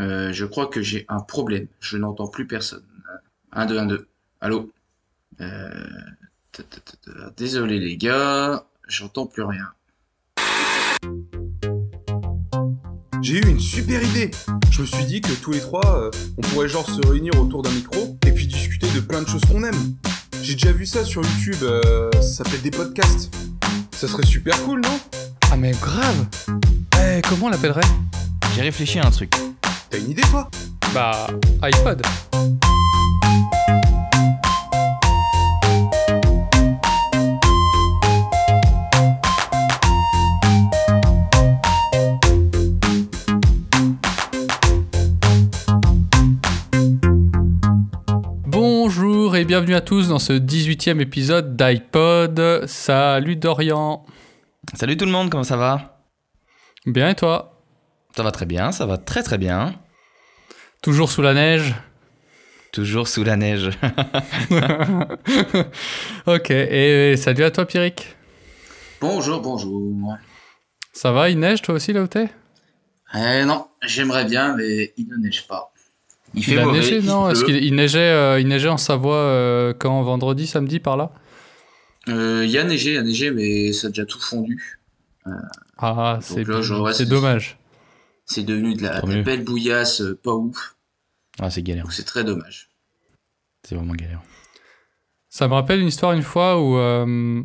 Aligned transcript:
Euh, 0.00 0.32
je 0.32 0.46
crois 0.46 0.66
que 0.66 0.80
j'ai 0.80 1.04
un 1.08 1.20
problème. 1.20 1.66
Je 1.78 1.98
n'entends 1.98 2.28
plus 2.28 2.46
personne. 2.46 2.84
1, 3.52 3.66
2, 3.66 3.78
1, 3.78 3.86
2. 3.86 4.08
Allô? 4.40 4.70
Euh... 5.40 5.86
Désolé 7.36 7.78
les 7.78 7.96
gars, 7.96 8.66
j'entends 8.88 9.26
plus 9.26 9.42
rien. 9.42 9.68
J'ai 13.22 13.38
eu 13.38 13.46
une 13.46 13.60
super 13.60 14.02
idée. 14.02 14.30
Je 14.70 14.80
me 14.80 14.86
suis 14.86 15.04
dit 15.04 15.20
que 15.20 15.32
tous 15.32 15.52
les 15.52 15.60
trois, 15.60 16.04
euh, 16.04 16.10
on 16.38 16.42
pourrait 16.42 16.68
genre 16.68 16.88
se 16.88 17.06
réunir 17.06 17.38
autour 17.38 17.62
d'un 17.62 17.70
micro 17.70 18.16
et 18.26 18.32
puis 18.32 18.46
discuter 18.46 18.88
de 18.94 19.00
plein 19.00 19.22
de 19.22 19.28
choses 19.28 19.44
qu'on 19.44 19.62
aime. 19.62 19.96
J'ai 20.42 20.54
déjà 20.54 20.72
vu 20.72 20.86
ça 20.86 21.04
sur 21.04 21.22
YouTube, 21.22 21.62
euh, 21.62 22.10
ça 22.14 22.44
s'appelle 22.44 22.62
des 22.62 22.70
podcasts. 22.70 23.32
Ça 23.92 24.08
serait 24.08 24.26
super 24.26 24.60
cool, 24.64 24.80
non? 24.80 24.98
Ah 25.50 25.56
mais 25.56 25.72
grave 25.72 26.26
Eh, 26.98 27.20
comment 27.28 27.46
on 27.46 27.50
l'appellerait? 27.50 27.80
J'ai 28.54 28.62
réfléchi 28.62 28.98
à 28.98 29.06
un 29.06 29.10
truc. 29.10 29.32
T'as 29.90 29.98
une 29.98 30.10
idée 30.10 30.22
toi? 30.30 30.48
Bah, 30.94 31.26
iPod. 31.62 32.00
Bonjour 48.46 49.34
et 49.34 49.44
bienvenue 49.44 49.74
à 49.74 49.80
tous 49.80 50.06
dans 50.06 50.20
ce 50.20 50.34
18e 50.34 51.00
épisode 51.00 51.56
d'iPod. 51.56 52.64
Salut 52.66 53.34
Dorian. 53.34 54.06
Salut 54.74 54.96
tout 54.96 55.04
le 55.04 55.10
monde, 55.10 55.30
comment 55.30 55.42
ça 55.42 55.56
va? 55.56 56.04
Bien 56.86 57.08
et 57.08 57.16
toi? 57.16 57.59
Ça 58.16 58.22
va 58.22 58.32
très 58.32 58.46
bien, 58.46 58.72
ça 58.72 58.86
va 58.86 58.98
très 58.98 59.22
très 59.22 59.38
bien. 59.38 59.74
Toujours 60.82 61.10
sous 61.10 61.22
la 61.22 61.34
neige 61.34 61.74
Toujours 62.72 63.08
sous 63.08 63.24
la 63.24 63.36
neige. 63.36 63.70
ok, 66.26 66.50
et 66.50 67.16
salut 67.16 67.42
à 67.42 67.50
toi 67.50 67.66
Pierrick. 67.66 68.16
Bonjour, 69.00 69.40
bonjour. 69.40 70.16
Ça 70.92 71.10
va, 71.10 71.30
il 71.30 71.38
neige 71.38 71.62
toi 71.62 71.74
aussi 71.74 71.92
là 71.92 72.02
où 72.02 72.06
t'es 72.06 72.28
Eh 73.14 73.44
non, 73.44 73.66
j'aimerais 73.82 74.24
bien, 74.24 74.54
mais 74.56 74.92
il 74.96 75.08
ne 75.08 75.16
neige 75.16 75.48
pas. 75.48 75.72
Il, 76.34 76.44
fait 76.44 76.58
a 76.58 76.64
mauvais, 76.64 76.78
neigé, 76.78 77.02
non 77.02 77.28
Est-ce 77.28 77.44
qu'il 77.44 77.56
il 77.56 77.74
neigeait, 77.74 77.98
euh, 77.98 78.38
il 78.38 78.46
neigeait 78.46 78.68
en 78.68 78.76
Savoie 78.76 79.16
euh, 79.16 79.74
quand 79.76 80.00
vendredi, 80.02 80.46
samedi 80.46 80.78
par 80.78 80.96
là? 80.96 81.10
Euh, 82.08 82.42
Il 82.44 82.50
y 82.50 82.58
a 82.58 82.62
neigé, 82.62 82.90
il 82.90 82.94
y 82.94 82.98
a 82.98 83.02
neigé, 83.02 83.32
mais 83.32 83.72
ça 83.72 83.88
a 83.88 83.90
déjà 83.90 84.04
tout 84.06 84.20
fondu. 84.20 84.78
Euh, 85.26 85.30
Ah, 85.78 86.20
c'est 86.22 87.08
dommage. 87.08 87.58
C'est 88.26 88.42
devenu 88.44 88.74
de 88.74 88.82
la, 88.82 89.00
de 89.00 89.22
belle 89.22 89.44
bouillasse, 89.44 90.00
euh, 90.02 90.18
pas 90.22 90.32
ouf. 90.32 90.76
Ah, 91.38 91.50
c'est 91.50 91.62
galère, 91.62 91.90
c'est 91.92 92.04
très 92.04 92.24
dommage. 92.24 92.68
c'est 93.64 93.74
vraiment 93.74 93.94
galère. 93.94 94.20
Ça 95.28 95.46
me 95.48 95.54
rappelle 95.54 95.80
une 95.80 95.88
histoire 95.88 96.12
une 96.12 96.22
fois 96.22 96.60
où 96.60 96.76
euh, 96.76 97.42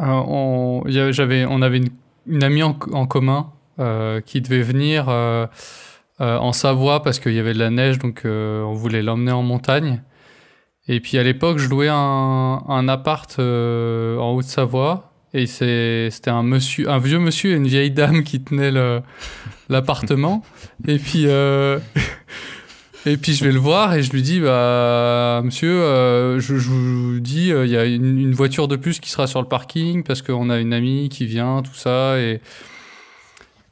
euh, 0.00 0.04
on, 0.04 0.82
avait, 0.86 1.12
j'avais, 1.12 1.44
on 1.44 1.60
avait 1.62 1.78
une, 1.78 1.90
une 2.26 2.42
amie 2.42 2.62
en, 2.62 2.78
en 2.92 3.06
commun 3.06 3.52
euh, 3.78 4.20
qui 4.20 4.40
devait 4.40 4.62
venir 4.62 5.08
euh, 5.08 5.46
euh, 6.20 6.38
en 6.38 6.52
Savoie 6.52 7.02
parce 7.02 7.20
qu'il 7.20 7.34
y 7.34 7.38
avait 7.38 7.52
de 7.54 7.58
la 7.58 7.70
neige, 7.70 7.98
donc 7.98 8.24
euh, 8.24 8.62
on 8.62 8.72
voulait 8.72 9.02
l'emmener 9.02 9.32
en 9.32 9.42
montagne. 9.42 10.02
Et 10.88 10.98
puis 11.00 11.18
à 11.18 11.22
l'époque, 11.22 11.58
je 11.58 11.68
louais 11.68 11.88
un, 11.90 11.94
un 12.66 12.88
appart 12.88 13.36
euh, 13.38 14.18
en 14.18 14.32
Haute-Savoie. 14.34 15.11
Et 15.34 15.46
c'était 15.46 16.30
un 16.30 16.42
monsieur, 16.42 16.90
un 16.90 16.98
vieux 16.98 17.18
monsieur 17.18 17.52
et 17.52 17.54
une 17.54 17.66
vieille 17.66 17.90
dame 17.90 18.22
qui 18.22 18.42
tenaient 18.42 18.72
l'appartement. 19.68 20.42
et 20.86 20.98
puis, 20.98 21.24
euh, 21.26 21.78
et 23.06 23.16
puis 23.16 23.32
je 23.32 23.44
vais 23.44 23.52
le 23.52 23.58
voir 23.58 23.94
et 23.94 24.02
je 24.02 24.12
lui 24.12 24.20
dis, 24.20 24.40
bah, 24.40 25.40
monsieur, 25.42 25.72
euh, 25.72 26.38
je, 26.38 26.54
vous 26.54 27.18
dis, 27.18 27.50
euh, 27.50 27.64
il 27.64 27.72
y 27.72 27.78
a 27.78 27.86
une, 27.86 28.32
voiture 28.34 28.68
de 28.68 28.76
plus 28.76 29.00
qui 29.00 29.08
sera 29.08 29.26
sur 29.26 29.40
le 29.40 29.48
parking 29.48 30.02
parce 30.02 30.20
qu'on 30.20 30.50
a 30.50 30.58
une 30.58 30.74
amie 30.74 31.08
qui 31.08 31.24
vient, 31.24 31.62
tout 31.62 31.74
ça. 31.74 32.18
Et, 32.20 32.42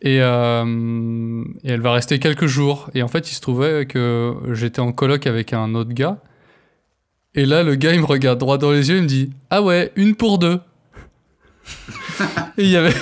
et, 0.00 0.16
elle 0.16 1.80
va 1.82 1.92
rester 1.92 2.18
quelques 2.18 2.46
jours. 2.46 2.88
Et 2.94 3.02
en 3.02 3.08
fait, 3.08 3.30
il 3.30 3.34
se 3.34 3.42
trouvait 3.42 3.84
que 3.84 4.34
j'étais 4.52 4.80
en 4.80 4.92
coloc 4.92 5.26
avec 5.26 5.52
un 5.52 5.74
autre 5.74 5.92
gars. 5.92 6.22
Et 7.34 7.44
là, 7.44 7.62
le 7.62 7.74
gars, 7.74 7.92
il 7.92 8.00
me 8.00 8.06
regarde 8.06 8.38
droit 8.38 8.56
dans 8.56 8.72
les 8.72 8.88
yeux, 8.88 8.96
il 8.96 9.02
me 9.02 9.06
dit 9.06 9.30
Ah 9.50 9.60
ouais, 9.60 9.92
une 9.94 10.14
pour 10.14 10.38
deux. 10.38 10.58
Et 12.58 12.62
il 12.64 12.68
y 12.70 12.76
avait 12.76 12.94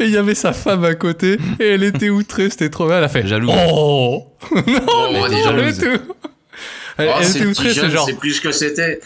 il 0.00 0.10
y 0.10 0.16
avait 0.16 0.34
sa 0.34 0.52
femme 0.52 0.84
à 0.84 0.94
côté 0.94 1.38
et 1.60 1.68
elle 1.68 1.84
était 1.84 2.10
outrée, 2.10 2.50
c'était 2.50 2.70
trop 2.70 2.86
bien. 2.86 2.98
Elle 2.98 3.04
a 3.04 3.08
fait 3.08 3.26
Jalouse. 3.26 3.50
Oh 3.70 4.32
Non, 4.54 4.62
Oh, 4.88 5.08
mais 5.12 5.20
non, 5.20 5.42
jalouse. 5.44 5.80
mais 5.80 5.96
tout. 5.98 6.02
Elle, 6.98 7.10
Oh, 7.14 7.20
était 7.22 7.38
le 7.40 7.48
outrée, 7.50 7.74
c'est 7.74 7.90
genre, 7.90 8.06
c'est 8.06 8.14
plus 8.18 8.34
ce 8.34 8.40
que 8.40 8.52
c'était. 8.52 9.00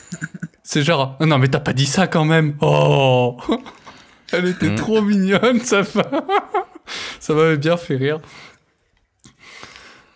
c'est 0.62 0.82
genre, 0.82 1.16
non 1.20 1.38
mais 1.38 1.48
t'as 1.48 1.58
pas 1.60 1.72
dit 1.72 1.86
ça 1.86 2.06
quand 2.06 2.24
même. 2.24 2.54
Oh 2.60 3.36
Elle 4.32 4.46
était 4.48 4.70
Mm. 4.70 4.74
trop 4.76 5.02
mignonne, 5.02 5.60
sa 5.60 5.82
femme. 5.82 6.22
ça 7.20 7.34
m'avait 7.34 7.56
bien 7.56 7.76
fait 7.76 7.96
rire. 7.96 8.20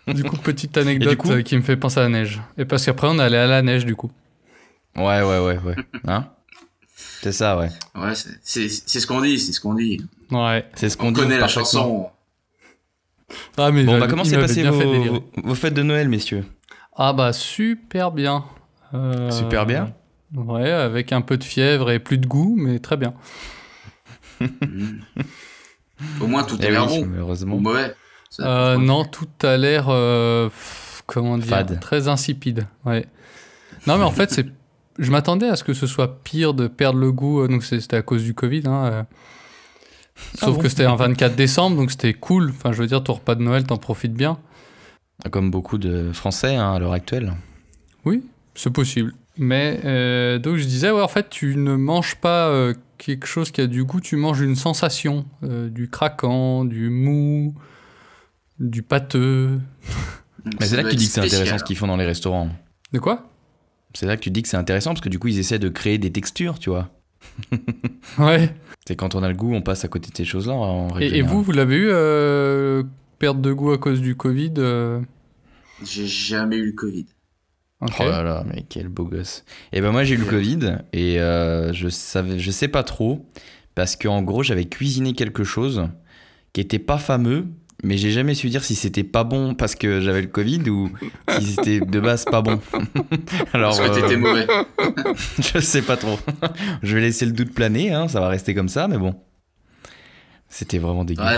Du 0.07 0.23
coup, 0.23 0.37
petite 0.37 0.77
anecdote 0.77 1.17
coup 1.17 1.31
euh, 1.31 1.41
qui 1.41 1.57
me 1.57 1.63
fait 1.63 1.75
penser 1.75 1.99
à 1.99 2.03
la 2.03 2.09
neige. 2.09 2.39
Et 2.57 2.63
parce 2.65 2.85
qu'après, 2.85 3.07
on 3.09 3.17
allait 3.19 3.39
à 3.39 3.47
la 3.47 3.61
neige, 3.63 3.85
du 3.85 3.95
coup. 3.95 4.11
Ouais, 4.95 5.21
ouais, 5.23 5.39
ouais, 5.39 5.57
ouais. 5.65 5.75
Hein? 6.07 6.27
C'est 7.25 7.31
ça, 7.31 7.57
ouais. 7.57 7.69
Ouais, 7.95 8.13
c'est- 8.13 8.37
c'est 8.43 8.69
c'est 8.69 8.99
ce 8.99 9.07
qu'on 9.07 9.19
dit, 9.19 9.39
c'est 9.39 9.51
ce 9.51 9.59
qu'on 9.59 9.73
dit. 9.73 9.99
Ouais. 10.29 10.63
C'est 10.75 10.91
ce 10.91 10.95
qu'on 10.95 11.07
On 11.07 11.11
dit 11.11 11.21
connaît 11.21 11.39
la 11.39 11.47
chanson. 11.47 12.07
Ah, 13.57 13.71
mais 13.71 13.83
Bon, 13.83 13.97
bah 13.99 14.05
comment 14.07 14.23
s'est 14.23 14.37
passé 14.37 14.61
fait 14.61 14.69
vos, 14.69 15.23
vos- 15.43 15.55
fêtes 15.55 15.73
de 15.73 15.81
Noël, 15.81 16.07
messieurs 16.07 16.45
Ah, 16.95 17.13
bah, 17.13 17.33
super 17.33 18.11
bien. 18.11 18.45
Euh, 18.93 19.31
Super 19.31 19.65
bien 19.65 19.91
Ouais, 20.35 20.69
avec 20.69 21.11
un 21.13 21.21
peu 21.21 21.35
de 21.37 21.43
fièvre 21.43 21.89
et 21.89 21.97
plus 21.97 22.19
de 22.19 22.27
goût, 22.27 22.55
mais 22.59 22.77
très 22.77 22.95
bien. 22.95 23.15
Au 26.21 26.27
moins 26.27 26.43
tout 26.43 26.57
Eh 26.61 26.67
a 26.67 26.69
l'air 26.69 26.91
oui, 26.91 26.99
bon. 26.99 27.05
malheureusement. 27.07 27.55
Ou 27.55 27.59
mauvais. 27.59 27.93
Ça, 28.29 28.43
Euh, 28.47 28.75
faut- 28.75 28.81
non, 28.81 29.03
tout 29.05 29.27
a 29.41 29.57
l'air, 29.57 29.87
euh, 29.89 30.49
comment 31.07 31.37
dire, 31.39 31.47
Fade. 31.49 31.79
très 31.79 32.07
insipide. 32.07 32.67
Ouais. 32.85 33.07
Non, 33.87 33.97
mais 33.97 34.03
en 34.03 34.11
fait, 34.11 34.29
c'est, 34.31 34.45
je 34.97 35.11
m'attendais 35.11 35.47
à 35.49 35.55
ce 35.55 35.63
que 35.63 35.73
ce 35.73 35.87
soit 35.87 36.23
pire 36.23 36.53
de 36.53 36.67
perdre 36.67 36.99
le 36.99 37.11
goût. 37.11 37.41
euh, 37.41 37.47
Donc 37.47 37.63
c'était 37.63 37.97
à 37.97 38.01
cause 38.01 38.23
du 38.23 38.33
Covid. 38.33 38.63
Hein, 38.65 38.85
euh. 38.85 39.03
Sauf 40.35 40.43
Ah 40.43 40.51
bon 40.51 40.59
que 40.59 40.69
c'était 40.69 40.85
un 40.85 40.95
24 40.95 41.35
décembre, 41.35 41.75
donc 41.75 41.91
c'était 41.91 42.13
cool. 42.13 42.51
Enfin, 42.51 42.71
je 42.71 42.81
veux 42.81 42.87
dire, 42.87 43.03
ton 43.03 43.13
repas 43.13 43.35
de 43.35 43.43
Noël, 43.43 43.65
t'en 43.65 43.77
profites 43.77 44.13
bien. 44.13 44.37
Comme 45.31 45.51
beaucoup 45.51 45.77
de 45.77 46.11
Français 46.13 46.55
hein, 46.55 46.73
à 46.73 46.79
l'heure 46.79 46.93
actuelle. 46.93 47.33
Oui, 48.05 48.23
c'est 48.53 48.71
possible. 48.71 49.13
Mais 49.37 49.81
euh, 49.83 50.39
donc 50.39 50.55
je 50.57 50.63
disais, 50.63 50.91
ouais, 50.91 51.01
en 51.01 51.07
fait, 51.09 51.29
tu 51.29 51.57
ne 51.57 51.75
manges 51.75 52.15
pas 52.15 52.47
euh, 52.47 52.73
quelque 52.97 53.27
chose 53.27 53.51
qui 53.51 53.59
a 53.59 53.67
du 53.67 53.83
goût, 53.83 53.99
tu 53.99 54.15
manges 54.15 54.39
une 54.39 54.55
sensation, 54.55 55.25
euh, 55.43 55.69
du 55.69 55.89
craquant, 55.89 56.63
du 56.63 56.89
mou, 56.89 57.53
du 58.59 58.81
pâteux. 58.81 59.59
Mais 60.59 60.67
c'est 60.67 60.77
là 60.77 60.83
que 60.83 60.89
tu 60.89 60.95
dis 60.95 61.07
que 61.07 61.11
c'est 61.11 61.21
intéressant 61.21 61.57
ce 61.57 61.63
qu'ils 61.65 61.75
font 61.75 61.87
dans 61.87 61.97
les 61.97 62.05
restaurants. 62.05 62.49
De 62.93 62.99
quoi? 62.99 63.27
C'est 63.95 64.05
là 64.05 64.17
que 64.17 64.21
tu 64.21 64.29
dis 64.29 64.41
que 64.41 64.49
c'est 64.49 64.57
intéressant 64.57 64.91
parce 64.91 65.01
que 65.01 65.09
du 65.09 65.19
coup, 65.19 65.29
ils 65.29 65.39
essaient 65.39 65.59
de 65.59 65.69
créer 65.69 65.97
des 65.97 66.11
textures, 66.11 66.59
tu 66.59 66.69
vois. 66.69 66.89
Ouais. 68.19 68.53
C'est 68.87 68.95
quand 68.95 69.15
on 69.15 69.23
a 69.23 69.27
le 69.27 69.33
goût, 69.33 69.53
on 69.53 69.61
passe 69.61 69.83
à 69.83 69.87
côté 69.87 70.11
de 70.11 70.15
ces 70.15 70.25
choses-là. 70.25 70.53
en 70.53 70.99
Et, 70.99 71.17
et 71.17 71.21
vous, 71.23 71.41
vous 71.41 71.51
l'avez 71.51 71.75
eu, 71.75 71.87
euh, 71.89 72.83
perte 73.17 73.41
de 73.41 73.51
goût 73.51 73.71
à 73.71 73.79
cause 73.79 73.99
du 73.99 74.15
Covid 74.15 74.53
euh, 74.59 75.01
J'ai 75.83 76.05
jamais 76.05 76.57
eu 76.57 76.67
le 76.67 76.71
Covid. 76.73 77.05
Oh 77.81 77.87
là 77.99 78.23
là, 78.23 78.43
mais 78.47 78.63
quel 78.67 78.87
beau 78.87 79.05
gosse. 79.05 79.43
Et 79.73 79.81
ben 79.81 79.91
moi 79.91 80.03
j'ai 80.03 80.15
eu 80.15 80.17
le 80.17 80.25
Covid 80.25 80.77
et 80.93 81.19
euh, 81.19 81.73
je 81.73 81.89
savais, 81.89 82.39
je 82.39 82.51
sais 82.51 82.69
pas 82.69 82.83
trop 82.83 83.29
parce 83.75 83.95
qu'en 83.95 84.23
gros 84.23 84.43
j'avais 84.43 84.65
cuisiné 84.65 85.13
quelque 85.13 85.43
chose 85.43 85.87
qui 86.53 86.61
était 86.61 86.79
pas 86.79 86.97
fameux, 86.97 87.47
mais 87.85 87.97
j'ai 87.97 88.11
jamais 88.11 88.33
su 88.35 88.49
dire 88.49 88.63
si 88.63 88.75
c'était 88.75 89.03
pas 89.03 89.23
bon 89.23 89.53
parce 89.55 89.75
que 89.75 90.01
j'avais 90.01 90.21
le 90.21 90.27
Covid 90.27 90.69
ou 90.69 90.89
si 91.39 91.45
c'était 91.53 91.79
de 91.79 91.99
base 91.99 92.25
pas 92.25 92.41
bon. 92.41 92.59
Alors 93.53 93.77
Parce 93.77 93.89
que 93.89 93.97
euh, 93.97 94.01
t'étais 94.01 94.17
mauvais. 94.17 94.47
je 95.53 95.59
sais 95.59 95.81
pas 95.81 95.95
trop. 95.95 96.19
je 96.83 96.95
vais 96.95 97.01
laisser 97.01 97.25
le 97.25 97.31
doute 97.31 97.53
planer, 97.53 97.91
hein, 97.93 98.07
ça 98.07 98.19
va 98.19 98.27
rester 98.27 98.53
comme 98.53 98.69
ça, 98.69 98.87
mais 98.87 98.97
bon. 98.97 99.15
C'était 100.49 100.77
vraiment 100.79 101.05
dégueu. 101.05 101.23
Ouais. 101.23 101.37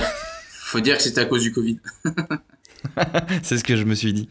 Faut 0.49 0.79
dire 0.79 0.97
que 0.97 1.03
c'était 1.03 1.21
à 1.21 1.25
cause 1.25 1.43
du 1.43 1.51
Covid. 1.51 1.79
C'est 3.43 3.57
ce 3.57 3.63
que 3.63 3.75
je 3.75 3.83
me 3.83 3.95
suis 3.95 4.13
dit. 4.13 4.29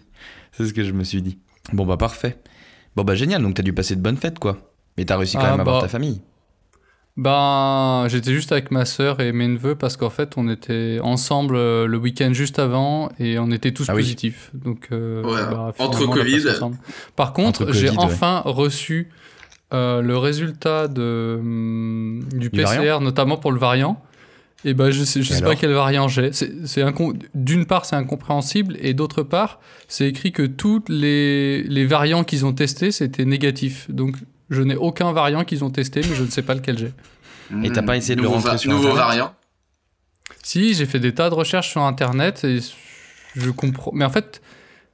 C'est 0.53 0.67
ce 0.67 0.73
que 0.73 0.85
je 0.85 0.93
me 0.93 1.05
suis 1.05 1.23
dit. 1.23 1.39
Bon 1.73 1.85
bah 1.85 1.97
parfait. 1.97 2.39
Bon 2.95 3.05
bah 3.05 3.15
génial, 3.15 3.43
donc 3.43 3.55
t'as 3.55 3.63
dû 3.63 3.73
passer 3.73 3.97
de 3.97 4.01
bonnes 4.01 4.17
fêtes 4.17 4.39
quoi. 4.39 4.73
Mais 4.97 5.05
t'as 5.05 5.17
réussi 5.17 5.37
quand 5.37 5.43
Ah, 5.45 5.51
même 5.51 5.61
à 5.61 5.63
avoir 5.63 5.77
bah. 5.77 5.83
ta 5.83 5.89
famille. 5.89 6.23
Ben, 7.17 8.07
j'étais 8.09 8.33
juste 8.33 8.53
avec 8.53 8.71
ma 8.71 8.85
sœur 8.85 9.21
et 9.21 9.33
mes 9.33 9.49
neveux 9.49 9.75
parce 9.75 9.97
qu'en 9.97 10.11
fait, 10.11 10.35
on 10.37 10.49
était 10.51 10.99
ensemble 11.03 11.57
euh, 11.57 11.87
le 11.87 11.97
week-end 11.97 12.33
juste 12.35 12.59
avant 12.59 13.11
et 13.19 13.39
on 13.39 13.51
était 13.51 13.73
tous 13.73 13.87
Ah 13.89 13.95
oui. 13.95 14.03
positifs. 14.03 14.51
Donc, 14.53 14.89
euh, 14.93 15.23
Ouais, 15.23 15.41
bah, 15.51 15.73
entre 15.79 16.05
Covid. 16.07 16.43
Par 17.17 17.33
contre, 17.33 17.73
j'ai 17.73 17.89
ouais. 17.89 17.97
enfin 17.99 18.43
reçu 18.45 19.09
euh, 19.73 20.03
le 20.03 20.19
résultat 20.19 20.89
de, 20.89 21.37
hum, 21.41 22.25
du 22.33 22.39
Du 22.39 22.51
PCR, 22.51 22.65
variant 22.77 23.01
notamment 23.01 23.39
pour 23.39 23.51
le 23.51 23.59
variant. 23.59 24.03
Et 24.65 24.75
ben 24.75 24.91
je 24.91 25.05
sais, 25.05 25.23
je 25.23 25.33
sais 25.33 25.43
pas 25.43 25.55
quel 25.55 25.73
variant 25.73 26.09
j'ai. 26.09 26.33
C'est, 26.33 26.51
D'une 27.35 27.67
part, 27.67 27.85
c'est 27.85 27.95
incompréhensible, 27.97 28.77
et 28.81 28.95
d'autre 28.95 29.23
part, 29.23 29.61
c'est 29.87 30.09
écrit 30.09 30.33
que 30.33 30.43
tous 30.43 30.83
les, 30.89 31.63
les 31.63 31.87
variants 31.87 32.25
qu'ils 32.25 32.45
ont 32.45 32.53
testés, 32.53 32.91
c'était 32.91 33.25
négatif. 33.25 33.89
Donc, 33.91 34.17
je 34.51 34.63
n'ai 34.63 34.77
aucun 34.77 35.13
variant 35.13 35.45
qu'ils 35.45 35.65
ont 35.65 35.71
testé, 35.71 36.01
mais 36.09 36.15
je 36.15 36.23
ne 36.23 36.29
sais 36.29 36.43
pas 36.43 36.55
lequel 36.55 36.79
j'ai. 36.79 36.93
Et 37.63 37.71
t'as 37.71 37.83
pas 37.83 37.97
essayé 37.97 38.17
de 38.17 38.21
le 38.21 38.27
Nouveau 38.27 38.37
rentrer 38.39 38.53
va- 38.53 38.59
sur 38.59 38.71
Nouveau 38.71 38.89
Internet 38.89 39.05
variant. 39.07 39.35
Si, 40.43 40.75
j'ai 40.75 40.87
fait 40.87 40.99
des 41.01 41.13
tas 41.15 41.31
de 41.31 41.35
recherches 41.35 41.71
sur 41.71 41.83
Internet, 41.83 42.45
et 42.45 42.59
je 43.37 43.51
comprends. 43.51 43.91
Mais 43.95 44.05
en 44.05 44.11
fait, 44.11 44.41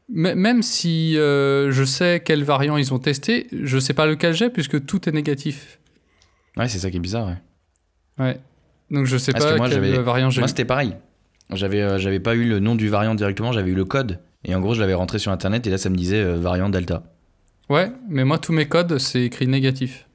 même 0.09 0.63
si 0.63 1.17
euh, 1.17 1.71
je 1.73 1.85
sais 1.85 2.23
quel 2.25 2.45
variant 2.45 2.77
ils 2.77 2.93
ont 2.93 2.99
testé, 2.99 3.47
je 3.53 3.79
sais 3.79 3.95
pas 3.95 4.07
lequel 4.07 4.35
j'ai, 4.35 4.51
puisque 4.51 4.85
tout 4.85 5.09
est 5.09 5.13
négatif. 5.13 5.79
Ouais, 6.57 6.69
c'est 6.69 6.79
ça 6.79 6.91
qui 6.91 6.99
est 6.99 7.01
bizarre. 7.01 7.29
ouais. 7.29 8.25
Ouais. 8.27 8.41
Donc, 8.91 9.07
je 9.07 9.17
sais 9.17 9.33
Parce 9.33 9.45
que 9.47 9.51
pas 9.53 9.57
moi, 9.57 9.69
quel 9.71 9.83
j'avais- 9.83 9.99
variant 10.03 10.29
j'ai. 10.29 10.41
Moi, 10.43 10.49
c'était 10.49 10.67
pareil. 10.67 10.95
J'avais 11.51 11.81
euh, 11.83 11.99
j'avais 11.99 12.21
pas 12.21 12.35
eu 12.35 12.45
le 12.49 12.61
nom 12.61 12.75
du 12.75 12.89
variant 12.89 13.15
directement, 13.15 13.53
j'avais 13.53 13.71
eu 13.71 13.75
le 13.75 13.85
code. 13.85 14.21
Et 14.45 14.55
en 14.55 14.61
gros, 14.61 14.75
je 14.75 14.81
l'avais 14.81 14.95
rentré 14.95 15.19
sur 15.19 15.33
Internet 15.33 15.67
et 15.67 15.71
là, 15.71 15.79
ça 15.79 15.89
me 15.91 15.97
disait 15.97 16.21
euh, 16.23 16.37
variant 16.37 16.69
Delta. 16.69 17.03
Ouais, 17.69 17.91
mais 18.09 18.25
moi, 18.25 18.39
tous 18.39 18.53
mes 18.53 18.67
codes, 18.67 18.99
c'est 18.99 19.23
écrit 19.23 19.47
négatif. 19.47 20.07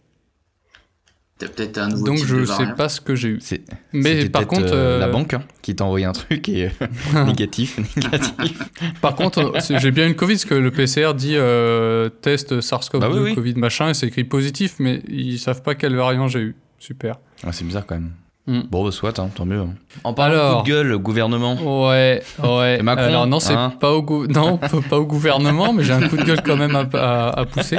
T'as 1.39 1.47
peut-être 1.49 1.77
un 1.77 1.89
nouveau 1.89 2.05
Donc 2.07 2.17
type 2.17 2.25
je 2.27 2.35
de 2.37 2.45
sais 2.45 2.65
pas 2.75 2.89
ce 2.89 2.99
que 2.99 3.13
j'ai 3.13 3.29
eu. 3.29 3.37
C'est- 3.41 3.61
Mais 3.93 4.21
c'était 4.21 4.29
par 4.29 4.47
contre, 4.47 4.73
euh, 4.73 4.97
la 4.97 5.05
euh, 5.05 5.11
banque 5.11 5.35
hein, 5.35 5.43
qui 5.61 5.75
t'a 5.75 5.83
envoyé 5.85 6.03
un 6.05 6.11
truc 6.11 6.49
et 6.49 6.65
euh, 6.81 6.87
négatif, 7.25 7.77
négatif. 7.95 8.59
par 9.01 9.13
contre, 9.15 9.53
j'ai 9.69 9.91
bien 9.91 10.07
une 10.07 10.15
Covid 10.15 10.33
parce 10.33 10.45
que 10.45 10.55
le 10.55 10.71
PCR 10.71 11.13
dit 11.13 11.35
euh, 11.35 12.09
test 12.09 12.59
SARS-CoV-2, 12.59 12.99
Bah 12.99 13.09
oui, 13.11 13.19
oui. 13.19 13.35
Covid 13.35 13.53
machin, 13.55 13.89
et 13.89 13.93
c'est 13.93 14.07
écrit 14.07 14.23
positif, 14.23 14.77
mais 14.79 15.03
ils 15.07 15.37
savent 15.37 15.61
pas 15.61 15.75
quel 15.75 15.95
variant 15.95 16.27
j'ai 16.27 16.39
eu. 16.39 16.55
Super. 16.79 17.19
Ouais, 17.43 17.51
c'est 17.53 17.65
bizarre 17.65 17.85
quand 17.85 17.95
même. 17.95 18.13
Hmm. 18.47 18.61
Bon, 18.71 18.85
bah, 18.85 18.91
soit, 18.91 19.19
hein, 19.19 19.29
tant 19.35 19.45
mieux. 19.45 19.59
hein. 19.59 19.73
En 20.05 20.13
parlant 20.13 20.33
Alors. 20.35 20.51
de 20.51 20.57
coup 20.61 20.63
de 20.63 20.73
gueule, 20.73 20.97
gouvernement. 20.97 21.87
Ouais, 21.89 22.23
ouais. 22.41 22.77
Et 22.79 22.81
Macron, 22.81 23.03
Alors 23.05 23.27
non, 23.27 23.41
c'est 23.41 23.53
hein. 23.53 23.73
pas 23.77 23.91
au 23.91 24.01
gou- 24.01 24.25
non, 24.27 24.57
pas 24.89 24.97
au 24.97 25.05
gouvernement, 25.05 25.73
mais 25.73 25.83
j'ai 25.83 25.91
un 25.93 26.07
coup 26.07 26.15
de 26.15 26.23
gueule 26.23 26.41
quand 26.41 26.55
même 26.55 26.73
à, 26.75 26.87
à- 26.93 27.39
à 27.41 27.45
pousser. 27.45 27.77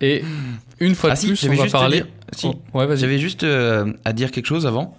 Et 0.00 0.24
une 0.80 0.94
fois 0.94 1.10
Ah 1.12 1.14
de 1.14 1.18
si, 1.18 1.26
plus, 1.26 1.32
on 1.34 1.36
j'avais 1.46 1.56
va 1.56 1.62
juste 1.64 1.74
à 1.74 1.78
parler. 1.78 1.96
dire- 1.98 2.06
si. 2.32 2.46
Oh, 2.72 2.78
ouais. 2.78 2.96
J'avais 2.96 3.18
juste 3.18 3.44
euh, 3.44 3.92
à 4.06 4.12
dire 4.14 4.30
quelque 4.30 4.46
chose 4.46 4.66
avant. 4.66 4.96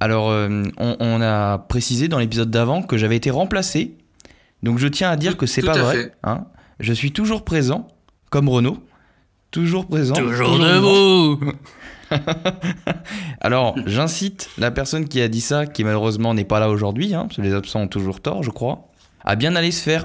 Alors, 0.00 0.30
euh, 0.30 0.62
on, 0.76 0.96
on 1.00 1.20
a 1.22 1.58
précisé 1.58 2.08
dans 2.08 2.18
l'épisode 2.18 2.50
d'avant 2.50 2.82
que 2.82 2.98
j'avais 2.98 3.16
été 3.16 3.30
remplacé. 3.30 3.96
Donc, 4.62 4.78
je 4.78 4.86
tiens 4.88 5.08
à 5.10 5.16
dire 5.16 5.32
Tout- 5.32 5.38
que 5.38 5.46
c'est 5.46 5.62
pas 5.62 5.78
vrai. 5.78 6.12
hein. 6.22 6.44
Je 6.80 6.92
suis 6.92 7.12
toujours 7.12 7.44
présent, 7.44 7.88
comme 8.30 8.48
Renault. 8.48 8.76
Toujours 9.50 9.86
présent. 9.86 10.14
Toujours 10.14 10.52
vivant. 10.52 10.66
debout. 11.36 11.52
Alors, 13.40 13.76
j'incite 13.86 14.50
la 14.58 14.70
personne 14.70 15.08
qui 15.08 15.20
a 15.20 15.28
dit 15.28 15.40
ça, 15.40 15.66
qui 15.66 15.84
malheureusement 15.84 16.34
n'est 16.34 16.44
pas 16.44 16.60
là 16.60 16.68
aujourd'hui, 16.68 17.14
hein, 17.14 17.22
parce 17.22 17.36
que 17.36 17.42
les 17.42 17.54
absents 17.54 17.82
ont 17.82 17.88
toujours 17.88 18.20
tort, 18.20 18.42
je 18.42 18.50
crois, 18.50 18.88
à 19.24 19.36
bien 19.36 19.56
aller 19.56 19.70
se 19.70 19.82
faire. 19.82 20.04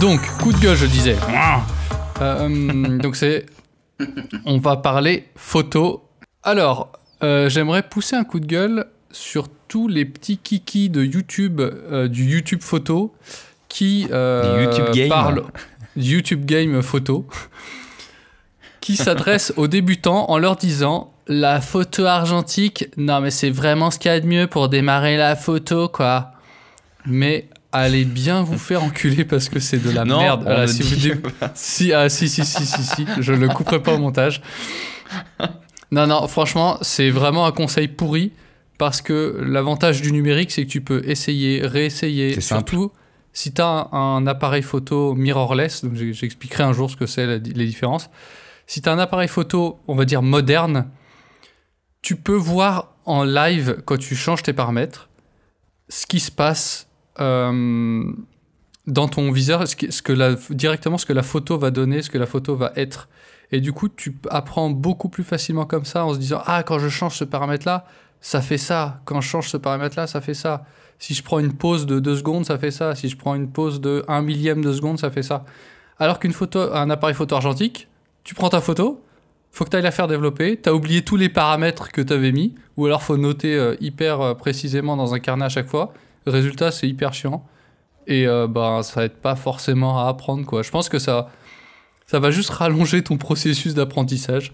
Donc, 0.00 0.20
coup 0.42 0.52
de 0.52 0.58
gueule, 0.58 0.76
je 0.76 0.86
disais. 0.86 1.16
Euh, 2.20 2.98
donc 2.98 3.16
c'est, 3.16 3.46
on 4.44 4.58
va 4.58 4.76
parler 4.76 5.28
photo. 5.36 6.08
Alors, 6.42 6.92
euh, 7.22 7.48
j'aimerais 7.48 7.82
pousser 7.82 8.16
un 8.16 8.24
coup 8.24 8.40
de 8.40 8.46
gueule 8.46 8.86
sur 9.10 9.48
tous 9.68 9.88
les 9.88 10.04
petits 10.04 10.38
kikis 10.38 10.90
de 10.90 11.02
YouTube, 11.02 11.60
euh, 11.60 12.08
du 12.08 12.24
YouTube 12.24 12.62
photo, 12.62 13.14
qui 13.68 14.06
euh, 14.10 14.64
YouTube 14.64 14.94
Game. 14.94 15.08
parlent 15.08 15.42
YouTube 15.96 16.44
Game 16.44 16.82
photo, 16.82 17.26
qui 18.80 18.96
s'adressent 18.96 19.52
aux 19.56 19.66
débutants 19.66 20.30
en 20.30 20.38
leur 20.38 20.56
disant 20.56 21.12
la 21.28 21.60
photo 21.60 22.04
argentique, 22.04 22.86
non 22.96 23.20
mais 23.20 23.30
c'est 23.30 23.50
vraiment 23.50 23.90
ce 23.90 23.98
qu'il 23.98 24.10
y 24.10 24.14
a 24.14 24.20
de 24.20 24.26
mieux 24.26 24.46
pour 24.46 24.68
démarrer 24.68 25.16
la 25.16 25.34
photo, 25.34 25.88
quoi. 25.88 26.32
Mais 27.06 27.48
allez 27.72 28.04
bien 28.04 28.42
vous 28.42 28.58
faire 28.58 28.82
enculer 28.84 29.24
parce 29.24 29.48
que 29.48 29.58
c'est 29.58 29.78
de 29.78 29.90
la 29.90 30.04
Non, 30.04 30.20
merde. 30.20 30.42
Voilà, 30.42 30.62
ne 30.62 30.66
si, 30.66 30.82
vous 30.82 30.94
dit 30.94 31.10
dé- 31.10 31.20
si, 31.54 31.92
ah, 31.92 32.08
si, 32.08 32.28
si, 32.28 32.44
si, 32.44 32.64
si, 32.66 32.82
si, 32.82 33.06
je 33.18 33.32
le 33.32 33.48
couperai 33.48 33.82
pas 33.82 33.94
au 33.94 33.98
montage. 33.98 34.40
Non, 35.96 36.06
non, 36.06 36.28
franchement, 36.28 36.76
c'est 36.82 37.08
vraiment 37.08 37.46
un 37.46 37.52
conseil 37.52 37.88
pourri 37.88 38.32
parce 38.76 39.00
que 39.00 39.42
l'avantage 39.42 40.02
du 40.02 40.12
numérique, 40.12 40.50
c'est 40.50 40.66
que 40.66 40.70
tu 40.70 40.82
peux 40.82 41.00
essayer, 41.08 41.66
réessayer. 41.66 42.38
Surtout 42.42 42.92
si 43.32 43.54
tu 43.54 43.62
as 43.62 43.88
un, 43.92 44.26
appareil 44.26 44.60
photo 44.60 45.14
mirrorless, 45.14 45.82
donc 45.82 45.94
j'expliquerai 45.94 46.64
un 46.64 46.74
jour 46.74 46.90
ce 46.90 46.96
que 46.96 47.06
c'est, 47.06 47.38
les 47.38 47.66
différences. 47.66 48.10
Si 48.66 48.82
tu 48.82 48.90
as 48.90 48.92
un 48.92 48.98
appareil 48.98 49.28
photo, 49.28 49.78
on 49.88 49.94
va 49.94 50.04
dire 50.04 50.20
moderne, 50.20 50.90
tu 52.02 52.16
peux 52.16 52.36
voir 52.36 52.94
en 53.06 53.24
live, 53.24 53.82
quand 53.86 53.96
tu 53.96 54.16
changes 54.16 54.42
tes 54.42 54.52
paramètres, 54.52 55.08
ce 55.88 56.06
qui 56.06 56.20
se 56.20 56.30
passe 56.30 56.88
euh, 57.20 58.04
dans 58.86 59.08
ton 59.08 59.32
viseur, 59.32 59.66
ce, 59.66 59.74
que 59.76 60.12
la, 60.12 60.34
directement 60.50 60.98
ce 60.98 61.06
que 61.06 61.12
la 61.12 61.22
photo 61.22 61.58
va 61.58 61.70
donner, 61.70 62.02
ce 62.02 62.10
que 62.10 62.18
la 62.18 62.26
photo 62.26 62.54
va 62.54 62.72
être. 62.76 63.08
Et 63.52 63.60
du 63.60 63.72
coup, 63.72 63.88
tu 63.88 64.16
apprends 64.30 64.70
beaucoup 64.70 65.08
plus 65.08 65.24
facilement 65.24 65.66
comme 65.66 65.84
ça 65.84 66.04
en 66.04 66.14
se 66.14 66.18
disant 66.18 66.42
Ah, 66.46 66.62
quand 66.62 66.78
je 66.78 66.88
change 66.88 67.16
ce 67.16 67.24
paramètre-là, 67.24 67.86
ça 68.20 68.40
fait 68.40 68.58
ça. 68.58 69.00
Quand 69.04 69.20
je 69.20 69.28
change 69.28 69.48
ce 69.48 69.56
paramètre-là, 69.56 70.06
ça 70.06 70.20
fait 70.20 70.34
ça. 70.34 70.64
Si 70.98 71.14
je 71.14 71.22
prends 71.22 71.38
une 71.38 71.52
pause 71.52 71.86
de 71.86 72.00
2 72.00 72.16
secondes, 72.16 72.46
ça 72.46 72.58
fait 72.58 72.70
ça. 72.70 72.94
Si 72.94 73.08
je 73.08 73.16
prends 73.16 73.34
une 73.34 73.50
pause 73.50 73.80
de 73.80 74.04
1 74.08 74.22
millième 74.22 74.62
de 74.62 74.72
seconde, 74.72 74.98
ça 74.98 75.10
fait 75.10 75.22
ça. 75.22 75.44
Alors 75.98 76.18
qu'une 76.18 76.32
photo, 76.32 76.74
un 76.74 76.90
appareil 76.90 77.14
photo 77.14 77.36
argentique, 77.36 77.88
tu 78.24 78.34
prends 78.34 78.48
ta 78.48 78.60
photo, 78.60 79.02
faut 79.50 79.64
que 79.64 79.70
tu 79.70 79.76
ailles 79.76 79.82
la 79.82 79.90
faire 79.90 80.08
développer, 80.08 80.60
tu 80.60 80.68
as 80.68 80.74
oublié 80.74 81.02
tous 81.02 81.16
les 81.16 81.28
paramètres 81.28 81.90
que 81.90 82.00
tu 82.00 82.12
avais 82.12 82.32
mis, 82.32 82.54
ou 82.76 82.86
alors 82.86 83.02
faut 83.02 83.16
noter 83.16 83.54
euh, 83.54 83.76
hyper 83.80 84.20
euh, 84.20 84.34
précisément 84.34 84.96
dans 84.96 85.14
un 85.14 85.20
carnet 85.20 85.44
à 85.44 85.48
chaque 85.48 85.68
fois. 85.68 85.94
Résultat, 86.26 86.70
c'est 86.70 86.88
hyper 86.88 87.14
chiant. 87.14 87.46
Et 88.06 88.26
euh, 88.26 88.46
bah, 88.46 88.80
ça 88.82 89.04
aide 89.04 89.14
pas 89.16 89.34
forcément 89.36 90.04
à 90.04 90.08
apprendre. 90.08 90.44
quoi. 90.46 90.62
Je 90.62 90.70
pense 90.70 90.88
que 90.88 90.98
ça, 90.98 91.30
ça 92.06 92.20
va 92.20 92.30
juste 92.30 92.50
rallonger 92.50 93.02
ton 93.02 93.16
processus 93.16 93.74
d'apprentissage. 93.74 94.52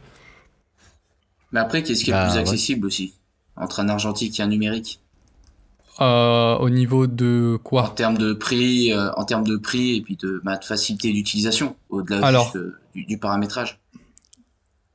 Mais 1.53 1.61
après, 1.61 1.83
qu'est-ce 1.83 2.05
qui 2.05 2.11
est 2.11 2.15
Bah, 2.15 2.25
plus 2.27 2.35
ouais. 2.35 2.41
accessible 2.41 2.87
aussi 2.87 3.15
Entre 3.57 3.81
un 3.81 3.89
argentique 3.89 4.39
et 4.41 4.43
un 4.43 4.47
numérique 4.49 5.01
Euh, 6.01 6.57
au 6.57 6.71
niveau 6.71 7.07
de 7.07 7.57
En 7.61 7.63
quoi 7.63 7.93
termes 7.95 8.17
de 8.17 8.33
prix, 8.33 8.93
euh, 8.93 9.11
en 9.19 9.25
termes 9.25 9.47
de 9.47 9.59
prix 9.59 9.97
et 9.97 10.01
puis 10.01 10.17
de, 10.17 10.41
bah, 10.43 10.57
de 10.57 10.65
facilité 10.65 11.13
d'utilisation, 11.13 11.77
au-delà 11.91 12.27
Alors. 12.27 12.45
juste, 12.45 12.57
euh, 12.57 12.79
du, 12.95 13.05
du 13.05 13.19
paramétrage. 13.19 13.79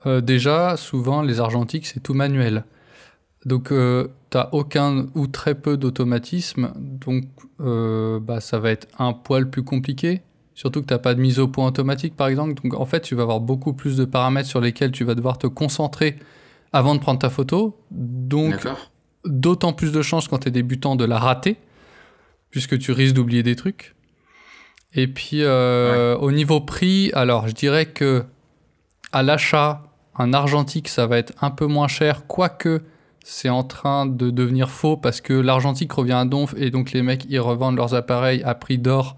Euh, 0.07 0.21
Déjà, 0.21 0.77
souvent, 0.77 1.21
les 1.21 1.39
argentiques, 1.39 1.85
c'est 1.85 1.99
tout 2.01 2.15
manuel. 2.15 2.63
Donc, 3.45 3.71
euh, 3.71 4.07
t'as 4.29 4.49
aucun 4.51 5.07
ou 5.15 5.27
très 5.27 5.55
peu 5.55 5.77
d'automatisme. 5.77 6.73
Donc, 6.77 7.25
euh, 7.61 8.19
bah, 8.19 8.41
ça 8.41 8.59
va 8.59 8.71
être 8.71 8.87
un 8.99 9.13
poil 9.13 9.49
plus 9.49 9.63
compliqué. 9.63 10.21
Surtout 10.53 10.81
que 10.81 10.87
t'as 10.87 10.97
pas 10.97 11.13
de 11.13 11.21
mise 11.21 11.39
au 11.39 11.47
point 11.47 11.67
automatique, 11.67 12.15
par 12.15 12.27
exemple. 12.27 12.55
Donc, 12.61 12.73
en 12.73 12.85
fait, 12.85 13.01
tu 13.01 13.15
vas 13.15 13.23
avoir 13.23 13.39
beaucoup 13.39 13.73
plus 13.73 13.95
de 13.95 14.05
paramètres 14.05 14.49
sur 14.49 14.59
lesquels 14.59 14.91
tu 14.91 15.03
vas 15.03 15.15
devoir 15.15 15.37
te 15.37 15.47
concentrer 15.47 16.17
avant 16.73 16.95
de 16.95 16.99
prendre 16.99 17.19
ta 17.19 17.29
photo. 17.29 17.79
Donc, 17.91 18.67
d'autant 19.23 19.73
plus 19.73 19.91
de 19.91 20.01
chances 20.01 20.27
quand 20.27 20.39
tu 20.39 20.47
es 20.47 20.51
débutant 20.51 20.95
de 20.95 21.05
la 21.05 21.19
rater, 21.19 21.57
puisque 22.49 22.77
tu 22.79 22.91
risques 22.91 23.15
d'oublier 23.15 23.43
des 23.43 23.55
trucs. 23.55 23.95
Et 24.93 25.07
puis, 25.07 25.43
euh, 25.43 26.17
au 26.17 26.31
niveau 26.31 26.59
prix, 26.59 27.11
alors 27.13 27.47
je 27.47 27.53
dirais 27.53 27.85
que 27.85 28.23
à 29.11 29.21
l'achat, 29.21 29.83
un 30.17 30.33
argentique, 30.33 30.87
ça 30.87 31.05
va 31.05 31.17
être 31.17 31.33
un 31.41 31.51
peu 31.51 31.67
moins 31.67 31.87
cher, 31.87 32.25
quoique 32.25 32.81
c'est 33.29 33.49
en 33.49 33.63
train 33.63 34.05
de 34.05 34.29
devenir 34.31 34.69
faux 34.69 34.95
parce 34.95 35.19
que 35.19 35.33
l'argentique 35.33 35.91
revient 35.91 36.13
à 36.13 36.23
donf 36.23 36.53
et 36.57 36.69
donc 36.71 36.93
les 36.93 37.01
mecs 37.01 37.25
ils 37.29 37.39
revendent 37.41 37.75
leurs 37.75 37.93
appareils 37.93 38.41
à 38.43 38.55
prix 38.55 38.77
d'or. 38.77 39.17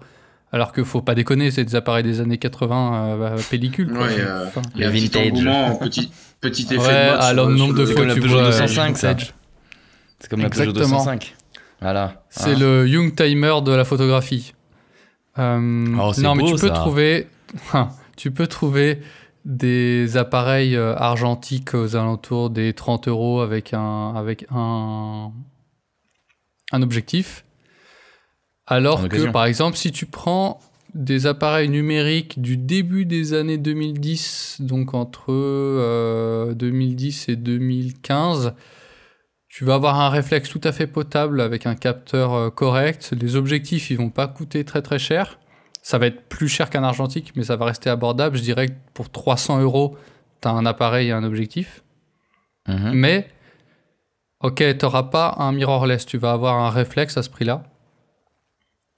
Alors 0.52 0.72
que 0.72 0.82
faut 0.82 1.00
pas 1.00 1.14
déconner, 1.14 1.52
c'est 1.52 1.62
des 1.64 1.76
appareils 1.76 2.02
des 2.02 2.20
années 2.20 2.36
80 2.38 3.04
euh, 3.20 3.38
pellicule. 3.50 3.88
quoi. 3.92 4.06
Ouais, 4.06 4.16
euh, 4.18 4.46
Enfin, 4.48 4.62
Il 4.74 4.80
y 4.80 4.84
a 4.84 4.88
un 4.88 4.90
Le 4.90 4.98
vintage. 4.98 5.78
petit, 5.78 6.10
petit 6.40 6.62
effet 6.64 6.76
ouais, 6.76 6.82
de 7.06 7.10
mode. 7.12 7.20
alors 7.20 7.48
le 7.50 7.54
nombre 7.54 7.74
de 7.74 7.86
fois 7.86 8.04
la 8.04 8.14
tu 8.14 8.20
vois 8.22 8.42
205, 8.46 8.96
ça. 8.96 9.08
vintage. 9.12 9.34
C'est 10.18 10.28
comme 10.28 10.40
la 10.40 10.48
Peugeot 10.48 10.70
Exactement. 10.70 10.96
205. 11.04 11.36
Voilà. 11.80 12.24
C'est 12.30 12.50
Hein. 12.50 12.58
le 12.58 12.88
Young 12.88 13.14
Timer 13.14 13.54
de 13.64 13.70
la 13.72 13.84
photographie. 13.84 14.52
Euh, 15.38 15.84
Oh, 16.00 16.10
non, 16.20 16.34
mais 16.34 16.42
tu 16.44 16.50
peux 16.56 16.58
ça. 16.66 16.70
trouver, 16.70 17.28
tu 18.16 18.32
peux 18.32 18.48
trouver 18.48 19.00
des 19.44 20.16
appareils 20.16 20.76
euh, 20.76 20.94
argentiques 20.96 21.74
aux 21.74 21.96
alentours 21.96 22.50
des 22.50 22.72
30 22.72 23.08
euros 23.08 23.40
avec 23.40 23.72
un, 23.72 24.14
avec 24.14 24.46
un, 24.50 25.32
un 26.72 26.82
objectif. 26.82 27.44
Alors 28.66 29.08
que, 29.08 29.30
par 29.30 29.46
exemple, 29.46 29.76
si 29.76 29.90
tu 29.90 30.06
prends 30.06 30.60
des 30.94 31.26
appareils 31.26 31.68
numériques 31.68 32.40
du 32.40 32.56
début 32.56 33.04
des 33.04 33.34
années 33.34 33.58
2010, 33.58 34.58
donc 34.60 34.94
entre 34.94 35.26
euh, 35.30 36.54
2010 36.54 37.28
et 37.28 37.36
2015, 37.36 38.54
Tu 39.48 39.64
vas 39.64 39.74
avoir 39.74 40.00
un 40.00 40.10
réflexe 40.10 40.48
tout 40.48 40.60
à 40.62 40.70
fait 40.70 40.86
potable 40.86 41.40
avec 41.40 41.66
un 41.66 41.74
capteur 41.74 42.34
euh, 42.34 42.50
correct. 42.50 43.12
Les 43.20 43.34
objectifs, 43.34 43.90
ils 43.90 43.96
vont 43.96 44.10
pas 44.10 44.28
coûter 44.28 44.64
très 44.64 44.82
très 44.82 45.00
cher. 45.00 45.40
Ça 45.82 45.98
va 45.98 46.06
être 46.06 46.28
plus 46.28 46.48
cher 46.48 46.70
qu'un 46.70 46.82
argentique, 46.82 47.32
mais 47.36 47.42
ça 47.42 47.56
va 47.56 47.66
rester 47.66 47.90
abordable. 47.90 48.36
Je 48.36 48.42
dirais 48.42 48.68
que 48.68 48.74
pour 48.94 49.10
300 49.10 49.60
euros, 49.60 49.96
tu 50.42 50.48
as 50.48 50.50
un 50.50 50.66
appareil 50.66 51.08
et 51.08 51.12
un 51.12 51.24
objectif. 51.24 51.82
Mhm. 52.68 52.92
Mais, 52.92 53.30
ok, 54.40 54.56
tu 54.56 54.84
n'auras 54.84 55.04
pas 55.04 55.34
un 55.38 55.52
mirrorless, 55.52 56.04
tu 56.06 56.18
vas 56.18 56.32
avoir 56.32 56.56
un 56.56 56.70
réflexe 56.70 57.16
à 57.16 57.22
ce 57.22 57.30
prix-là. 57.30 57.64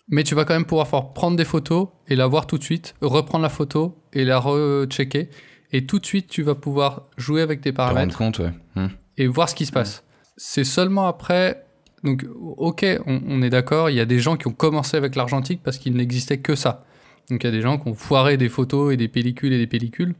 Mais 0.09 0.25
tu 0.25 0.35
vas 0.35 0.45
quand 0.45 0.55
même 0.55 0.67
pouvoir 0.67 1.13
prendre 1.15 1.37
des 1.37 1.45
photos 1.45 1.89
et 2.09 2.17
la 2.17 2.27
voir 2.27 2.47
tout 2.47 2.59
de 2.59 2.65
suite, 2.65 2.95
reprendre 3.01 3.43
la 3.43 3.49
photo 3.49 3.97
et 4.13 4.25
la 4.25 4.39
rechecker. 4.39 5.31
Et 5.71 5.87
tout 5.87 5.99
de 6.01 6.07
suite, 6.07 6.29
tu 6.29 6.43
vas 6.43 6.55
pouvoir 6.55 7.05
jouer 7.17 7.41
avec 7.41 7.61
tes 7.63 7.71
Te 7.71 7.77
paramètres 7.77 8.19
compte, 8.19 8.41
ouais. 8.41 8.53
Mhm. 8.75 8.91
et 9.17 9.27
voir 9.27 9.49
ce 9.49 9.55
qui 9.55 9.65
se 9.65 9.73
passe. 9.73 10.05
C'est 10.37 10.65
seulement 10.65 11.07
après. 11.07 11.65
Donc, 12.05 12.25
ok, 12.57 12.85
on, 13.07 13.21
on 13.29 13.43
est 13.43 13.51
d'accord, 13.51 13.89
il 13.91 13.97
y 13.97 14.01
a 14.01 14.05
des 14.05 14.19
gens 14.19 14.37
qui 14.37 14.47
ont 14.49 14.53
commencé 14.53 14.97
avec 14.97 15.15
l'argentique 15.15 15.61
parce 15.63 15.79
qu'il 15.79 15.95
n'existait 15.95 16.39
que 16.39 16.55
ça. 16.55 16.85
Donc, 17.31 17.45
il 17.45 17.47
y 17.47 17.49
a 17.49 17.53
des 17.53 17.61
gens 17.61 17.79
qui 17.79 17.89
ont 17.89 17.95
foiré 17.95 18.37
des 18.37 18.49
photos 18.49 18.93
et 18.93 18.97
des 18.97 19.09
pellicules 19.09 19.53
et 19.53 19.59
des 19.59 19.67
pellicules 19.69 20.15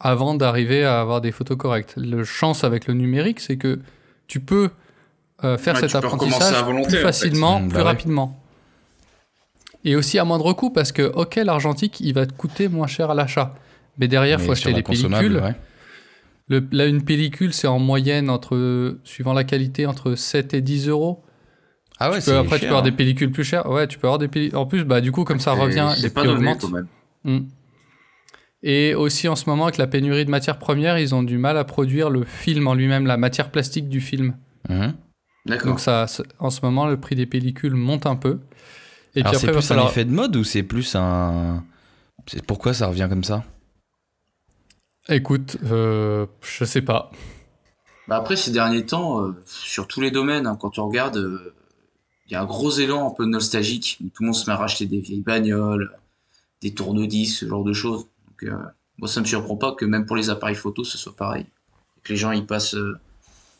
avant 0.00 0.34
d'arriver 0.34 0.84
à 0.84 1.00
avoir 1.00 1.20
des 1.20 1.32
photos 1.32 1.56
correctes. 1.56 1.94
Le 1.96 2.24
chance 2.24 2.62
avec 2.64 2.86
le 2.86 2.94
numérique, 2.94 3.40
c'est 3.40 3.56
que 3.56 3.80
tu 4.26 4.40
peux 4.40 4.70
euh, 5.42 5.56
faire 5.58 5.74
Ouais, 5.74 5.80
cet 5.80 5.94
apprentissage 5.96 6.62
volonté, 6.64 6.88
plus 6.88 6.96
en 6.96 7.00
fait. 7.00 7.04
facilement, 7.04 7.60
Mmh, 7.60 7.68
plus 7.68 7.74
bah 7.74 7.78
ouais. 7.78 7.84
rapidement. 7.84 8.40
Et 9.84 9.96
aussi 9.96 10.18
à 10.18 10.24
moindre 10.24 10.52
coût, 10.52 10.70
parce 10.70 10.92
que, 10.92 11.02
ok, 11.02 11.36
l'argentique, 11.36 12.00
il 12.00 12.14
va 12.14 12.26
te 12.26 12.32
coûter 12.32 12.68
moins 12.68 12.86
cher 12.86 13.10
à 13.10 13.14
l'achat. 13.14 13.54
Mais 13.98 14.08
derrière, 14.08 14.40
il 14.40 14.46
faut 14.46 14.52
acheter 14.52 14.72
les 14.72 14.82
consommable, 14.82 15.24
pellicules. 15.28 15.42
ouais. 15.44 15.54
Le- 16.48 16.66
là, 16.72 16.86
une 16.86 17.02
pellicule, 17.04 17.52
c'est 17.54 17.66
en 17.66 17.78
moyenne, 17.78 18.28
entre, 18.30 18.98
suivant 19.04 19.32
la 19.32 19.44
qualité, 19.44 19.86
entre 19.86 20.14
7 20.14 20.52
et 20.54 20.60
10 20.60 20.88
euros. 20.88 21.24
Ah 21.98 22.10
ouais, 22.10 22.18
Tu 22.20 22.26
peux- 22.26 22.36
après, 22.36 22.56
tu 22.56 22.62
peux 22.62 22.66
avoir 22.68 22.82
hein. 22.82 22.84
des 22.84 22.92
pellicules 22.92 23.30
plus 23.30 23.44
chères. 23.44 23.68
Ouais, 23.70 23.86
tu 23.86 23.98
peux 23.98 24.06
avoir 24.06 24.18
des 24.18 24.28
pellicules. 24.28 24.56
En 24.58 24.66
plus, 24.66 24.84
bah, 24.84 25.00
du 25.00 25.12
coup, 25.12 25.24
comme 25.24 25.40
ça 25.40 25.52
revient, 25.52 25.88
les 26.02 26.10
prix 26.10 26.28
augmentent. 26.28 26.60
quand 26.60 26.68
même. 26.70 26.86
Mm. 27.24 27.46
Et 28.62 28.94
aussi, 28.94 29.28
en 29.28 29.36
ce 29.36 29.48
moment, 29.48 29.64
avec 29.64 29.76
la 29.76 29.86
pénurie 29.86 30.24
de 30.24 30.30
matières 30.30 30.58
premières, 30.58 30.98
ils 30.98 31.14
ont 31.14 31.22
du 31.22 31.36
mal 31.38 31.56
à 31.58 31.64
produire 31.64 32.08
le 32.10 32.24
film 32.24 32.66
en 32.66 32.74
lui-même, 32.74 33.06
la 33.06 33.16
matière 33.16 33.50
plastique 33.50 33.88
du 33.88 34.00
film. 34.00 34.36
Mhm. 34.68 34.94
D'accord. 35.46 35.68
Donc, 35.72 35.80
ça, 35.80 36.06
en 36.38 36.48
ce 36.50 36.60
moment, 36.62 36.86
le 36.86 36.98
prix 36.98 37.14
des 37.14 37.26
pellicules 37.26 37.74
monte 37.74 38.06
un 38.06 38.16
peu. 38.16 38.40
Et 39.14 39.20
Alors 39.20 39.34
c'est 39.36 39.52
plus 39.52 39.60
falloir- 39.62 39.86
un 39.86 39.90
effet 39.90 40.04
de 40.06 40.10
mode 40.10 40.34
ou 40.36 40.44
c'est 40.44 40.62
plus 40.62 40.94
un... 40.96 41.62
c'est- 42.26 42.44
Pourquoi 42.44 42.72
ça 42.74 42.86
revient 42.88 43.06
comme 43.08 43.22
ça? 43.22 43.44
Écoute, 45.08 45.58
euh, 45.64 46.26
je 46.42 46.64
sais 46.64 46.82
pas. 46.82 47.10
Bah 48.08 48.16
après, 48.16 48.36
ces 48.36 48.50
derniers 48.50 48.86
temps, 48.86 49.22
euh, 49.22 49.32
sur 49.44 49.86
tous 49.86 50.00
les 50.00 50.10
domaines, 50.10 50.46
hein, 50.46 50.56
quand 50.58 50.78
on 50.78 50.86
regarde, 50.86 51.16
euh, 51.16 51.54
il 52.26 52.32
y 52.32 52.36
a 52.36 52.42
un 52.42 52.46
gros 52.46 52.70
élan 52.70 53.08
un 53.08 53.14
peu 53.14 53.26
nostalgique. 53.26 53.98
Tout 54.14 54.22
le 54.22 54.26
monde 54.26 54.34
se 54.34 54.48
met 54.48 54.54
à 54.54 54.56
racheter 54.56 54.86
des 54.86 55.00
vieilles 55.00 55.22
bagnoles, 55.22 55.92
des 56.62 56.72
tourne-disques, 56.72 57.40
ce 57.40 57.48
genre 57.48 57.64
de 57.64 57.72
choses. 57.72 58.06
Donc, 58.26 58.44
euh, 58.44 58.56
moi, 58.98 59.08
ça 59.08 59.20
me 59.20 59.26
surprend 59.26 59.56
pas 59.56 59.74
que 59.74 59.84
même 59.84 60.06
pour 60.06 60.16
les 60.16 60.30
appareils 60.30 60.54
photo, 60.54 60.84
ce 60.84 60.96
soit 60.96 61.16
pareil. 61.16 61.46
Que 62.02 62.12
les 62.12 62.18
gens 62.18 62.32
y 62.32 62.42
passent 62.42 62.74
euh, 62.74 62.98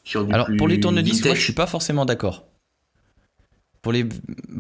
sur 0.05 0.25
du 0.25 0.33
Alors 0.33 0.47
plus 0.47 0.57
pour 0.57 0.69
les 0.69 0.81
tourne-disques, 0.81 1.27
moi 1.27 1.35
je 1.35 1.41
suis 1.41 1.55
pas 1.55 1.67
forcément 1.67 2.05
d'accord. 2.05 2.45
Pour 3.85 3.93
les, 3.93 4.07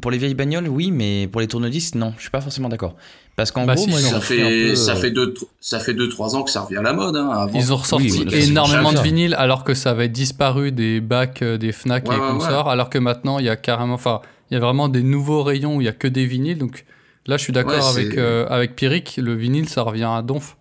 pour 0.02 0.11
les 0.11 0.19
vieilles 0.19 0.35
bagnoles, 0.35 0.69
oui, 0.69 0.90
mais 0.90 1.26
pour 1.28 1.40
les 1.40 1.49
tourne-disques, 1.49 1.95
non, 1.95 2.12
je 2.19 2.21
suis 2.21 2.31
pas 2.31 2.43
forcément 2.43 2.69
d'accord. 2.69 2.95
Parce 3.37 3.50
qu'en 3.50 3.64
Bah 3.64 3.75
gros, 3.75 3.85
si, 3.85 3.90
moi, 3.90 3.99
Ça 3.99 4.21
fait, 4.21 4.37
peu, 4.69 4.75
ça 4.75 4.93
euh, 4.93 4.97
fait 4.97 5.11
deux, 5.11 5.35
ça 5.61 5.81
fait 5.81 5.95
deux, 5.95 6.11
trois 6.11 6.37
ans 6.37 6.43
que 6.43 6.50
ça 6.50 6.61
revient 6.61 6.76
à 6.76 6.83
la 6.83 6.93
mode. 6.93 7.16
Hein, 7.16 7.31
avant. 7.31 7.59
Ils 7.59 7.73
ont 7.73 7.76
ressorti 7.76 8.11
Oui, 8.12 8.35
énormément 8.35 8.93
de 8.93 9.00
vinyles 9.00 9.35
alors 9.35 9.64
que 9.64 9.73
ça 9.73 9.93
avait 9.93 10.11
disparu 10.11 10.73
des 10.73 11.00
bacs, 11.00 11.40
euh, 11.40 11.57
des 11.57 11.73
Fnac 11.73 12.07
Ouais, 12.07 12.16
et 12.16 12.21
ouais, 12.21 12.28
consorts, 12.33 12.69
alors 12.69 12.90
que 12.90 12.99
maintenant 12.99 13.38
il 13.38 13.47
y 13.47 13.49
a 13.49 13.57
carrément, 13.57 13.95
enfin, 13.95 14.21
il 14.50 14.54
y 14.54 14.57
a 14.59 14.61
vraiment 14.61 14.88
des 14.90 15.02
nouveaux 15.02 15.43
rayons 15.43 15.76
où 15.76 15.81
il 15.81 15.85
y 15.87 15.88
a 15.88 15.93
que 15.93 16.07
des 16.07 16.26
vinyles. 16.26 16.59
Donc 16.59 16.85
là, 17.26 17.38
je 17.38 17.43
suis 17.43 17.52
d'accord 17.54 17.88
avec 17.88 18.19
euh, 18.19 18.47
avec 18.50 18.76
Pierrick, 18.76 19.16
le 19.16 19.35
vinyle 19.35 19.71
ça 19.71 19.81
revient 19.81 20.11
à 20.14 20.21
donf. 20.21 20.59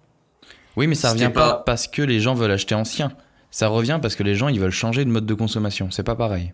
Oui, 0.77 0.87
mais 0.87 0.95
ça 0.95 1.11
revient 1.11 1.31
pas... 1.33 1.49
pas- 1.49 1.63
parce 1.65 1.89
que 1.89 2.01
les 2.01 2.21
gens 2.21 2.33
veulent 2.33 2.51
acheter 2.51 2.75
ancien. 2.75 3.11
Ça 3.51 3.67
revient 3.67 3.99
parce 4.01 4.15
que 4.15 4.23
les 4.23 4.35
gens 4.35 4.47
ils 4.47 4.59
veulent 4.59 4.71
changer 4.71 5.03
de 5.03 5.09
mode 5.11 5.25
de 5.25 5.33
consommation. 5.33 5.89
C'est 5.91 6.01
pas 6.01 6.15
pareil. 6.15 6.53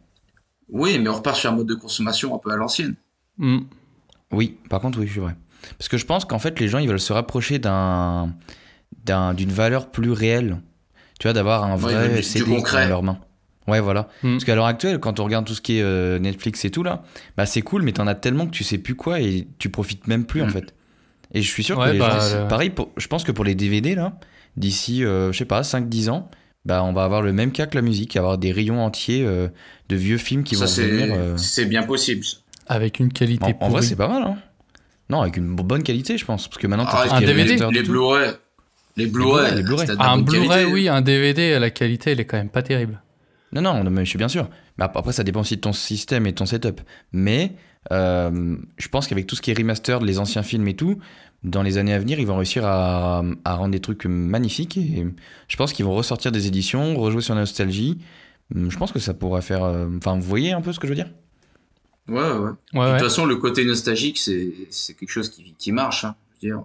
Oui, 0.71 0.99
mais 0.99 1.09
on 1.09 1.15
repart 1.15 1.35
sur 1.37 1.51
un 1.51 1.55
mode 1.55 1.67
de 1.67 1.75
consommation 1.75 2.33
un 2.35 2.37
peu 2.37 2.51
à 2.51 2.55
l'ancienne. 2.55 2.95
Hmm. 3.37 3.59
Oui, 4.31 4.57
par 4.69 4.79
contre, 4.81 4.99
oui, 4.99 5.09
c'est 5.11 5.19
vrai. 5.19 5.35
Parce 5.77 5.89
que 5.89 5.97
je 5.97 6.05
pense 6.05 6.25
qu'en 6.25 6.39
fait, 6.39 6.59
les 6.59 6.67
gens, 6.67 6.77
ils 6.79 6.87
veulent 6.87 6.99
se 6.99 7.13
rapprocher 7.13 7.59
d'un, 7.59 8.33
d'un- 9.05 9.33
d'une 9.33 9.51
valeur 9.51 9.89
plus 9.91 10.11
réelle. 10.11 10.57
Tu 11.19 11.27
vois, 11.27 11.33
d'avoir 11.33 11.63
un 11.65 11.73
Ouais, 11.75 11.93
vrai 11.93 12.15
du 12.17 12.23
CD 12.23 12.45
concret. 12.55 12.83
dans 12.83 12.89
leurs 12.89 13.03
mains. 13.03 13.19
Ouais, 13.67 13.81
voilà. 13.81 14.07
Mm. 14.23 14.33
Parce 14.33 14.45
qu'à 14.45 14.55
l'heure 14.55 14.65
actuelle, 14.65 14.99
quand 14.99 15.19
on 15.19 15.25
regarde 15.25 15.45
tout 15.45 15.53
ce 15.53 15.61
qui 15.61 15.77
est 15.77 15.81
euh, 15.83 16.17
Netflix 16.17 16.63
et 16.65 16.71
tout, 16.71 16.81
là, 16.83 17.03
bah 17.37 17.45
c'est 17.45 17.61
cool, 17.61 17.83
mais 17.83 17.91
t'en 17.91 18.07
as 18.07 18.15
tellement 18.15 18.45
que 18.45 18.51
tu 18.51 18.63
sais 18.63 18.77
plus 18.77 18.95
quoi 18.95 19.19
et 19.19 19.47
tu 19.59 19.69
profites 19.69 20.07
même 20.07 20.25
plus, 20.25 20.41
en 20.41 20.47
Mm. 20.47 20.51
fait. 20.51 20.73
Et 21.33 21.41
je 21.41 21.47
suis 21.51 21.63
sûr 21.63 21.77
Ouais, 21.77 21.87
que 21.87 21.91
les 21.93 21.99
bah, 21.99 22.19
gens. 22.19 22.47
Pareil, 22.47 22.69
pour- 22.69 22.89
je 22.97 23.07
pense 23.07 23.23
que 23.23 23.31
pour 23.31 23.43
les 23.45 23.53
DVD, 23.55 23.95
là, 23.95 24.17
d'ici, 24.57 25.03
euh, 25.03 25.31
je 25.31 25.37
sais 25.37 25.45
pas, 25.45 25.61
5-10 25.63 26.09
ans, 26.09 26.29
bah 26.65 26.83
on 26.83 26.93
va 26.93 27.03
avoir 27.03 27.21
le 27.21 27.33
même 27.33 27.51
cas 27.51 27.65
que 27.65 27.75
la 27.75 27.81
musique, 27.81 28.15
avoir 28.15 28.37
des 28.37 28.51
rayons 28.51 28.83
entiers 28.83 29.23
euh, 29.25 29.47
de 29.89 29.95
vieux 29.95 30.17
films 30.17 30.43
qui 30.43 30.55
ça, 30.55 30.65
vont 30.65 30.71
venir. 30.71 31.13
euh, 31.17 31.37
c'est 31.37 31.65
bien 31.65 31.83
possible. 31.83 32.25
Avec 32.67 32.99
une 32.99 33.11
qualité 33.11 33.55
En, 33.59 33.65
en 33.65 33.69
vrai, 33.69 33.81
c'est 33.81 33.95
pas 33.95 34.07
mal, 34.07 34.23
hein. 34.23 34.37
Non, 35.09 35.21
avec 35.21 35.37
une 35.37 35.55
bonne 35.55 35.81
qualité, 35.81 36.17
je 36.19 36.25
pense. 36.25 36.47
Parce 36.47 36.59
que 36.61 36.67
maintenant, 36.67 36.85
t'as 36.85 37.07
Ah, 37.09 37.15
un 37.15 37.21
DVD, 37.21 37.57
les. 37.71 37.81
Blu-ray, 37.83 38.35
les 38.97 39.07
Blu-ray, 39.07 39.53
un 39.99 40.17
Blu-ray, 40.19 40.47
qualité. 40.47 40.65
oui, 40.71 40.87
un 40.89 41.01
DVD, 41.01 41.57
la 41.57 41.69
qualité 41.71 42.11
elle 42.11 42.19
est 42.19 42.25
quand 42.25 42.37
même 42.37 42.49
pas 42.49 42.61
terrible. 42.61 43.01
Non, 43.51 43.61
non, 43.61 43.83
non, 43.83 43.89
mais 43.89 44.05
je 44.05 44.09
suis 44.09 44.17
bien 44.19 44.27
sûr. 44.27 44.47
Mais 44.77 44.83
ap- 44.85 44.95
après, 44.97 45.13
ça 45.13 45.23
dépend 45.23 45.39
aussi 45.41 45.55
de 45.55 45.61
ton 45.61 45.73
système 45.73 46.27
et 46.27 46.31
de 46.31 46.35
ton 46.37 46.45
setup. 46.45 46.81
Mais 47.11 47.53
euh, 47.91 48.57
je 48.77 48.87
pense 48.89 49.07
qu'avec 49.07 49.27
tout 49.27 49.35
ce 49.35 49.41
qui 49.41 49.51
est 49.51 49.57
remastered, 49.57 50.01
les 50.03 50.19
anciens 50.19 50.43
films 50.43 50.67
et 50.67 50.75
tout, 50.75 50.99
dans 51.43 51.63
les 51.63 51.77
années 51.77 51.93
à 51.93 51.99
venir, 51.99 52.19
ils 52.19 52.27
vont 52.27 52.35
réussir 52.37 52.65
à, 52.65 53.23
à 53.45 53.55
rendre 53.55 53.71
des 53.71 53.79
trucs 53.79 54.05
magnifiques. 54.05 54.77
Et 54.77 55.05
je 55.47 55.55
pense 55.57 55.73
qu'ils 55.73 55.85
vont 55.85 55.93
ressortir 55.95 56.31
des 56.31 56.47
éditions, 56.47 56.95
rejouer 56.97 57.21
sur 57.21 57.33
la 57.35 57.41
nostalgie. 57.41 57.99
Je 58.55 58.77
pense 58.77 58.91
que 58.91 58.99
ça 58.99 59.13
pourrait 59.13 59.41
faire. 59.41 59.63
euh, 59.63 59.87
Enfin, 59.97 60.15
vous 60.15 60.21
voyez 60.27 60.51
un 60.51 60.61
peu 60.61 60.73
ce 60.73 60.79
que 60.79 60.87
je 60.87 60.91
veux 60.91 60.95
dire? 60.95 61.09
Ouais, 62.07 62.15
ouais. 62.15 62.21
Ouais, 62.21 62.49
De 62.73 62.79
ouais. 62.79 62.91
toute 62.99 63.07
façon, 63.07 63.25
le 63.25 63.35
côté 63.35 63.63
nostalgique, 63.65 64.17
c'est 64.17 64.93
quelque 64.95 65.09
chose 65.11 65.29
qui, 65.29 65.53
qui 65.57 65.71
marche. 65.71 66.05
Hein. 66.05 66.15
Je 66.41 66.47
veux 66.47 66.53
dire, 66.55 66.63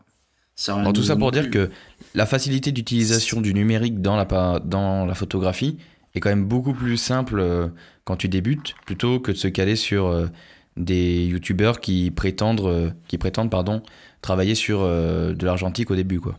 ça 0.56 0.82
tout 0.94 1.02
ça 1.02 1.16
pour 1.16 1.32
dire 1.32 1.50
que 1.50 1.70
la 2.14 2.26
facilité 2.26 2.70
d'utilisation 2.72 3.40
du 3.40 3.52
numérique 3.54 4.00
dans 4.00 4.16
la, 4.16 4.24
pa- 4.24 4.60
dans 4.64 5.04
la 5.04 5.14
photographie 5.14 5.78
est 6.14 6.20
quand 6.20 6.28
même 6.28 6.46
beaucoup 6.46 6.72
plus 6.72 6.96
simple 6.96 7.40
euh, 7.40 7.68
quand 8.04 8.16
tu 8.16 8.28
débutes 8.28 8.74
plutôt 8.86 9.18
que 9.18 9.32
de 9.32 9.36
se 9.36 9.48
caler 9.48 9.74
sur 9.76 10.06
euh, 10.06 10.28
des 10.76 11.26
youtubeurs 11.26 11.80
qui 11.80 12.10
prétendent, 12.10 12.60
euh, 12.62 12.90
qui 13.08 13.18
prétendent 13.18 13.50
pardon, 13.50 13.82
travailler 14.22 14.54
sur 14.54 14.80
euh, 14.82 15.32
de 15.34 15.44
l'argentique 15.46 15.90
au 15.90 15.94
début. 15.96 16.20
Quoi. 16.20 16.38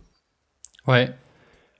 Ouais. 0.87 1.09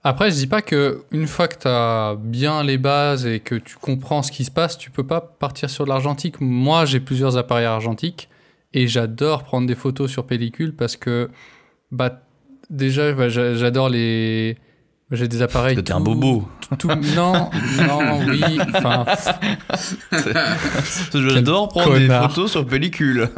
Après, 0.04 0.30
je 0.30 0.36
dis 0.36 0.46
pas 0.46 0.62
que 0.62 1.02
une 1.10 1.26
fois 1.26 1.48
que 1.48 1.58
tu 1.58 1.66
as 1.68 2.16
bien 2.18 2.62
les 2.62 2.78
bases 2.78 3.26
et 3.26 3.40
que 3.40 3.56
tu 3.56 3.76
comprends 3.76 4.22
ce 4.22 4.30
qui 4.30 4.44
se 4.44 4.50
passe, 4.52 4.78
tu 4.78 4.90
peux 4.90 5.06
pas 5.06 5.20
partir 5.20 5.68
sur 5.68 5.84
de 5.84 5.88
l'argentique. 5.88 6.40
Moi, 6.40 6.84
j'ai 6.84 7.00
plusieurs 7.00 7.36
appareils 7.36 7.64
argentiques 7.66 8.28
et 8.72 8.86
j'adore 8.86 9.42
prendre 9.42 9.66
des 9.66 9.74
photos 9.74 10.10
sur 10.10 10.24
pellicule 10.26 10.74
parce 10.76 10.96
que 10.96 11.28
bah 11.90 12.22
déjà 12.70 13.28
j'a- 13.28 13.54
j'adore 13.54 13.88
les 13.88 14.56
j'ai 15.12 15.28
des 15.28 15.42
appareils 15.42 15.80
t'es 15.82 15.92
un 15.92 16.00
bobo. 16.00 16.48
tout- 16.78 16.88
non, 16.88 17.50
non, 17.86 18.20
oui, 18.26 18.58
enfin 18.74 19.04
J'adore 21.14 21.68
prendre 21.68 21.92
connard. 21.92 22.22
des 22.22 22.28
photos 22.34 22.50
sur 22.50 22.66
pellicule. 22.66 23.28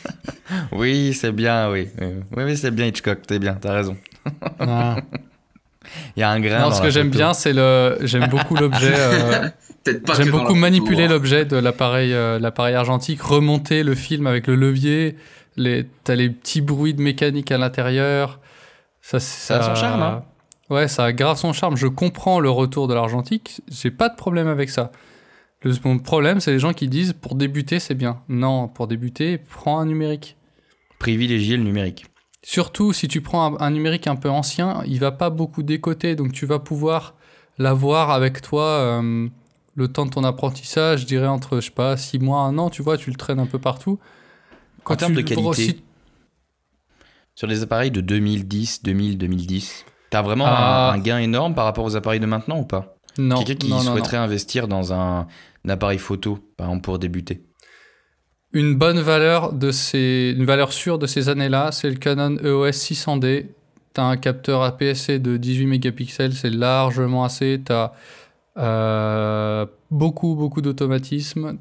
oui, 0.72 1.12
c'est 1.14 1.32
bien, 1.32 1.70
oui. 1.70 1.88
Euh, 2.00 2.20
Oui, 2.36 2.44
oui, 2.44 2.56
c'est 2.56 2.70
bien 2.70 2.86
Hitchcock, 2.86 3.18
c'est 3.28 3.38
bien, 3.38 3.54
t'as 3.54 3.72
raison. 3.72 3.96
non. 4.60 4.96
Il 6.16 6.20
y 6.20 6.22
a 6.22 6.30
un 6.30 6.40
grain. 6.40 6.60
Non, 6.60 6.68
dans 6.68 6.74
ce 6.74 6.80
que 6.80 6.90
j'aime 6.90 7.10
bien, 7.10 7.34
c'est 7.34 7.52
le 7.52 7.98
j'aime 8.02 8.28
beaucoup 8.28 8.54
l'objet 8.54 8.94
euh, 8.96 9.48
Peut-être 9.82 10.04
pas 10.06 10.14
J'aime 10.14 10.30
beaucoup 10.30 10.54
manipuler 10.54 11.04
hein. 11.04 11.08
l'objet 11.08 11.44
de 11.44 11.56
l'appareil 11.56 12.14
euh, 12.14 12.38
l'appareil 12.38 12.76
argentique, 12.76 13.20
remonter 13.20 13.82
le 13.82 13.94
film 13.96 14.26
avec 14.28 14.46
le 14.46 14.54
levier, 14.54 15.16
les, 15.56 15.86
t'as 16.04 16.14
les 16.14 16.30
petits 16.30 16.60
bruits 16.60 16.94
de 16.94 17.02
mécanique 17.02 17.50
à 17.50 17.58
l'intérieur. 17.58 18.38
Ça, 19.02 19.18
Ça 19.18 19.58
a 19.58 19.62
son 19.62 19.74
charme, 19.74 20.02
hein. 20.02 20.22
Ouais, 20.72 20.88
ça 20.88 21.04
a 21.04 21.12
grave 21.12 21.36
son 21.36 21.52
charme. 21.52 21.76
Je 21.76 21.86
comprends 21.86 22.40
le 22.40 22.48
retour 22.48 22.88
de 22.88 22.94
l'argentique, 22.94 23.60
j'ai 23.68 23.90
pas 23.90 24.08
de 24.08 24.16
problème 24.16 24.48
avec 24.48 24.70
ça. 24.70 24.90
Le 25.60 25.74
mon 25.84 25.98
problème, 25.98 26.40
c'est 26.40 26.50
les 26.50 26.58
gens 26.58 26.72
qui 26.72 26.88
disent 26.88 27.12
pour 27.12 27.34
débuter, 27.34 27.78
c'est 27.78 27.94
bien. 27.94 28.22
Non, 28.30 28.68
pour 28.68 28.86
débuter, 28.86 29.36
prends 29.36 29.78
un 29.80 29.84
numérique. 29.84 30.38
Privilégier 30.98 31.58
le 31.58 31.62
numérique. 31.62 32.06
Surtout 32.42 32.94
si 32.94 33.06
tu 33.06 33.20
prends 33.20 33.54
un, 33.54 33.66
un 33.66 33.70
numérique 33.70 34.06
un 34.06 34.16
peu 34.16 34.30
ancien, 34.30 34.82
il 34.86 34.98
va 34.98 35.12
pas 35.12 35.28
beaucoup 35.28 35.62
décoter, 35.62 36.16
donc 36.16 36.32
tu 36.32 36.46
vas 36.46 36.58
pouvoir 36.58 37.16
l'avoir 37.58 38.10
avec 38.10 38.40
toi 38.40 38.64
euh, 38.64 39.28
le 39.74 39.88
temps 39.88 40.06
de 40.06 40.10
ton 40.10 40.24
apprentissage, 40.24 41.00
je 41.02 41.06
dirais 41.06 41.26
entre, 41.26 41.60
je 41.60 41.66
sais 41.66 41.70
pas, 41.70 41.98
6 41.98 42.18
mois, 42.18 42.40
un 42.40 42.56
an, 42.56 42.70
tu 42.70 42.82
vois, 42.82 42.96
tu 42.96 43.10
le 43.10 43.16
traînes 43.16 43.40
un 43.40 43.46
peu 43.46 43.58
partout. 43.58 43.98
En 44.86 44.96
termes 44.96 45.12
de 45.12 45.20
qualité, 45.20 45.82
Sur 47.34 47.46
les 47.46 47.62
appareils 47.62 47.90
de 47.90 48.00
2010, 48.00 48.82
2000, 48.82 49.18
2010, 49.18 49.84
t'as 50.12 50.22
vraiment 50.22 50.44
Ah. 50.46 50.90
un, 50.92 50.94
un 50.94 50.98
gain 50.98 51.18
énorme 51.18 51.54
par 51.54 51.64
rapport 51.64 51.84
aux 51.84 51.96
appareils 51.96 52.20
de 52.20 52.26
maintenant 52.26 52.60
ou 52.60 52.64
pas 52.64 52.96
Non, 53.18 53.42
Quelqu'un 53.42 53.54
qui 53.66 53.70
non, 53.70 53.78
non, 53.78 53.82
non. 53.84 53.92
souhaiterait 53.92 54.16
investir 54.18 54.68
dans 54.68 54.92
un, 54.92 55.26
un 55.64 55.68
appareil 55.68 55.98
photo, 55.98 56.38
par 56.56 56.68
exemple, 56.68 56.82
pour 56.84 56.98
débuter. 57.00 57.42
Une 58.52 58.74
bonne 58.76 59.00
valeur 59.00 59.52
de 59.54 59.70
ces, 59.70 60.34
une 60.36 60.44
valeur 60.44 60.72
sûre 60.72 60.98
de 60.98 61.06
ces 61.06 61.28
années-là, 61.30 61.72
c'est 61.72 61.88
le 61.88 61.96
Canon 61.96 62.36
EOS 62.44 62.70
600D. 62.70 63.46
T'as 63.94 64.04
un 64.04 64.16
capteur 64.18 64.62
APS-C 64.62 65.18
de 65.18 65.36
18 65.38 65.66
mégapixels, 65.66 66.34
c'est 66.34 66.50
largement 66.50 67.24
assez. 67.24 67.60
T'as 67.64 67.92
euh, 68.58 69.66
beaucoup, 69.90 70.34
beaucoup 70.34 70.60
d'automatisme, 70.60 71.58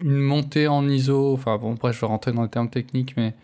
une 0.00 0.18
montée 0.18 0.66
en 0.68 0.88
ISO. 0.88 1.32
Enfin 1.34 1.58
bon, 1.58 1.74
après 1.74 1.92
je 1.92 2.00
vais 2.00 2.06
rentrer 2.08 2.32
dans 2.32 2.42
les 2.42 2.48
termes 2.48 2.70
techniques, 2.70 3.16
mais 3.16 3.34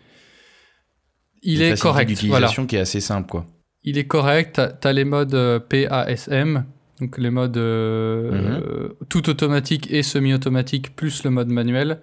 il 1.41 1.61
Une 1.61 1.73
est 1.73 1.81
correct. 1.81 2.09
Voilà. 2.11 2.47
d'utilisation 2.47 2.65
qui 2.65 2.75
est 2.75 2.79
assez 2.79 2.99
simple, 3.01 3.29
quoi. 3.29 3.45
Il 3.83 3.97
est 3.97 4.07
correct. 4.07 4.55
T'as- 4.55 4.67
T'as 4.69 4.91
les 4.93 5.05
modes 5.05 5.33
euh, 5.35 5.59
PASM, 5.59 6.65
donc 6.99 7.17
les 7.17 7.29
modes 7.29 7.57
euh, 7.57 8.57
Mhm. 8.91 8.93
tout 9.09 9.29
automatique 9.29 9.89
et 9.91 10.03
semi-automatique, 10.03 10.95
plus 10.95 11.23
le 11.23 11.29
mode 11.29 11.49
manuel. 11.49 11.99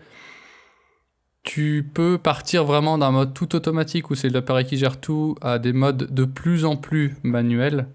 Tu 1.42 1.88
peux 1.94 2.18
partir 2.18 2.64
vraiment 2.64 2.98
d'un 2.98 3.12
mode 3.12 3.32
tout 3.32 3.54
automatique 3.54 4.10
où 4.10 4.14
c'est 4.16 4.28
l'appareil 4.30 4.64
qui 4.66 4.76
gère 4.76 5.00
tout 5.00 5.36
à 5.40 5.58
des 5.60 5.72
modes 5.72 6.12
de 6.12 6.24
plus 6.24 6.64
en 6.64 6.76
plus 6.76 7.14
manuels. 7.22 7.86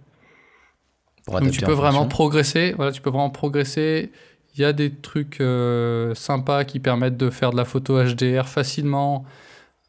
Donc 1.28 1.52
tu 1.52 1.62
peux 1.62 1.74
vraiment 1.74 2.00
fonction. 2.04 2.08
progresser. 2.10 2.74
Voilà, 2.78 2.92
tu 2.94 3.02
peux 3.02 3.10
vraiment 3.10 3.30
progresser. 3.30 4.12
Il 4.56 4.62
y 4.62 4.66
a 4.66 4.74
des 4.74 4.92
trucs 4.94 5.40
euh, 5.42 6.14
sympas 6.16 6.64
qui 6.66 6.80
permettent 6.80 7.18
de 7.18 7.30
faire 7.30 7.52
de 7.52 7.58
la 7.58 7.66
photo 7.66 8.02
HDR 8.02 8.48
facilement. 8.48 9.26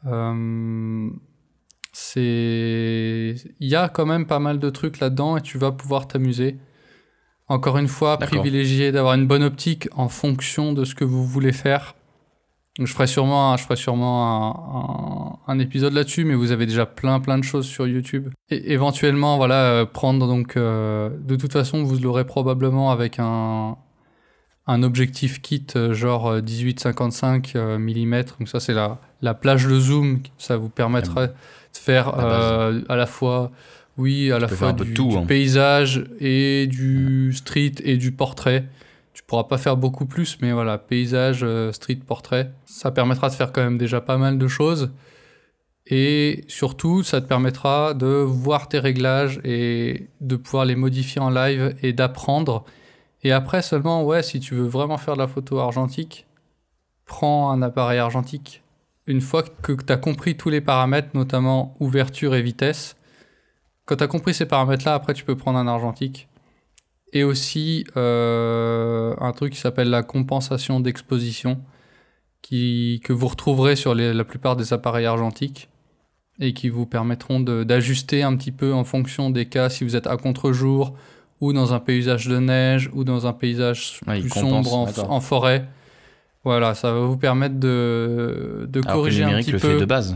Euh, 0.07 1.09
c'est, 1.93 3.35
il 3.59 3.67
y 3.69 3.75
a 3.75 3.87
quand 3.89 4.05
même 4.05 4.25
pas 4.25 4.39
mal 4.39 4.59
de 4.59 4.69
trucs 4.69 4.99
là-dedans 4.99 5.37
et 5.37 5.41
tu 5.41 5.57
vas 5.57 5.71
pouvoir 5.71 6.07
t'amuser. 6.07 6.57
Encore 7.47 7.77
une 7.77 7.87
fois, 7.87 8.17
privilégier 8.41 8.91
d'avoir 8.91 9.13
une 9.15 9.27
bonne 9.27 9.43
optique 9.43 9.87
en 9.95 10.09
fonction 10.09 10.73
de 10.73 10.85
ce 10.85 10.95
que 10.95 11.03
vous 11.03 11.25
voulez 11.25 11.51
faire. 11.51 11.95
Donc, 12.79 12.87
je 12.87 12.93
ferai 12.93 13.05
sûrement, 13.05 13.53
un- 13.53 13.57
je 13.57 13.63
ferai 13.63 13.75
sûrement 13.75 15.37
un, 15.45 15.49
un- 15.51 15.53
un 15.53 15.59
épisode 15.59 15.93
là-dessus, 15.93 16.25
mais 16.25 16.33
vous 16.33 16.51
avez 16.51 16.65
déjà 16.65 16.87
plein 16.87 17.19
plein 17.19 17.37
de 17.37 17.43
choses 17.43 17.67
sur 17.67 17.85
YouTube. 17.85 18.29
Et 18.49 18.71
éventuellement, 18.73 19.37
voilà, 19.37 19.65
euh, 19.65 19.85
prendre 19.85 20.25
donc, 20.27 20.57
euh, 20.57 21.09
de 21.19 21.35
toute 21.35 21.53
façon, 21.53 21.83
vous 21.83 21.99
l'aurez 21.99 22.25
probablement 22.25 22.89
avec 22.91 23.19
un 23.19 23.77
un 24.65 24.83
objectif 24.83 25.41
kit 25.41 25.65
euh, 25.75 25.93
genre 25.93 26.27
euh, 26.27 26.41
18-55 26.41 27.77
mm. 27.77 28.23
Donc 28.39 28.47
ça, 28.47 28.59
c'est 28.59 28.73
la 28.73 28.99
la 29.23 29.33
plage 29.33 29.65
de 29.65 29.79
zoom. 29.79 30.19
Ça 30.37 30.57
vous 30.57 30.69
permettra 30.69 31.27
de 31.27 31.33
faire 31.73 32.13
euh, 32.19 32.81
à 32.89 32.95
la 32.95 33.07
fois, 33.07 33.51
oui, 33.97 34.31
à 34.31 34.37
la 34.37 34.47
fois 34.47 34.73
du, 34.73 34.93
tout, 34.93 35.07
du 35.07 35.17
hein. 35.17 35.25
paysage 35.25 36.03
et 36.19 36.67
du 36.67 37.33
street 37.33 37.75
et 37.83 37.97
du 37.97 38.11
portrait. 38.11 38.65
Tu 39.13 39.23
pourras 39.23 39.45
pas 39.45 39.57
faire 39.57 39.77
beaucoup 39.77 40.05
plus, 40.05 40.37
mais 40.41 40.51
voilà, 40.51 40.77
paysage, 40.77 41.39
euh, 41.43 41.71
street, 41.71 41.99
portrait. 42.05 42.51
Ça 42.65 42.91
permettra 42.91 43.29
de 43.29 43.33
faire 43.33 43.51
quand 43.51 43.63
même 43.63 43.77
déjà 43.77 44.01
pas 44.01 44.17
mal 44.17 44.37
de 44.37 44.47
choses. 44.47 44.91
Et 45.87 46.43
surtout, 46.47 47.03
ça 47.03 47.21
te 47.21 47.27
permettra 47.27 47.93
de 47.93 48.07
voir 48.07 48.67
tes 48.67 48.79
réglages 48.79 49.39
et 49.43 50.07
de 50.21 50.35
pouvoir 50.35 50.65
les 50.65 50.75
modifier 50.75 51.21
en 51.21 51.29
live 51.29 51.75
et 51.81 51.93
d'apprendre. 51.93 52.65
Et 53.23 53.31
après 53.31 53.61
seulement, 53.61 54.03
ouais, 54.03 54.23
si 54.23 54.39
tu 54.39 54.55
veux 54.55 54.67
vraiment 54.67 54.97
faire 54.97 55.13
de 55.15 55.19
la 55.19 55.27
photo 55.27 55.59
argentique, 55.59 56.27
prends 57.05 57.51
un 57.51 57.61
appareil 57.61 57.99
argentique. 57.99 58.61
Une 59.05 59.21
fois 59.21 59.43
que 59.43 59.73
tu 59.73 59.91
as 59.91 59.97
compris 59.97 60.37
tous 60.37 60.49
les 60.49 60.61
paramètres, 60.61 61.09
notamment 61.13 61.75
ouverture 61.79 62.35
et 62.35 62.41
vitesse, 62.41 62.95
quand 63.85 63.97
tu 63.97 64.03
as 64.03 64.07
compris 64.07 64.33
ces 64.33 64.45
paramètres-là, 64.45 64.93
après 64.93 65.13
tu 65.13 65.25
peux 65.25 65.35
prendre 65.35 65.59
un 65.59 65.67
argentique. 65.67 66.29
Et 67.11 67.23
aussi 67.23 67.85
euh, 67.95 69.13
un 69.19 69.31
truc 69.33 69.53
qui 69.53 69.59
s'appelle 69.59 69.89
la 69.89 70.03
compensation 70.03 70.79
d'exposition, 70.79 71.61
que 72.49 73.13
vous 73.13 73.27
retrouverez 73.27 73.75
sur 73.75 73.95
la 73.95 74.23
plupart 74.23 74.55
des 74.55 74.73
appareils 74.73 75.05
argentiques 75.05 75.69
et 76.39 76.53
qui 76.53 76.69
vous 76.69 76.85
permettront 76.85 77.39
d'ajuster 77.39 78.23
un 78.23 78.35
petit 78.35 78.51
peu 78.51 78.73
en 78.73 78.83
fonction 78.83 79.29
des 79.29 79.47
cas 79.47 79.69
si 79.69 79.83
vous 79.83 79.95
êtes 79.95 80.07
à 80.07 80.17
contre-jour 80.17 80.95
ou 81.43 81.51
dans 81.51 81.73
un 81.73 81.79
paysage 81.79 82.27
de 82.27 82.39
neige 82.39 82.89
ou 82.93 83.03
dans 83.03 83.27
un 83.27 83.33
paysage 83.33 83.99
Ouais, 84.07 84.19
il 84.19 84.29
plus 84.29 84.39
sombre 84.39 84.73
en, 84.73 85.19
forêt. 85.19 85.67
Voilà, 86.45 86.73
ça 86.73 86.93
va 86.93 87.01
vous 87.01 87.17
permettre 87.17 87.59
de, 87.59 88.65
de 88.69 88.79
Alors 88.79 88.83
que 88.83 88.87
le 88.87 88.93
corriger 88.93 89.23
un 89.23 89.27
numérique 89.27 89.47
petit 89.47 89.51
le 89.51 89.59
peu. 89.59 89.73
fait 89.73 89.79
de 89.79 89.85
base. 89.85 90.15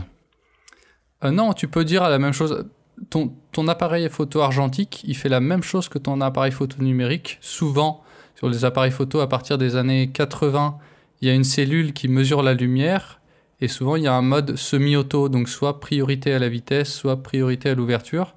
Euh, 1.24 1.30
non, 1.30 1.52
tu 1.52 1.68
peux 1.68 1.84
dire 1.84 2.08
la 2.08 2.18
même 2.18 2.32
chose. 2.32 2.64
Ton, 3.10 3.34
ton 3.52 3.68
appareil 3.68 4.08
photo 4.08 4.40
argentique, 4.40 5.02
il 5.06 5.14
fait 5.16 5.28
la 5.28 5.40
même 5.40 5.62
chose 5.62 5.90
que 5.90 5.98
ton 5.98 6.18
appareil 6.22 6.50
photo 6.50 6.82
numérique. 6.82 7.36
Souvent, 7.42 8.02
sur 8.34 8.48
les 8.48 8.64
appareils 8.64 8.90
photo, 8.90 9.20
à 9.20 9.28
partir 9.28 9.58
des 9.58 9.76
années 9.76 10.08
80, 10.10 10.78
il 11.20 11.28
y 11.28 11.30
a 11.30 11.34
une 11.34 11.44
cellule 11.44 11.92
qui 11.92 12.08
mesure 12.08 12.42
la 12.42 12.54
lumière. 12.54 13.20
Et 13.60 13.68
souvent, 13.68 13.96
il 13.96 14.04
y 14.04 14.06
a 14.06 14.14
un 14.14 14.22
mode 14.22 14.56
semi-auto, 14.56 15.28
donc 15.28 15.50
soit 15.50 15.78
priorité 15.78 16.32
à 16.32 16.38
la 16.38 16.48
vitesse, 16.48 16.90
soit 16.90 17.22
priorité 17.22 17.68
à 17.68 17.74
l'ouverture. 17.74 18.34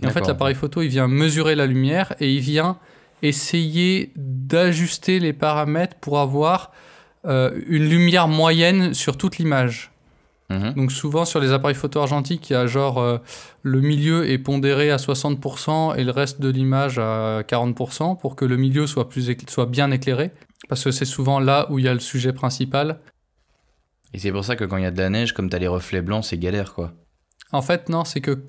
Et 0.00 0.06
en 0.06 0.10
fait, 0.10 0.26
l'appareil 0.26 0.54
photo, 0.54 0.80
il 0.80 0.88
vient 0.88 1.08
mesurer 1.08 1.54
la 1.54 1.66
lumière 1.66 2.14
et 2.18 2.32
il 2.32 2.40
vient 2.40 2.78
essayer 3.22 4.12
d'ajuster 4.16 5.20
les 5.20 5.32
paramètres 5.32 5.96
pour 6.00 6.18
avoir 6.18 6.72
euh, 7.24 7.60
une 7.66 7.88
lumière 7.88 8.26
moyenne 8.26 8.94
sur 8.94 9.16
toute 9.16 9.38
l'image. 9.38 9.92
Mhm. 10.50 10.74
Donc 10.74 10.92
souvent 10.92 11.24
sur 11.24 11.40
les 11.40 11.52
appareils 11.52 11.76
photo 11.76 12.00
argentiques, 12.00 12.50
il 12.50 12.54
y 12.54 12.56
a 12.56 12.66
genre 12.66 12.98
euh, 12.98 13.18
le 13.62 13.80
milieu 13.80 14.28
est 14.28 14.38
pondéré 14.38 14.90
à 14.90 14.96
60% 14.96 15.96
et 15.96 16.04
le 16.04 16.10
reste 16.10 16.40
de 16.40 16.48
l'image 16.48 16.98
à 16.98 17.42
40% 17.42 18.18
pour 18.18 18.34
que 18.34 18.44
le 18.44 18.56
milieu 18.56 18.86
soit, 18.86 19.08
plus 19.08 19.30
soit 19.48 19.66
bien 19.66 19.90
éclairé. 19.90 20.32
Parce 20.68 20.84
que 20.84 20.90
c'est 20.90 21.04
souvent 21.04 21.38
là 21.38 21.66
où 21.70 21.78
il 21.78 21.84
y 21.84 21.88
a 21.88 21.94
le 21.94 22.00
sujet 22.00 22.32
principal. 22.32 22.98
Et 24.14 24.18
c'est 24.18 24.32
pour 24.32 24.44
ça 24.44 24.56
que 24.56 24.64
quand 24.64 24.76
il 24.76 24.82
y 24.82 24.86
a 24.86 24.90
de 24.90 24.98
la 24.98 25.10
neige, 25.10 25.32
comme 25.32 25.48
t'as 25.48 25.58
les 25.58 25.68
reflets 25.68 26.02
blancs, 26.02 26.24
c'est 26.24 26.38
galère, 26.38 26.74
quoi. 26.74 26.92
En 27.50 27.62
fait, 27.62 27.88
non, 27.88 28.04
c'est 28.04 28.20
que 28.20 28.42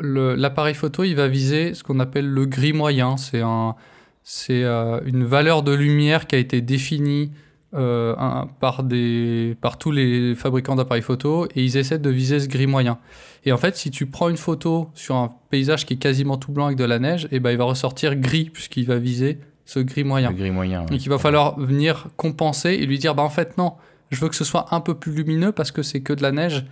l'appareil 0.00 0.74
photo, 0.74 1.04
il 1.04 1.14
va 1.14 1.28
viser 1.28 1.74
ce 1.74 1.82
qu'on 1.82 2.00
appelle 2.00 2.28
le 2.28 2.46
gris 2.46 2.72
moyen. 2.72 3.16
C'est 3.16 3.40
un, 3.40 3.74
c'est 4.22 4.62
euh, 4.64 5.00
une 5.04 5.24
valeur 5.24 5.62
de 5.62 5.72
lumière 5.72 6.26
qui 6.26 6.34
a 6.34 6.38
été 6.38 6.60
définie 6.60 7.30
euh, 7.74 8.14
un- 8.18 8.46
par, 8.60 8.82
des, 8.84 9.56
par 9.60 9.78
tous 9.78 9.90
les 9.90 10.34
fabricants 10.34 10.76
d'appareils 10.76 11.02
photo 11.02 11.46
et 11.54 11.62
ils 11.64 11.76
essaient 11.76 11.98
de 11.98 12.10
viser 12.10 12.38
ce 12.40 12.46
gris 12.48 12.66
moyen. 12.66 12.98
Et 13.44 13.52
en 13.52 13.56
fait, 13.56 13.76
si 13.76 13.90
tu 13.90 14.06
prends 14.06 14.28
une 14.28 14.36
photo 14.36 14.88
sur 14.94 15.16
un 15.16 15.30
paysage 15.50 15.84
qui 15.84 15.94
est 15.94 15.98
quasiment 15.98 16.36
tout 16.38 16.52
blanc 16.52 16.66
avec 16.66 16.78
de 16.78 16.84
la 16.84 16.98
neige, 16.98 17.28
et 17.30 17.40
ben 17.40 17.50
il 17.50 17.56
va 17.58 17.64
ressortir 17.64 18.14
gris 18.16 18.48
puisqu'il 18.50 18.86
va 18.86 18.96
viser 18.96 19.38
ce 19.66 19.80
gris 19.80 20.04
moyen. 20.04 20.30
Le 20.30 20.36
gris 20.36 20.50
moyen. 20.50 20.82
ouais. 20.82 20.86
Donc 20.86 21.04
il 21.04 21.08
va 21.08 21.18
falloir 21.18 21.58
venir 21.58 22.06
compenser 22.16 22.70
et 22.74 22.86
lui 22.86 22.98
dire 22.98 23.14
bah 23.14 23.22
en 23.22 23.30
fait 23.30 23.58
non, 23.58 23.74
je 24.10 24.20
veux 24.20 24.28
que 24.28 24.36
ce 24.36 24.44
soit 24.44 24.66
un 24.74 24.80
peu 24.80 24.94
plus 24.94 25.12
lumineux 25.12 25.52
parce 25.52 25.72
que 25.72 25.82
c'est 25.82 26.00
que 26.00 26.12
de 26.12 26.22
la 26.22 26.32
neige. 26.32 26.64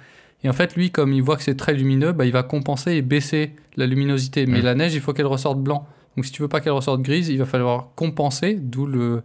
Et 0.45 0.49
en 0.49 0.53
fait 0.53 0.75
lui 0.75 0.91
comme 0.91 1.13
il 1.13 1.23
voit 1.23 1.37
que 1.37 1.43
c'est 1.43 1.57
très 1.57 1.75
lumineux, 1.75 2.13
bah, 2.13 2.25
il 2.25 2.33
va 2.33 2.43
compenser 2.43 2.93
et 2.93 3.03
baisser 3.03 3.53
la 3.77 3.87
luminosité. 3.87 4.47
Mais 4.47 4.61
la 4.61 4.75
neige 4.75 4.95
il 4.95 5.01
faut 5.01 5.13
qu'elle 5.13 5.27
ressorte 5.27 5.59
blanc. 5.59 5.87
Donc 6.17 6.25
si 6.27 6.33
tu 6.33 6.43
veux 6.43 6.49
pas 6.49 6.61
qu'elle 6.61 6.73
ressorte 6.73 7.01
grise, 7.01 7.29
il 7.29 7.39
va 7.39 7.47
falloir 7.47 7.91
compenser, 7.95 8.59
d'où 8.61 8.87
le, 8.87 9.23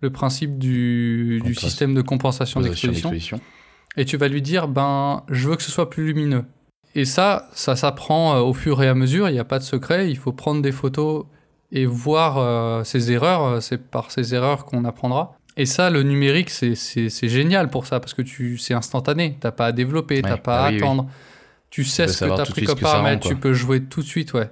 le 0.00 0.10
principe 0.10 0.58
du, 0.58 1.42
système 1.58 1.94
de 1.94 2.02
compensation 2.02 2.60
Position 2.60 2.88
d'exposition. 2.88 3.40
Et 3.96 4.04
tu 4.04 4.16
vas 4.16 4.28
lui 4.28 4.42
dire 4.42 4.68
ben 4.68 5.24
je 5.28 5.48
veux 5.48 5.56
que 5.56 5.62
ce 5.62 5.70
soit 5.70 5.90
plus 5.90 6.06
lumineux. 6.06 6.44
Et 6.94 7.04
ça, 7.04 7.48
ça 7.52 7.76
s'apprend 7.76 8.34
euh, 8.34 8.40
au 8.40 8.52
fur 8.52 8.82
et 8.82 8.88
à 8.88 8.94
mesure, 8.94 9.28
il 9.28 9.32
n'y 9.32 9.38
a 9.38 9.44
pas 9.44 9.58
de 9.58 9.64
secret, 9.64 10.10
il 10.10 10.16
faut 10.16 10.32
prendre 10.32 10.60
des 10.60 10.72
photos 10.72 11.24
et 11.72 11.86
voir 11.86 12.38
euh, 12.38 12.82
ses 12.82 13.12
erreurs, 13.12 13.44
euh, 13.44 13.60
c'est 13.60 13.78
par 13.78 14.10
ces 14.10 14.34
erreurs 14.34 14.64
qu'on 14.64 14.84
apprendra. 14.84 15.36
Et 15.60 15.66
ça, 15.66 15.90
le 15.90 16.02
numérique, 16.02 16.48
c'est- 16.48 17.28
génial 17.28 17.68
pour 17.68 17.84
ça, 17.86 18.00
parce 18.00 18.14
que 18.14 18.22
c'est 18.56 18.72
instantané, 18.72 19.36
t'as 19.40 19.50
pas 19.50 19.66
à 19.66 19.72
développer, 19.72 20.22
t'as 20.22 20.30
Ouais, 20.30 20.36
pas 20.38 20.56
bah 20.56 20.64
à 20.64 20.68
oui, 20.70 20.76
oui. 20.76 20.82
attendre. 20.82 21.06
Tu 21.68 21.84
sais 21.84 22.08
ce 22.08 22.24
que 22.24 22.30
t'as 22.34 22.46
pris 22.46 22.64
comme 22.64 22.78
paramètre, 22.78 23.28
tu 23.28 23.36
peux 23.36 23.52
jouer 23.52 23.84
tout 23.84 24.00
de 24.00 24.06
suite, 24.06 24.32
ouais. 24.32 24.48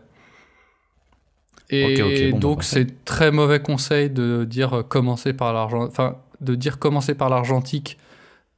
Et 1.70 2.28
bon, 2.30 2.36
bah, 2.36 2.40
donc 2.40 2.56
parfait. 2.58 2.84
c'est 2.86 3.04
très 3.06 3.30
mauvais 3.30 3.60
conseil 3.60 4.10
de 4.10 4.44
dire 4.44 4.74
euh, 4.78 4.82
commencer 4.82 5.32
par 5.32 5.52
l'argent, 5.52 5.86
enfin 5.86 6.16
de 6.40 6.54
dire 6.54 6.78
commencer 6.78 7.14
par 7.14 7.28
l'argentique 7.30 7.98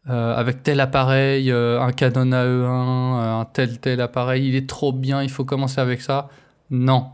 euh, 0.08 0.34
avec 0.34 0.62
tel 0.62 0.80
appareil, 0.80 1.50
euh, 1.50 1.80
un 1.80 1.92
Canon 1.92 2.30
AE1, 2.32 2.34
euh, 2.34 3.40
un 3.40 3.44
tel 3.44 3.78
tel 3.80 4.00
appareil, 4.00 4.48
il 4.48 4.54
est 4.56 4.68
trop 4.68 4.92
bien, 4.92 5.22
il 5.22 5.30
faut 5.30 5.44
commencer 5.44 5.80
avec 5.80 6.00
ça. 6.02 6.28
Non, 6.70 7.10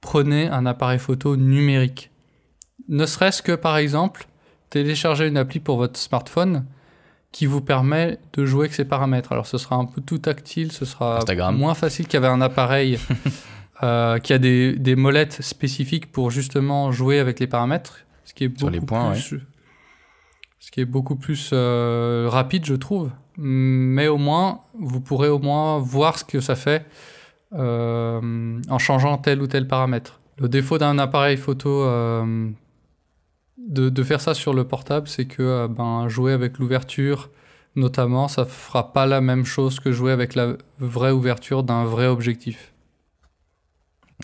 prenez 0.00 0.48
un 0.48 0.64
appareil 0.66 0.98
photo 0.98 1.36
numérique. 1.36 2.10
Ne 2.88 3.06
serait-ce 3.06 3.42
que 3.42 3.52
par 3.52 3.76
exemple 3.78 4.26
télécharger 4.72 5.28
une 5.28 5.36
appli 5.36 5.60
pour 5.60 5.76
votre 5.76 5.98
smartphone 5.98 6.64
qui 7.30 7.44
vous 7.44 7.60
permet 7.60 8.18
de 8.32 8.46
jouer 8.46 8.62
avec 8.62 8.74
ces 8.74 8.86
paramètres. 8.86 9.32
Alors 9.32 9.46
ce 9.46 9.58
sera 9.58 9.76
un 9.76 9.84
peu 9.84 10.00
tout 10.00 10.18
tactile, 10.18 10.72
ce 10.72 10.86
sera 10.86 11.18
Instagram. 11.18 11.56
moins 11.56 11.74
facile 11.74 12.06
qu'avec 12.06 12.30
un 12.30 12.40
appareil 12.40 12.98
euh, 13.82 14.18
qui 14.18 14.32
a 14.32 14.38
des, 14.38 14.72
des 14.72 14.96
molettes 14.96 15.42
spécifiques 15.42 16.10
pour 16.10 16.30
justement 16.30 16.90
jouer 16.90 17.18
avec 17.18 17.38
les 17.38 17.46
paramètres, 17.46 17.98
ce 18.24 18.32
qui 18.32 18.44
est 18.44 18.58
Sur 18.58 18.68
beaucoup 18.68 18.80
les 18.80 18.86
points, 18.86 19.12
plus, 19.12 19.40
ce 20.58 20.70
qui 20.70 20.80
est 20.80 20.86
beaucoup 20.86 21.16
plus 21.16 21.50
euh, 21.52 22.28
rapide, 22.30 22.64
je 22.64 22.74
trouve. 22.74 23.10
Mais 23.36 24.08
au 24.08 24.18
moins, 24.18 24.60
vous 24.78 25.00
pourrez 25.00 25.28
au 25.28 25.38
moins 25.38 25.78
voir 25.80 26.18
ce 26.18 26.24
que 26.24 26.40
ça 26.40 26.54
fait 26.54 26.86
euh, 27.52 28.58
en 28.70 28.78
changeant 28.78 29.18
tel 29.18 29.42
ou 29.42 29.46
tel 29.46 29.68
paramètre. 29.68 30.20
Le 30.38 30.48
défaut 30.48 30.78
d'un 30.78 30.98
appareil 30.98 31.36
photo, 31.36 31.84
de, 33.68 33.88
de 33.88 34.02
faire 34.02 34.20
ça 34.20 34.34
sur 34.34 34.54
le 34.54 34.64
portable, 34.66 35.08
c'est 35.08 35.26
que 35.26 35.42
euh, 35.42 35.68
ben, 35.68 36.08
jouer 36.08 36.32
avec 36.32 36.58
l'ouverture, 36.58 37.30
notamment, 37.76 38.28
ça 38.28 38.44
fera 38.44 38.92
pas 38.92 39.06
la 39.06 39.20
même 39.20 39.44
chose 39.44 39.80
que 39.80 39.92
jouer 39.92 40.12
avec 40.12 40.34
la 40.34 40.56
vraie 40.78 41.10
ouverture 41.12 41.62
d'un 41.62 41.84
vrai 41.84 42.06
objectif. 42.06 42.72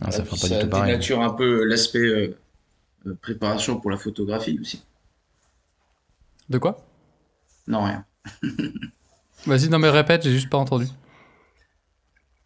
Ah, 0.00 0.10
ça 0.10 0.24
Et 0.24 0.24
fera 0.24 0.36
pas 0.38 0.48
du 0.48 0.58
tout 0.58 0.68
pareil. 0.68 0.90
dénature 0.90 1.20
un 1.22 1.30
peu 1.32 1.64
l'aspect 1.64 1.98
euh, 2.00 2.38
euh, 3.06 3.16
préparation 3.22 3.80
pour 3.80 3.90
la 3.90 3.98
photographie 3.98 4.58
aussi. 4.60 4.84
De 6.48 6.58
quoi? 6.58 6.76
Non, 7.66 7.84
rien. 7.84 8.04
Vas-y, 9.46 9.68
non 9.68 9.80
mais 9.80 9.90
répète, 9.90 10.22
j'ai 10.22 10.30
juste 10.30 10.48
pas 10.48 10.58
entendu. 10.58 10.86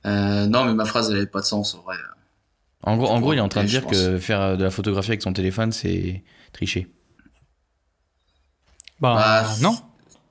Euh, 0.06 0.46
non, 0.46 0.64
mais 0.64 0.74
ma 0.74 0.84
phrase, 0.84 1.10
elle 1.10 1.16
avait 1.16 1.26
pas 1.26 1.40
de 1.40 1.46
sens, 1.46 1.74
en 1.74 1.82
vrai. 1.82 1.96
En 2.84 2.96
gros, 2.96 3.08
en 3.08 3.20
gros, 3.20 3.32
il 3.32 3.36
est 3.38 3.40
en 3.40 3.48
train 3.48 3.62
de 3.62 3.68
dire 3.68 3.86
que 3.86 4.18
faire 4.18 4.40
euh, 4.40 4.56
de 4.56 4.64
la 4.64 4.70
photographie 4.70 5.10
avec 5.10 5.22
son 5.22 5.32
téléphone, 5.32 5.72
c'est 5.72 6.22
tricher. 6.52 6.88
Bah, 9.00 9.14
Bah, 9.16 9.48
non. 9.60 9.76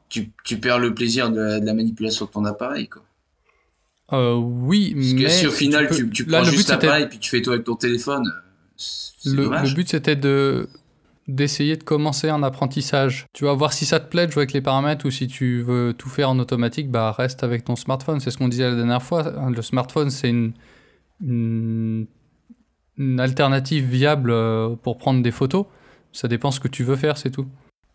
Tu, 0.10 0.32
tu 0.44 0.60
perds 0.60 0.80
le 0.80 0.94
plaisir 0.94 1.30
de 1.32 1.40
la, 1.40 1.60
de 1.60 1.66
la 1.66 1.74
manipulation 1.74 2.26
de 2.26 2.32
ton 2.32 2.44
appareil, 2.46 2.90
quoi. 2.90 3.04
Euh, 4.14 4.36
oui, 4.36 4.94
Parce 4.94 5.14
que 5.14 5.24
mais 5.24 5.30
si 5.30 5.48
au 5.48 5.52
final, 5.52 5.88
peux- 5.88 5.96
tu, 5.96 6.10
tu 6.10 6.26
là 6.26 6.40
prends 6.40 6.46
le 6.46 6.52
but 6.52 6.58
juste 6.58 6.70
l'appareil 6.70 7.08
puis 7.08 7.18
tu 7.20 7.30
fais 7.30 7.42
tout 7.42 7.52
avec 7.52 7.64
ton 7.64 7.76
téléphone, 7.78 8.28
euh, 8.28 8.42
c'est 8.76 9.30
le, 9.30 9.44
le 9.44 9.74
but 9.74 9.88
c'était 9.88 10.18
de 10.18 10.68
d'essayer 11.30 11.78
de 11.78 11.84
commencer 11.84 12.28
un 12.28 12.44
apprentissage. 12.44 13.28
Tu 13.32 13.46
vas 13.46 13.54
voir 13.54 13.72
si 13.72 13.86
ça 13.86 14.02
te 14.02 14.10
plaît 14.10 14.28
de 14.28 14.32
jouer 14.34 14.42
avec 14.42 14.52
les 14.54 14.60
paramètres 14.62 15.06
ou 15.06 15.12
si 15.12 15.28
tu 15.28 15.62
veux 15.62 15.94
tout 15.98 16.10
faire 16.10 16.30
en 16.30 16.40
automatique, 16.40 16.92
bah 16.92 17.14
reste 17.14 17.44
avec 17.46 17.64
ton 17.64 17.78
smartphone. 17.78 18.20
C'est 18.20 18.32
ce 18.32 18.38
qu'on 18.38 18.50
disait 18.50 18.70
la 18.70 18.76
dernière 18.76 19.02
fois. 19.04 19.32
Le 19.50 19.62
smartphone 19.62 20.10
c'est 20.10 20.28
une, 20.30 20.52
une 21.22 22.08
une 23.02 23.20
alternative 23.20 23.86
viable 23.86 24.32
euh, 24.32 24.76
pour 24.76 24.98
prendre 24.98 25.22
des 25.22 25.32
photos. 25.32 25.66
Ça 26.12 26.28
dépend 26.28 26.52
ce 26.52 26.60
que 26.60 26.68
tu 26.68 26.84
veux 26.84 26.96
faire, 26.96 27.18
c'est 27.18 27.32
tout. 27.32 27.48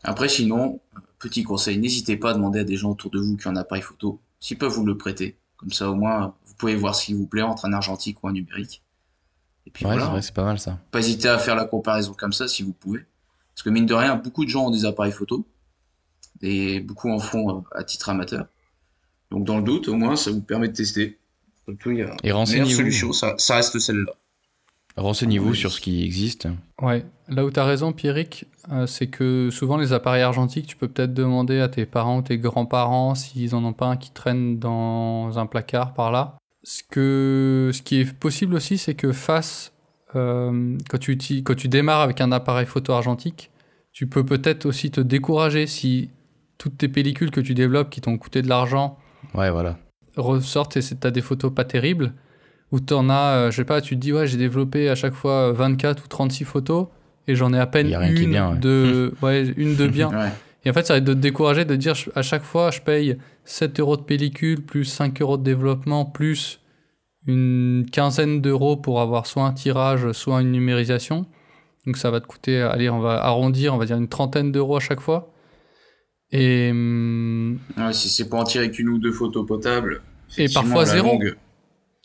Après, 0.02 0.28
sinon, 0.28 0.80
petit 1.18 1.42
conseil, 1.42 1.78
n'hésitez 1.78 2.16
pas 2.16 2.30
à 2.30 2.34
demander 2.34 2.60
à 2.60 2.64
des 2.64 2.76
gens 2.76 2.90
autour 2.90 3.10
de 3.10 3.18
vous 3.18 3.36
qui 3.36 3.46
ont 3.46 3.50
un 3.50 3.56
appareil 3.56 3.82
photo, 3.82 4.20
s'ils 4.40 4.58
peuvent 4.58 4.72
vous 4.72 4.84
le 4.86 4.96
prêter. 4.96 5.36
Comme 5.56 5.72
ça, 5.72 5.90
au 5.90 5.94
moins, 5.94 6.34
vous 6.46 6.54
pouvez 6.54 6.74
voir 6.76 6.94
ce 6.94 7.06
qui 7.06 7.14
vous 7.14 7.26
plaît 7.26 7.42
entre 7.42 7.64
un 7.66 7.72
argentique 7.72 8.22
ou 8.22 8.28
un 8.28 8.32
numérique. 8.32 8.82
Et 9.66 9.70
puis 9.70 9.84
Ouais, 9.84 9.92
c'est 9.92 9.96
voilà, 9.98 10.10
vrai, 10.12 10.22
c'est 10.22 10.34
pas 10.34 10.44
mal 10.44 10.58
ça. 10.58 10.78
pas 10.90 10.98
hésiter 11.00 11.28
à 11.28 11.38
faire 11.38 11.56
la 11.56 11.64
comparaison 11.64 12.14
comme 12.14 12.32
ça 12.32 12.46
si 12.48 12.62
vous 12.62 12.72
pouvez. 12.72 13.04
Parce 13.54 13.62
que 13.62 13.70
mine 13.70 13.86
de 13.86 13.94
rien, 13.94 14.16
beaucoup 14.16 14.44
de 14.44 14.50
gens 14.50 14.66
ont 14.66 14.70
des 14.70 14.84
appareils 14.84 15.12
photo 15.12 15.46
et 16.42 16.80
beaucoup 16.80 17.10
en 17.10 17.18
font 17.18 17.58
euh, 17.58 17.60
à 17.74 17.82
titre 17.84 18.08
amateur. 18.10 18.46
Donc 19.30 19.44
dans 19.44 19.56
le 19.56 19.64
doute, 19.64 19.88
au 19.88 19.94
moins, 19.94 20.14
ça 20.16 20.30
vous 20.30 20.40
permet 20.42 20.68
de 20.68 20.74
tester. 20.74 21.18
Surtout, 21.64 21.90
il 21.90 21.98
y 21.98 22.02
a 22.02 22.14
Et 22.22 22.28
la 22.28 22.44
meilleure 22.44 22.70
solution, 22.70 23.12
ça, 23.12 23.34
ça 23.38 23.56
reste 23.56 23.78
celle-là. 23.78 24.12
Renseignez-vous 24.96 25.50
Oui. 25.50 25.56
sur 25.56 25.72
ce 25.72 25.80
qui 25.80 26.02
existe. 26.04 26.48
Ouais, 26.80 27.04
là 27.28 27.44
où 27.44 27.50
tu 27.50 27.60
as 27.60 27.64
raison, 27.64 27.92
Pierrick, 27.92 28.46
euh, 28.72 28.86
c'est 28.86 29.08
que 29.08 29.50
souvent 29.50 29.76
les 29.76 29.92
appareils 29.92 30.22
argentiques, 30.22 30.66
tu 30.66 30.76
peux 30.76 30.88
peut-être 30.88 31.12
demander 31.12 31.60
à 31.60 31.68
tes 31.68 31.84
parents 31.86 32.18
ou 32.18 32.22
tes 32.22 32.38
grands-parents 32.38 33.14
s'ils 33.14 33.54
en 33.54 33.62
ont 33.64 33.72
pas 33.74 33.86
un 33.86 33.96
qui 33.96 34.10
traîne 34.10 34.58
dans 34.58 35.38
un 35.38 35.46
placard 35.46 35.92
par 35.92 36.10
là. 36.12 36.36
Ce, 36.64 36.82
que, 36.82 37.70
ce 37.74 37.82
qui 37.82 38.00
est 38.00 38.12
possible 38.18 38.54
aussi, 38.54 38.78
c'est 38.78 38.94
que 38.94 39.12
face, 39.12 39.72
euh, 40.16 40.76
quand, 40.88 40.98
tu, 40.98 41.16
quand 41.42 41.54
tu 41.54 41.68
démarres 41.68 42.00
avec 42.00 42.20
un 42.20 42.32
appareil 42.32 42.66
photo 42.66 42.92
argentique, 42.94 43.50
tu 43.92 44.06
peux 44.06 44.24
peut-être 44.24 44.66
aussi 44.66 44.90
te 44.90 45.00
décourager 45.00 45.66
si 45.66 46.10
toutes 46.58 46.78
tes 46.78 46.88
pellicules 46.88 47.30
que 47.30 47.40
tu 47.40 47.54
développes 47.54 47.90
qui 47.90 48.00
t'ont 48.00 48.16
coûté 48.16 48.40
de 48.42 48.48
l'argent 48.48 48.98
Ouais, 49.34 49.50
voilà. 49.50 49.78
ressortent 50.16 50.76
et 50.78 50.82
c'est- 50.82 50.96
t'as 50.96 51.10
des 51.10 51.20
photos 51.20 51.52
pas 51.54 51.64
terribles, 51.64 52.14
où 52.76 52.80
t'en 52.80 53.08
as, 53.08 53.36
euh, 53.36 53.50
je 53.50 53.56
sais 53.56 53.64
pas, 53.64 53.80
tu 53.80 53.96
te 53.96 54.00
dis, 54.00 54.12
ouais, 54.12 54.26
j'ai 54.26 54.36
développé 54.36 54.90
à 54.90 54.94
chaque 54.94 55.14
fois 55.14 55.50
24 55.52 56.04
ou 56.04 56.08
36 56.08 56.44
photos, 56.44 56.88
et 57.26 57.34
j'en 57.34 57.54
ai 57.54 57.58
à 57.58 57.66
peine 57.66 57.88
Y 57.88 57.94
a 57.94 57.98
rien 58.00 58.14
qui 58.14 58.20
est 58.20 58.24
une, 58.24 58.30
bien, 58.30 58.52
ouais. 58.52 58.58
de, 58.58 59.14
ouais, 59.22 59.46
une 59.56 59.76
de 59.76 59.86
bien. 59.86 60.10
Ouais. 60.10 60.28
et 60.64 60.70
en 60.70 60.74
fait, 60.74 60.86
ça 60.86 60.92
va 60.92 60.98
être 60.98 61.04
de 61.04 61.14
te 61.14 61.18
décourager 61.18 61.64
de 61.64 61.74
te 61.74 61.80
dire, 61.80 61.94
à 62.14 62.20
chaque 62.20 62.42
fois, 62.44 62.70
je 62.70 62.82
paye 62.82 63.16
7 63.46 63.80
euros 63.80 63.96
de 63.96 64.02
pellicule, 64.02 64.60
plus 64.62 64.84
5 64.84 65.22
euros 65.22 65.38
de 65.38 65.42
développement, 65.42 66.04
plus 66.04 66.60
une 67.26 67.86
quinzaine 67.90 68.42
d'euros 68.42 68.76
pour 68.76 69.00
avoir 69.00 69.26
soit 69.26 69.44
un 69.44 69.52
tirage, 69.52 70.12
soit 70.12 70.42
une 70.42 70.52
numérisation. 70.52 71.24
Donc 71.86 71.96
ça 71.96 72.10
va 72.10 72.20
te 72.20 72.26
coûter, 72.26 72.60
allez, 72.60 72.90
on 72.90 73.00
va 73.00 73.24
arrondir, 73.24 73.72
on 73.74 73.78
va 73.78 73.86
dire 73.86 73.96
une 73.96 74.08
trentaine 74.08 74.52
d'euros 74.52 74.76
à 74.76 74.80
chaque 74.80 75.00
fois. 75.00 75.32
Et, 76.30 76.68
hum, 76.70 77.58
Ouais, 77.78 77.92
si 77.92 78.08
c'est 78.10 78.28
pour 78.28 78.40
en 78.40 78.44
tirer 78.44 78.70
qu'une 78.70 78.88
ou 78.90 78.98
deux 78.98 79.12
photos 79.12 79.46
potables. 79.46 80.02
Et 80.36 80.48
parfois 80.52 80.84
zéro. 80.84 81.12
longue, 81.12 81.36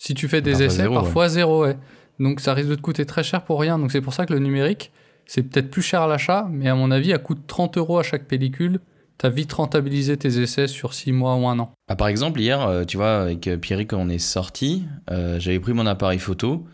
Si 0.03 0.15
tu 0.15 0.27
fais 0.27 0.41
des 0.41 0.63
essais, 0.63 0.77
zéro, 0.77 0.95
parfois 0.95 1.29
zéro, 1.29 1.61
ouais. 1.61 1.77
Donc 2.19 2.39
ça 2.39 2.55
risque 2.55 2.69
de 2.69 2.75
te 2.75 2.81
coûter 2.81 3.05
très 3.05 3.21
cher 3.21 3.43
pour 3.43 3.59
rien. 3.59 3.77
Donc 3.77 3.91
c'est 3.91 4.01
pour 4.01 4.15
ça 4.15 4.25
que 4.25 4.33
le 4.33 4.39
numérique, 4.39 4.91
c'est 5.27 5.43
peut-être 5.43 5.69
plus 5.69 5.83
cher 5.83 6.01
à 6.01 6.07
l'achat, 6.07 6.47
mais 6.49 6.67
à 6.67 6.73
mon 6.73 6.89
avis, 6.89 7.13
à 7.13 7.19
coût 7.19 7.35
de 7.35 7.41
30 7.45 7.77
euros 7.77 7.99
à 7.99 8.03
chaque 8.03 8.27
pellicule, 8.27 8.79
t'as 9.19 9.29
vite 9.29 9.53
rentabilisé 9.53 10.17
tes 10.17 10.41
essais 10.41 10.65
sur 10.65 10.95
6 10.95 11.11
mois 11.11 11.35
ou 11.35 11.47
un 11.47 11.59
an. 11.59 11.71
Ah, 11.87 11.95
par 11.95 12.07
exemple, 12.07 12.39
hier, 12.39 12.67
euh, 12.67 12.83
tu 12.83 12.97
vois, 12.97 13.21
avec 13.21 13.45
euh, 13.45 13.57
Pierrick, 13.57 13.91
quand 13.91 13.99
on 13.99 14.09
est 14.09 14.17
sorti, 14.17 14.85
euh, 15.11 15.39
j'avais 15.39 15.59
pris 15.59 15.73
mon 15.73 15.85
appareil 15.85 16.17
photo, 16.17 16.65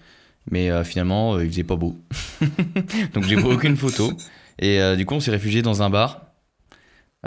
mais 0.50 0.72
euh, 0.72 0.86
finalement, 0.86 1.36
euh, 1.36 1.44
il 1.44 1.52
faisait 1.52 1.64
pas 1.66 1.76
beau. 1.76 1.98
Donc, 3.14 3.26
j'ai 3.26 3.36
pris 3.36 3.52
aucune 3.52 3.76
photo. 3.76 4.10
Et 4.60 4.80
du 4.96 5.06
coup, 5.06 5.16
on 5.16 5.20
s'est 5.20 5.32
réfugié 5.32 5.62
dans 5.62 5.84
un 5.84 5.90
bar. 5.90 6.27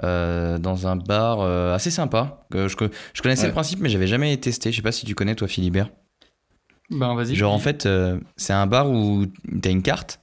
Euh, 0.05 0.59
dans 0.59 0.87
un 0.87 0.95
bar 0.97 1.41
euh, 1.41 1.75
assez 1.75 1.91
sympa. 1.91 2.47
Euh, 2.55 2.69
je, 2.69 2.77
je 3.13 3.23
connaissais 3.23 3.43
Ouais. 3.43 3.49
le 3.49 3.53
principe, 3.53 3.81
mais 3.81 3.89
j'avais 3.89 4.07
jamais 4.07 4.37
testé. 4.37 4.71
Je 4.71 4.77
sais 4.77 4.83
pas 4.83 4.93
si 4.93 5.05
tu 5.05 5.15
connais, 5.17 5.35
toi, 5.35 5.49
Philibert. 5.49 5.91
Ben 6.91 7.15
vas-y. 7.15 7.35
Genre, 7.35 7.53
en 7.53 7.59
fait, 7.59 7.87
euh, 7.87 8.19
c'est 8.37 8.53
un 8.53 8.67
bar 8.67 8.89
où 8.91 9.27
t'as 9.61 9.71
une 9.71 9.83
carte. 9.83 10.21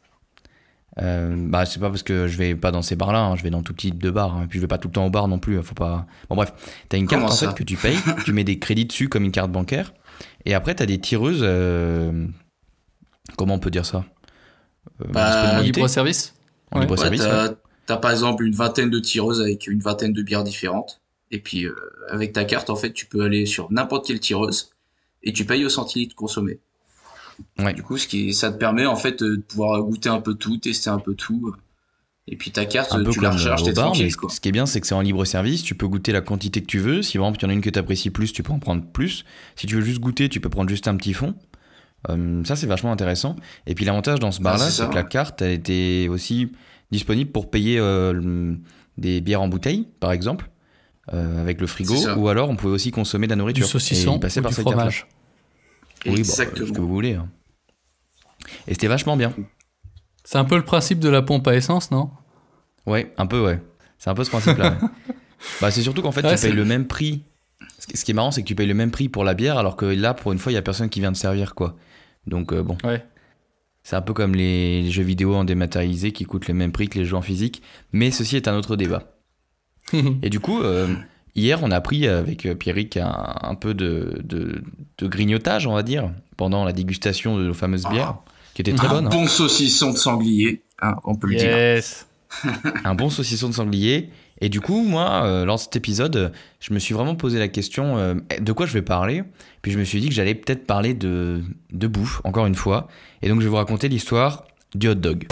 Euh, 1.00 1.36
bah, 1.38 1.66
c'est 1.66 1.80
pas 1.80 1.90
parce 1.90 2.02
que 2.02 2.28
je 2.28 2.38
vais 2.38 2.56
pas 2.56 2.72
dans 2.72 2.82
ces 2.82 2.96
bars-là, 2.96 3.20
hein, 3.20 3.36
je 3.36 3.44
vais 3.44 3.50
dans 3.52 3.62
tout 3.62 3.74
type 3.74 4.02
de 4.02 4.10
bar. 4.10 4.42
Et 4.44 4.48
puis, 4.48 4.58
je 4.58 4.62
vais 4.64 4.68
pas 4.68 4.78
tout 4.78 4.88
le 4.88 4.94
temps 4.94 5.06
au 5.06 5.10
bar 5.10 5.28
non 5.28 5.38
plus. 5.38 5.62
Faut 5.62 5.76
pas. 5.76 6.08
Bon, 6.30 6.36
bref, 6.36 6.54
t'as 6.90 6.98
une 6.98 7.08
carte 7.08 7.24
en 7.24 7.36
fait 7.36 7.54
que 7.54 7.64
tu 7.64 7.76
payes, 7.76 7.98
tu 8.26 8.32
mets 8.34 8.44
des 8.46 8.58
crédits 8.60 8.86
dessus 8.86 9.10
comme 9.10 9.24
une 9.26 9.32
carte 9.32 9.52
bancaire. 9.52 9.94
Et 10.46 10.54
après, 10.56 10.74
t'as 10.76 10.86
des 10.86 11.00
tireuses. 11.00 11.42
euh, 11.44 12.26
Comment 13.38 13.56
on 13.56 13.60
peut 13.60 13.70
dire 13.70 13.86
ça? 13.86 14.06
Euh, 15.02 15.06
Bah, 15.12 15.62
Libre 15.62 15.88
service 15.90 16.34
En 16.72 16.78
ouais. 16.78 16.86
libre 16.86 16.98
service. 16.98 17.24
ouais. 17.26 17.50
T'as 17.88 17.98
par 17.98 18.12
exemple 18.12 18.46
une 18.46 18.54
vingtaine 18.54 18.92
de 18.92 19.00
tireuses 19.00 19.42
avec 19.42 19.66
une 19.66 19.80
vingtaine 19.80 20.14
de 20.14 20.22
bières 20.22 20.44
différentes. 20.44 21.02
Et 21.32 21.40
puis, 21.40 21.66
euh, 21.66 21.76
avec 22.10 22.34
ta 22.34 22.46
carte, 22.46 22.70
en 22.70 22.76
fait, 22.76 22.94
tu 22.94 23.06
peux 23.06 23.22
aller 23.24 23.46
sur 23.46 23.72
n'importe 23.72 24.06
quelle 24.06 24.20
tireuse 24.20 24.72
et 25.24 25.34
tu 25.34 25.46
payes 25.46 25.66
au 25.66 25.70
centilitre 25.70 26.16
consommé. 26.16 26.60
Ouais. 27.60 27.74
Du 27.74 27.84
coup, 27.84 27.98
ce 27.98 28.08
qui, 28.08 28.34
ça 28.34 28.52
te 28.52 28.58
permet, 28.58 28.86
en 28.86 28.96
fait, 28.96 29.22
euh, 29.22 29.38
de 29.38 29.42
pouvoir 29.42 29.82
goûter 29.82 30.10
un 30.10 30.22
peu 30.22 30.36
tout, 30.36 30.58
tester 30.58 30.90
un 30.90 31.00
peu 31.00 31.16
tout. 31.16 31.54
Et 32.30 32.36
puis 32.36 32.52
ta 32.52 32.66
carte, 32.66 32.92
Un 32.92 33.04
peu 33.04 33.12
tu 33.12 33.22
la 33.22 33.30
comme 33.30 33.38
recharges, 33.38 33.64
t'es 33.64 33.74
tranquille, 33.74 34.12
ce 34.12 34.18
quoi. 34.18 34.30
ce 34.30 34.42
qui 34.42 34.50
est 34.50 34.52
bien, 34.52 34.66
c'est 34.66 34.82
que 34.82 34.88
c'est 34.88 34.96
en 34.96 35.02
libre 35.02 35.24
service. 35.24 35.64
Tu 35.64 35.76
peux 35.76 35.88
goûter 35.88 36.12
la 36.12 36.20
quantité 36.20 36.62
que 36.62 36.66
tu 36.66 36.80
veux. 36.80 37.02
Si 37.02 37.18
exemple, 37.18 37.40
il 37.40 37.44
y 37.44 37.46
en 37.46 37.50
a 37.50 37.54
une 37.54 37.62
que 37.62 37.70
tu 37.70 37.80
apprécies 37.80 38.10
plus, 38.10 38.34
tu 38.34 38.44
peux 38.44 38.52
en 38.52 38.60
prendre 38.60 38.84
plus. 38.86 39.24
Si 39.56 39.66
tu 39.66 39.76
veux 39.76 39.82
juste 39.82 40.00
goûter, 40.02 40.28
tu 40.28 40.42
peux 40.42 40.50
prendre 40.50 40.70
juste 40.70 40.90
un 40.90 40.98
petit 40.98 41.14
fond. 41.14 41.36
Euh, 42.10 42.44
ça, 42.44 42.58
c'est 42.58 42.68
vachement 42.68 42.92
intéressant. 42.92 43.38
Et 43.66 43.76
puis 43.76 43.86
l'avantage 43.86 44.20
dans 44.20 44.32
ce 44.32 44.42
bar-là, 44.42 44.70
c'est 44.70 44.90
que 44.90 44.96
la 44.96 45.04
carte, 45.04 45.42
elle 45.42 45.54
était 45.54 46.08
aussi 46.10 46.52
disponible 46.92 47.32
pour 47.32 47.50
payer 47.50 47.80
euh, 47.80 48.54
des 48.98 49.22
bières 49.22 49.42
en 49.42 49.48
bouteille, 49.48 49.88
par 50.00 50.12
exemple, 50.12 50.50
euh, 51.14 51.42
avec 51.42 51.62
le 51.62 51.68
frigo. 51.68 51.96
Ou 52.18 52.28
alors, 52.30 52.50
on 52.50 52.56
pouvait 52.56 52.74
aussi 52.74 52.92
consommer 52.92 53.28
de 53.28 53.32
la 53.32 53.36
Du 53.36 53.40
nourriture. 53.40 53.68
saucisson 53.68 54.14
Et 54.20 54.28
ou 54.28 54.42
par 54.42 54.52
du 54.52 54.62
fromage. 54.62 55.08
Oui, 56.06 56.20
Exactement. 56.20 56.68
ce 56.68 56.72
que 56.74 56.82
vous 56.82 56.88
voulez. 56.88 57.14
hein. 57.16 57.28
Et 58.68 58.74
c'était 58.74 58.88
vachement 58.88 59.18
bien. 59.18 59.34
C'est 60.24 60.38
un 60.38 60.46
peu 60.46 60.56
le 60.58 60.64
principe 60.66 61.00
de 61.00 61.10
la 61.10 61.22
pompe 61.22 61.48
à 61.48 61.56
essence, 61.56 61.92
non? 61.92 62.10
Ouais, 62.86 63.12
un 63.18 63.26
peu, 63.26 63.44
ouais. 63.44 63.62
C'est 63.98 64.10
un 64.10 64.14
peu 64.16 64.24
ce 64.24 64.30
principe-là. 64.30 64.72
ouais. 64.82 64.88
bah, 65.62 65.72
c'est 65.72 65.82
surtout 65.82 66.02
qu'en 66.02 66.12
fait, 66.12 66.24
Ouais, 66.26 66.36
tu 66.36 66.42
payes 66.42 66.54
le 66.54 66.66
même 66.66 66.86
prix. 66.88 67.24
Ce 67.80 67.88
qui- 67.88 67.98
ce 67.98 68.06
qui 68.06 68.12
est 68.12 68.14
marrant, 68.14 68.32
c'est 68.32 68.42
que 68.44 68.48
tu 68.48 68.56
payes 68.56 68.68
le 68.68 68.74
même 68.74 68.92
prix 68.92 69.10
pour 69.10 69.24
la 69.24 69.34
bière, 69.34 69.58
alors 69.58 69.76
que 69.76 69.86
là, 69.86 70.14
pour 70.14 70.32
une 70.32 70.40
fois, 70.40 70.52
il 70.52 70.56
y 70.56 70.58
a 70.58 70.62
personne 70.62 70.90
qui 70.90 71.00
vient 71.00 71.12
te 71.12 71.18
servir, 71.18 71.56
quoi. 71.56 71.76
Donc, 72.26 72.54
euh, 72.54 72.64
bon, 72.64 72.78
Ouais. 72.84 73.04
C'est 73.88 73.96
un 73.96 74.02
peu 74.02 74.14
comme 74.14 74.36
les, 74.36 74.82
les 74.82 74.92
jeux 74.92 75.02
vidéo 75.04 75.34
en 75.34 75.46
dématérialisé 75.46 76.12
qui 76.12 76.26
coûtent 76.26 76.50
le 76.50 76.54
même 76.54 76.74
prix 76.74 76.90
que 76.90 77.00
les 77.00 77.06
jeux 77.06 77.16
en 77.16 77.22
physique. 77.22 77.62
Mais 77.94 78.12
ceci 78.12 78.36
est 78.36 78.50
un 78.50 78.58
autre 78.58 78.76
débat. 78.76 79.14
Et 80.22 80.30
du 80.30 80.42
coup, 80.42 80.62
euh, 80.62 80.94
hier, 81.36 81.60
on 81.64 81.72
a 81.72 81.80
pris 81.80 82.06
avec 82.06 82.54
Pierrick 82.60 82.98
un, 82.98 83.36
un 83.42 83.56
peu 83.56 83.74
de, 83.74 84.20
de, 84.26 84.62
de 84.98 85.08
grignotage, 85.08 85.68
on 85.68 85.74
va 85.74 85.84
dire, 85.84 86.12
pendant 86.36 86.66
la 86.66 86.74
dégustation 86.74 87.38
de 87.38 87.44
nos 87.48 87.54
fameuses 87.54 87.86
bières, 87.90 88.18
qui 88.56 88.62
était 88.62 88.74
très 88.74 88.88
un 88.88 88.92
bonne. 88.92 89.06
hein. 89.08 89.10
bon 89.10 89.26
saucisson 89.26 89.94
de 89.94 89.98
sanglier, 89.98 90.64
hein, 90.82 90.96
on 91.06 91.16
peut 91.16 91.28
le 91.28 91.38
dire. 91.38 91.58
yes. 91.58 92.08
un 92.84 92.94
bon 92.94 93.10
saucisson 93.10 93.48
de 93.48 93.54
sanglier. 93.54 94.10
Et 94.40 94.50
du 94.50 94.62
coup, 94.62 94.84
moi, 94.84 95.24
euh, 95.24 95.46
lors 95.46 95.56
de 95.56 95.62
cet 95.62 95.76
épisode, 95.76 96.32
je 96.60 96.74
me 96.74 96.80
suis 96.80 96.94
vraiment 96.94 97.16
posé 97.16 97.40
la 97.40 97.48
question 97.48 97.98
euh, 97.98 98.14
de 98.40 98.52
quoi 98.52 98.66
je 98.66 98.74
vais 98.74 98.84
parler. 98.84 99.24
Puis 99.62 99.72
je 99.72 99.80
me 99.80 99.84
suis 99.84 100.00
dit 100.00 100.10
que 100.10 100.14
j'allais 100.14 100.36
peut-être 100.36 100.68
parler 100.68 100.94
de, 100.94 101.42
de 101.72 101.88
bouffe, 101.88 102.22
encore 102.24 102.46
une 102.46 102.56
fois. 102.56 102.88
Et 103.22 103.30
donc, 103.30 103.40
je 103.40 103.46
vais 103.46 103.50
vous 103.50 103.56
raconter 103.56 103.90
l'histoire 103.90 104.46
du 104.76 104.90
hot 104.90 104.96
dog. 104.96 105.28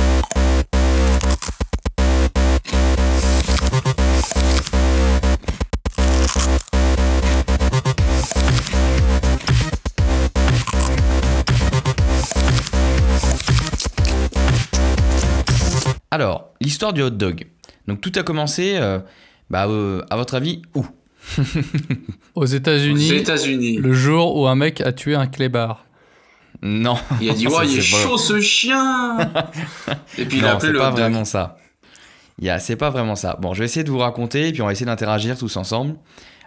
Alors, 16.09 16.53
l'histoire 16.61 16.93
du 16.93 17.01
hot 17.01 17.09
dog. 17.09 17.45
Donc 17.87 18.01
tout 18.01 18.11
a 18.15 18.23
commencé, 18.23 18.75
euh, 18.77 18.99
bah, 19.49 19.67
euh, 19.67 20.01
à 20.09 20.15
votre 20.15 20.35
avis, 20.35 20.61
où 20.75 20.85
Aux 21.37 21.41
Aux 22.41 22.45
États-Unis, 22.45 23.11
États-Unis. 23.13 23.77
le 23.77 23.93
jour 23.93 24.35
où 24.37 24.47
un 24.47 24.55
mec 24.55 24.81
a 24.81 24.91
tué 24.91 25.15
un 25.15 25.27
clébard. 25.27 25.85
Non. 26.61 26.97
Il 27.21 27.29
a 27.29 27.33
dit, 27.33 27.47
ouais, 27.47 27.53
il 27.67 27.77
est 27.77 27.81
c'est 27.81 27.91
pas- 27.97 28.03
chaud 28.03 28.17
ce 28.17 28.39
chien 28.41 29.17
Et 30.17 30.25
puis 30.25 30.37
il 30.39 30.45
a 30.45 30.49
non, 30.51 30.53
appelé 30.55 30.67
c'est 30.67 30.73
le 30.73 30.79
pas 30.79 30.87
hot 30.87 30.91
dog. 30.91 30.99
vraiment 30.99 31.25
ça. 31.25 31.57
Il 32.39 32.45
y 32.45 32.49
a- 32.49 32.59
C'est 32.59 32.75
pas 32.75 32.89
vraiment 32.89 33.15
ça. 33.15 33.37
Bon, 33.41 33.53
je 33.53 33.59
vais 33.59 33.65
essayer 33.65 33.83
de 33.83 33.91
vous 33.91 33.99
raconter, 33.99 34.51
puis 34.51 34.61
on 34.61 34.65
va 34.65 34.71
essayer 34.71 34.85
d'interagir 34.85 35.37
tous 35.37 35.55
ensemble. 35.57 35.95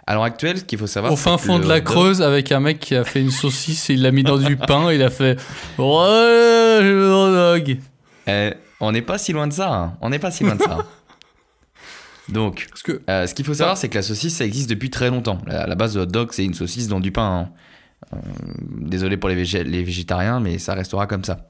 À 0.07 0.13
l'heure 0.15 0.23
actuelle, 0.23 0.57
ce 0.57 0.63
qu'il 0.63 0.79
faut 0.79 0.87
savoir, 0.87 1.13
Au 1.13 1.15
fin 1.15 1.37
c'est 1.37 1.45
fond 1.45 1.59
de 1.59 1.67
la 1.67 1.81
Creuse, 1.81 2.21
avec 2.23 2.51
un 2.51 2.59
mec 2.59 2.79
qui 2.79 2.95
a 2.95 3.03
fait 3.03 3.21
une 3.21 3.29
saucisse 3.29 3.89
et 3.91 3.93
il 3.93 4.01
l'a 4.01 4.11
mis 4.11 4.23
dans 4.23 4.37
du 4.39 4.57
pain, 4.57 4.91
il 4.91 5.03
a 5.03 5.11
fait 5.11 5.37
Ouais, 5.77 6.79
je 6.81 6.91
veux 6.91 7.09
dog. 7.59 7.77
Eh, 8.27 8.53
on 8.79 8.91
n'est 8.91 9.03
pas 9.03 9.17
si 9.19 9.33
loin 9.33 9.45
de 9.47 9.53
ça. 9.53 9.71
hein. 9.71 9.93
On 10.01 10.09
n'est 10.09 10.17
pas 10.19 10.31
si 10.31 10.43
loin 10.43 10.55
de 10.55 10.61
ça. 10.63 10.79
Donc, 12.31 12.67
Parce 12.69 12.83
que 12.83 13.01
euh, 13.09 13.27
ce 13.27 13.33
qu'il 13.33 13.45
faut 13.45 13.53
savoir, 13.53 13.77
c'est 13.77 13.89
que 13.89 13.95
la 13.97 14.01
saucisse, 14.03 14.35
ça 14.37 14.45
existe 14.45 14.69
depuis 14.69 14.89
très 14.89 15.09
longtemps. 15.09 15.39
La, 15.47 15.65
la 15.67 15.75
base 15.75 15.93
de 15.95 16.01
hot 16.01 16.05
dog, 16.05 16.29
c'est 16.31 16.45
une 16.45 16.53
saucisse 16.53 16.87
dans 16.87 16.99
du 16.99 17.11
pain. 17.11 17.49
hein. 17.49 17.53
Euh, 18.13 18.17
désolé 18.79 19.17
pour 19.17 19.29
les, 19.29 19.35
végé- 19.35 19.63
les 19.63 19.83
végétariens, 19.83 20.39
mais 20.39 20.57
ça 20.57 20.73
restera 20.73 21.05
comme 21.07 21.23
ça. 21.23 21.49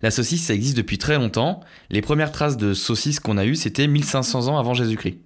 La 0.00 0.10
saucisse, 0.10 0.46
ça 0.46 0.54
existe 0.54 0.76
depuis 0.76 0.96
très 0.98 1.16
longtemps. 1.16 1.60
Les 1.90 2.00
premières 2.00 2.32
traces 2.32 2.56
de 2.56 2.72
saucisse 2.72 3.20
qu'on 3.20 3.36
a 3.36 3.44
eues, 3.44 3.54
c'était 3.56 3.86
1500 3.86 4.48
ans 4.48 4.58
avant 4.58 4.74
Jésus-Christ. 4.74 5.18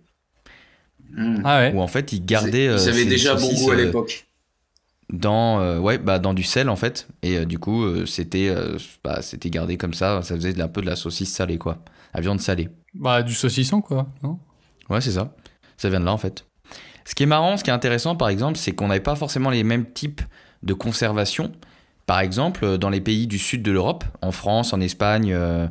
Mmh. 1.13 1.43
Ah 1.45 1.59
ouais. 1.61 1.73
Où 1.75 1.81
en 1.81 1.87
fait, 1.89 2.13
ils 2.13 2.25
gardaient. 2.25 2.69
euh, 2.69 2.79
Ils 2.79 2.89
avaient 2.89 3.05
ces 3.05 3.09
déjà 3.09 3.35
bon 3.35 3.41
saucisses, 3.41 3.65
goût 3.65 3.71
à 3.71 3.75
euh, 3.75 3.85
l'époque. 3.85 4.27
dans 5.13 5.61
euh, 5.61 5.79
ouais 5.79 5.99
bah 5.99 6.19
dans 6.19 6.33
du 6.33 6.43
sel 6.43 6.71
en 6.71 6.77
fait 6.77 7.07
et 7.23 7.37
euh, 7.37 7.45
du 7.45 7.59
coup 7.59 7.85
euh, 7.85 8.07
c'était 8.07 8.49
euh, 8.49 8.79
bah, 9.05 9.21
c'était 9.21 9.51
gardé 9.51 9.77
comme 9.77 9.93
ça 9.93 10.23
ça 10.23 10.35
faisait 10.35 10.59
un 10.61 10.69
peu 10.69 10.81
de 10.81 10.87
la 10.87 10.97
saucisse 10.97 11.31
salée 11.33 11.59
quoi 11.59 11.85
la 12.15 12.21
viande 12.21 12.41
salée. 12.41 12.69
Bah, 12.95 13.23
du 13.23 13.35
saucisson, 13.35 13.81
quoi, 13.81 14.09
non? 14.23 14.39
Ouais 14.91 15.01
c'est 15.01 15.13
ça. 15.13 15.35
Ça 15.77 15.89
vient 15.89 16.01
de 16.01 16.05
là 16.05 16.13
en 16.13 16.19
fait. 16.19 16.45
Ce 17.05 17.15
qui 17.15 17.23
est 17.23 17.27
marrant 17.27 17.57
ce 17.57 17.65
qui 17.65 17.71
est 17.71 17.73
intéressant 17.73 18.17
par 18.17 18.29
exemple 18.29 18.59
c'est 18.59 18.73
qu'on 18.73 18.89
n'avait 18.89 19.01
pas 19.01 19.17
forcément 19.17 19.51
les 19.51 19.65
mêmes 19.65 19.91
types 19.91 20.21
de 20.63 20.75
conservation. 20.75 21.53
Par 22.07 22.21
exemple 22.21 22.65
euh, 22.65 22.79
dans 22.79 22.91
les 22.91 23.01
pays 23.01 23.27
du 23.27 23.39
sud 23.39 23.63
de 23.63 23.73
l'Europe 23.73 24.05
en 24.21 24.33
France 24.33 24.73
en 24.73 24.81
Espagne 24.81 25.33
euh, 25.33 25.67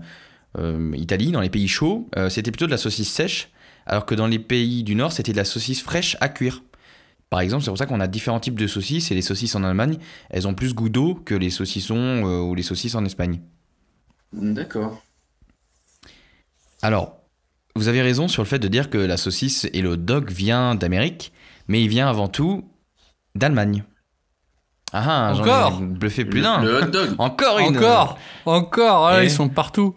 euh, 0.57 0.91
Italie 0.95 1.31
dans 1.31 1.41
les 1.41 1.49
pays 1.49 1.67
chauds 1.67 2.09
euh, 2.17 2.29
c'était 2.29 2.51
plutôt 2.51 2.65
de 2.65 2.71
la 2.71 2.77
saucisse 2.77 3.11
sèche 3.11 3.49
alors 3.85 4.05
que 4.05 4.15
dans 4.15 4.27
les 4.27 4.39
pays 4.39 4.83
du 4.83 4.95
nord 4.95 5.11
c'était 5.11 5.31
de 5.31 5.37
la 5.37 5.45
saucisse 5.45 5.81
fraîche 5.81 6.17
à 6.21 6.29
cuire. 6.29 6.61
Par 7.31 7.39
exemple, 7.39 7.63
c'est 7.63 7.71
pour 7.71 7.77
ça 7.77 7.85
qu'on 7.85 8.01
a 8.01 8.07
différents 8.07 8.41
types 8.41 8.59
de 8.59 8.67
saucisses 8.67 9.09
et 9.09 9.15
les 9.15 9.21
saucisses 9.21 9.55
en 9.55 9.63
Allemagne, 9.63 9.97
elles 10.29 10.49
ont 10.49 10.53
plus 10.53 10.73
goût 10.73 10.89
d'eau 10.89 11.15
que 11.15 11.33
les 11.33 11.49
saucissons 11.49 11.95
euh, 11.95 12.41
ou 12.41 12.55
les 12.55 12.61
saucisses 12.61 12.93
en 12.93 13.05
Espagne. 13.05 13.39
D'accord. 14.33 15.01
Alors, 16.81 17.17
vous 17.75 17.87
avez 17.87 18.01
raison 18.01 18.27
sur 18.27 18.43
le 18.43 18.47
fait 18.47 18.59
de 18.59 18.67
dire 18.67 18.89
que 18.89 18.97
la 18.97 19.17
saucisse 19.17 19.67
et 19.73 19.81
le 19.81 19.89
hot 19.91 19.97
dog 19.97 20.29
vient 20.31 20.75
d'Amérique, 20.75 21.31
mais 21.67 21.81
il 21.81 21.87
vient 21.89 22.07
avant 22.09 22.27
tout 22.27 22.65
d'Allemagne. 23.35 23.83
Ah 24.93 25.29
ah, 25.29 25.33
j'en 25.33 25.43
Encore 25.43 25.79
ai 25.81 25.85
bluffé 25.85 26.25
plus 26.25 26.41
d'un. 26.41 26.61
Le 26.61 26.83
hot 26.83 26.87
dog. 26.87 27.15
Encore 27.17 27.59
une. 27.59 27.77
Encore 27.77 28.17
Encore 28.45 29.07
ah. 29.07 29.23
Ils 29.23 29.31
sont 29.31 29.47
partout. 29.47 29.95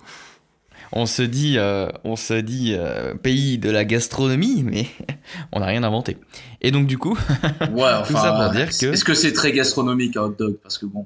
On 0.93 1.07
se 1.07 1.23
dit, 1.23 1.59
euh, 1.59 1.89
on 2.05 2.15
se 2.15 2.35
dit 2.35 2.75
euh, 2.79 3.15
pays 3.17 3.59
de 3.59 3.69
la 3.71 3.85
gastronomie, 3.85 4.63
mais 4.63 4.87
on 5.53 5.59
n'a 5.59 5.67
rien 5.67 5.83
inventé. 5.83 6.17
Et 6.61 6.71
donc 6.71 6.87
du 6.87 6.99
coup, 6.99 7.19
Ouais, 7.73 7.91
enfin, 8.01 8.15
ça 8.23 8.33
pour 8.33 8.51
dire 8.53 8.69
que- 8.69 8.93
Est-ce 8.93 9.05
que 9.05 9.15
c'est 9.15 9.33
très 9.33 9.51
gastronomique 9.51 10.17
un 10.17 10.23
hot 10.23 10.37
dog? 10.39 10.59
Parce 10.63 10.79
que 10.79 10.87
bon, 10.87 11.05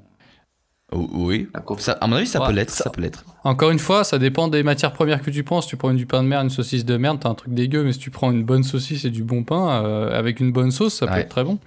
oui, 0.91 1.47
ça, 1.77 1.93
à 2.01 2.07
mon 2.07 2.15
avis, 2.15 2.27
ça 2.27 2.39
Ouais, 2.41 2.47
peut 2.47 2.53
l'être, 2.53 2.71
ça- 2.71 2.85
ça 2.85 2.89
peut 2.89 3.01
l'être. 3.01 3.23
Encore 3.43 3.69
une 3.71 3.79
fois, 3.79 4.03
ça 4.03 4.17
dépend 4.17 4.47
des 4.47 4.63
matières 4.63 4.91
premières 4.93 5.21
que 5.21 5.29
tu 5.31 5.43
prends. 5.43 5.61
Si 5.61 5.67
tu 5.69 5.77
prends 5.77 5.93
du 5.93 6.05
pain 6.05 6.23
de 6.23 6.27
merde, 6.27 6.45
une 6.45 6.49
saucisse 6.49 6.83
de 6.85 6.97
merde, 6.97 7.19
t'as 7.21 7.29
un 7.29 7.35
truc 7.35 7.53
dégueu. 7.53 7.83
Mais 7.83 7.93
si 7.93 7.99
tu 7.99 8.09
prends 8.11 8.31
une 8.31 8.43
bonne 8.43 8.63
saucisse 8.63 9.05
et 9.05 9.09
du 9.11 9.23
bon 9.23 9.43
pain, 9.43 9.83
euh, 9.85 10.17
avec 10.17 10.39
une 10.39 10.51
bonne 10.51 10.71
sauce, 10.71 10.95
ça 10.95 11.05
peut 11.07 11.13
être 11.19 11.29
très 11.29 11.43
bon. 11.43 11.59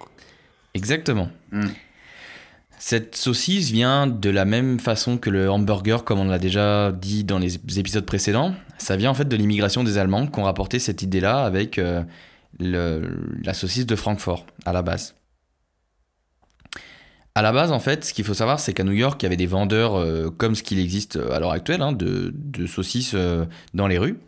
Exactement. 0.73 1.29
Mm. 1.51 1.67
Cette 2.79 3.15
saucisse 3.15 3.71
vient 3.71 4.07
de 4.07 4.29
la 4.29 4.43
même 4.43 4.77
façon 4.79 5.17
que 5.17 5.29
le 5.29 5.49
hamburger, 5.49 6.03
comme 6.03 6.19
on 6.19 6.25
l'a 6.27 6.39
déjà 6.39 6.91
dit 6.91 7.23
dans 7.23 7.39
les 7.39 7.55
épisodes 7.79 8.05
précédents. 8.05 8.53
Ça 8.77 8.97
vient 8.97 9.11
en 9.11 9.13
fait 9.13 9.27
de 9.27 9.35
l'immigration 9.37 9.85
des 9.85 9.97
Allemands 9.97 10.27
qui 10.27 10.37
ont 10.39 10.43
rapporté 10.43 10.79
cette 10.79 11.01
idée-là 11.01 11.45
avec 11.45 11.77
euh, 11.77 12.03
le- 12.59 13.09
la 13.43 13.53
saucisse 13.53 13.85
de 13.85 13.95
Francfort 13.95 14.45
à 14.65 14.73
la 14.73 14.81
base. 14.81 15.15
À 17.35 17.41
la 17.41 17.51
base, 17.51 17.71
en 17.71 17.79
fait, 17.79 18.05
ce 18.05 18.13
qu'il 18.13 18.23
faut 18.25 18.35
savoir, 18.35 18.59
c'est 18.59 18.73
qu'à 18.73 18.83
New 18.83 18.91
York, 18.91 19.21
il 19.21 19.25
y 19.25 19.27
avait 19.27 19.37
des 19.37 19.47
vendeurs 19.47 19.95
euh, 19.95 20.29
comme 20.29 20.53
ce 20.53 20.61
qu'il 20.61 20.79
existe 20.79 21.15
à 21.17 21.39
l'heure 21.39 21.51
actuelle, 21.51 21.81
hein, 21.81 21.91
de, 21.91 22.31
de 22.35 22.67
saucisses 22.67 23.13
euh, 23.15 23.45
dans 23.73 23.87
les 23.87 23.97
rues. 23.97 24.19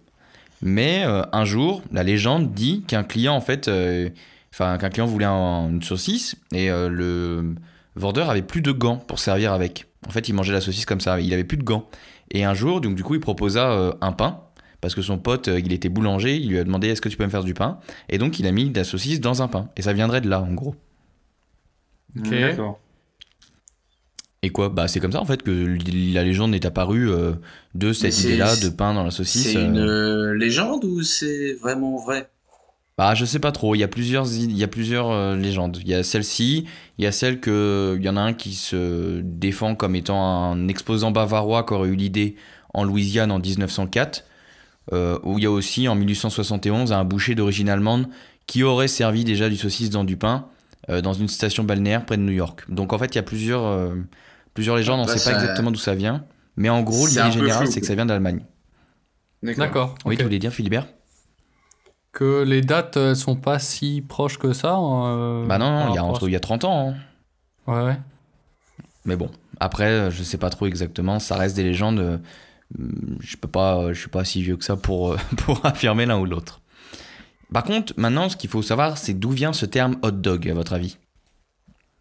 Mais 0.61 1.03
euh, 1.05 1.23
un 1.31 1.45
jour, 1.45 1.83
la 1.91 2.03
légende 2.03 2.53
dit 2.53 2.83
qu'un 2.87 3.03
client, 3.03 3.35
en 3.35 3.41
fait, 3.41 3.67
euh, 3.67 4.09
enfin 4.53 4.77
qu'un 4.79 4.89
client 4.89 5.05
voulait 5.05 5.25
un- 5.25 5.69
une 5.69 5.83
saucisse 5.83 6.35
et 6.53 6.71
euh, 6.71 6.89
le 6.89 7.55
vendeur 7.95 8.29
avait 8.29 8.41
plus 8.41 8.61
de 8.61 8.71
gants 8.71 8.97
pour 8.97 9.19
servir 9.19 9.53
avec. 9.53 9.85
En 10.07 10.11
fait, 10.11 10.29
il 10.29 10.33
mangeait 10.33 10.53
la 10.53 10.61
saucisse 10.61 10.85
comme 10.85 11.01
ça, 11.01 11.19
il 11.19 11.33
avait 11.33 11.43
plus 11.43 11.57
de 11.57 11.63
gants. 11.63 11.87
Et 12.31 12.43
un 12.45 12.53
jour, 12.55 12.81
donc 12.81 12.95
du 12.95 13.03
coup, 13.03 13.15
il 13.15 13.21
proposa 13.21 13.71
euh, 13.71 13.93
un 14.01 14.13
pain 14.13 14.41
parce 14.81 14.95
que 14.95 15.01
son 15.03 15.19
pote, 15.19 15.47
euh, 15.49 15.59
il 15.59 15.73
était 15.73 15.89
boulanger, 15.89 16.37
il 16.37 16.49
lui 16.49 16.59
a 16.59 16.63
demandé 16.63 16.87
est-ce 16.89 17.01
que 17.01 17.09
tu 17.09 17.17
peux 17.17 17.25
me 17.25 17.29
faire 17.29 17.43
du 17.43 17.53
pain? 17.53 17.79
Et 18.09 18.17
donc, 18.17 18.39
il 18.39 18.47
a 18.47 18.51
mis 18.51 18.69
de 18.71 18.77
la 18.77 18.83
saucisse 18.83 19.19
dans 19.21 19.41
un 19.43 19.47
pain. 19.47 19.69
Et 19.77 19.81
ça 19.83 19.93
viendrait 19.93 20.21
de 20.21 20.29
là, 20.29 20.41
en 20.41 20.53
gros. 20.53 20.75
Ok. 22.17 22.29
D'accord. 22.29 22.79
Et 24.45 24.51
quoi? 24.51 24.69
Bah, 24.69 24.87
c'est 24.87 24.99
comme 24.99 25.11
ça 25.11 25.19
en 25.19 25.25
fait 25.25 25.41
que 25.41 25.75
la 26.13 26.23
légende 26.23 26.53
est 26.53 26.65
apparue 26.65 27.09
euh, 27.09 27.31
de 27.73 27.93
cette 27.93 28.19
idée-là 28.19 28.55
de 28.55 28.69
pain 28.69 28.93
dans 28.93 29.03
la 29.03 29.09
saucisse. 29.09 29.53
C'est 29.53 29.53
une 29.55 29.79
euh. 29.79 30.33
euh, 30.33 30.33
légende 30.35 30.85
ou 30.85 31.01
c'est 31.01 31.53
vraiment 31.53 31.97
vrai? 31.97 32.29
Bah, 32.99 33.15
je 33.15 33.25
sais 33.25 33.39
pas 33.39 33.51
trop. 33.51 33.73
Il 33.73 33.79
y 33.79 33.83
a 33.83 33.87
plusieurs, 33.87 34.31
il 34.31 34.55
y 34.55 34.63
a 34.63 34.67
plusieurs 34.67 35.09
euh, 35.09 35.35
légendes. 35.35 35.79
Il 35.81 35.87
y 35.87 35.95
a 35.95 36.03
celle-ci, 36.03 36.65
il 36.99 37.03
y 37.03 37.07
a 37.07 37.11
celle 37.11 37.39
que, 37.39 37.97
il 37.99 38.05
y 38.05 38.07
en 38.07 38.17
a 38.17 38.21
un 38.21 38.33
qui 38.33 38.53
se 38.53 39.19
défend 39.23 39.73
comme 39.73 39.95
étant 39.95 40.23
un 40.23 40.67
exposant 40.67 41.09
bavarois 41.09 41.63
qui 41.63 41.73
aurait 41.73 41.89
eu 41.89 41.95
l'idée 41.95 42.35
en 42.75 42.83
Louisiane 42.83 43.31
en 43.31 43.39
1904. 43.39 44.25
Euh, 44.93 45.17
où 45.23 45.39
il 45.39 45.43
y 45.43 45.47
a 45.47 45.51
aussi 45.51 45.87
en 45.87 45.95
1871 45.95 46.91
un 46.91 47.03
boucher 47.03 47.33
d'origine 47.33 47.69
allemande 47.69 48.07
qui 48.45 48.61
aurait 48.61 48.87
servi 48.87 49.23
déjà 49.23 49.49
du 49.49 49.57
saucisse 49.57 49.89
dans 49.89 50.03
du 50.03 50.15
pain 50.15 50.47
euh, 50.91 51.01
dans 51.01 51.13
une 51.13 51.27
station 51.27 51.63
balnéaire 51.63 52.05
près 52.05 52.17
de 52.17 52.21
New 52.21 52.31
York. 52.31 52.63
Donc 52.69 52.93
en 52.93 52.99
fait, 52.99 53.07
il 53.07 53.15
y 53.15 53.17
a 53.17 53.23
plusieurs, 53.23 53.65
euh, 53.65 53.95
plusieurs 54.55 54.75
légendes. 54.77 54.99
On 55.01 55.05
Bah, 55.05 55.13
sait 55.13 55.23
pas 55.23 55.33
exactement 55.35 55.69
d'où 55.69 55.77
ça 55.77 55.93
vient. 55.93 56.25
Mais 56.57 56.69
en 56.69 56.81
gros, 56.81 57.05
l'idée 57.05 57.31
générale, 57.31 57.67
c'est 57.67 57.81
que 57.81 57.85
ça 57.85 57.93
vient 57.93 58.07
d'Allemagne. 58.07 58.43
D'accord. 59.43 59.95
Oui, 60.05 60.17
tu 60.17 60.23
voulais 60.23 60.39
dire, 60.39 60.51
Philibert? 60.51 60.87
Que 62.11 62.43
les 62.43 62.61
dates 62.61 62.95
elles 62.97 63.15
sont 63.15 63.35
pas 63.35 63.59
si 63.59 64.01
proches 64.01 64.39
que 64.39 64.53
ça. 64.53 64.77
euh, 64.79 65.45
Bah 65.45 65.57
non, 65.57 65.89
il 65.89 65.95
y 65.95 65.97
a, 65.97 66.03
entre, 66.03 66.27
il 66.27 66.31
y 66.31 66.35
a 66.35 66.39
30 66.39 66.63
ans. 66.63 66.89
hein. 66.89 66.95
Ouais, 67.71 67.83
ouais. 67.85 67.97
Mais 69.03 69.17
bon, 69.17 69.29
après, 69.59 70.09
je 70.09 70.23
sais 70.23 70.37
pas 70.37 70.49
trop 70.49 70.65
exactement. 70.65 71.19
Ça 71.19 71.35
reste 71.35 71.55
des 71.57 71.63
légendes. 71.63 71.99
euh, 71.99 72.17
Je 73.19 73.35
peux 73.37 73.47
pas, 73.49 73.77
euh, 73.79 73.93
je 73.93 73.99
suis 73.99 74.09
pas 74.09 74.23
si 74.23 74.41
vieux 74.41 74.55
que 74.57 74.63
ça 74.63 74.77
pour, 74.77 75.15
pour 75.37 75.63
affirmer 75.65 76.05
l'un 76.05 76.17
ou 76.17 76.25
l'autre. 76.25 76.61
Par 77.53 77.63
contre, 77.63 77.93
maintenant, 77.97 78.29
ce 78.29 78.37
qu'il 78.37 78.49
faut 78.49 78.61
savoir, 78.63 78.97
c'est 78.97 79.13
d'où 79.13 79.29
vient 79.31 79.53
ce 79.53 79.65
terme 79.65 79.97
hot 80.01 80.11
dog, 80.11 80.49
à 80.49 80.53
votre 80.53 80.73
avis? 80.73 80.97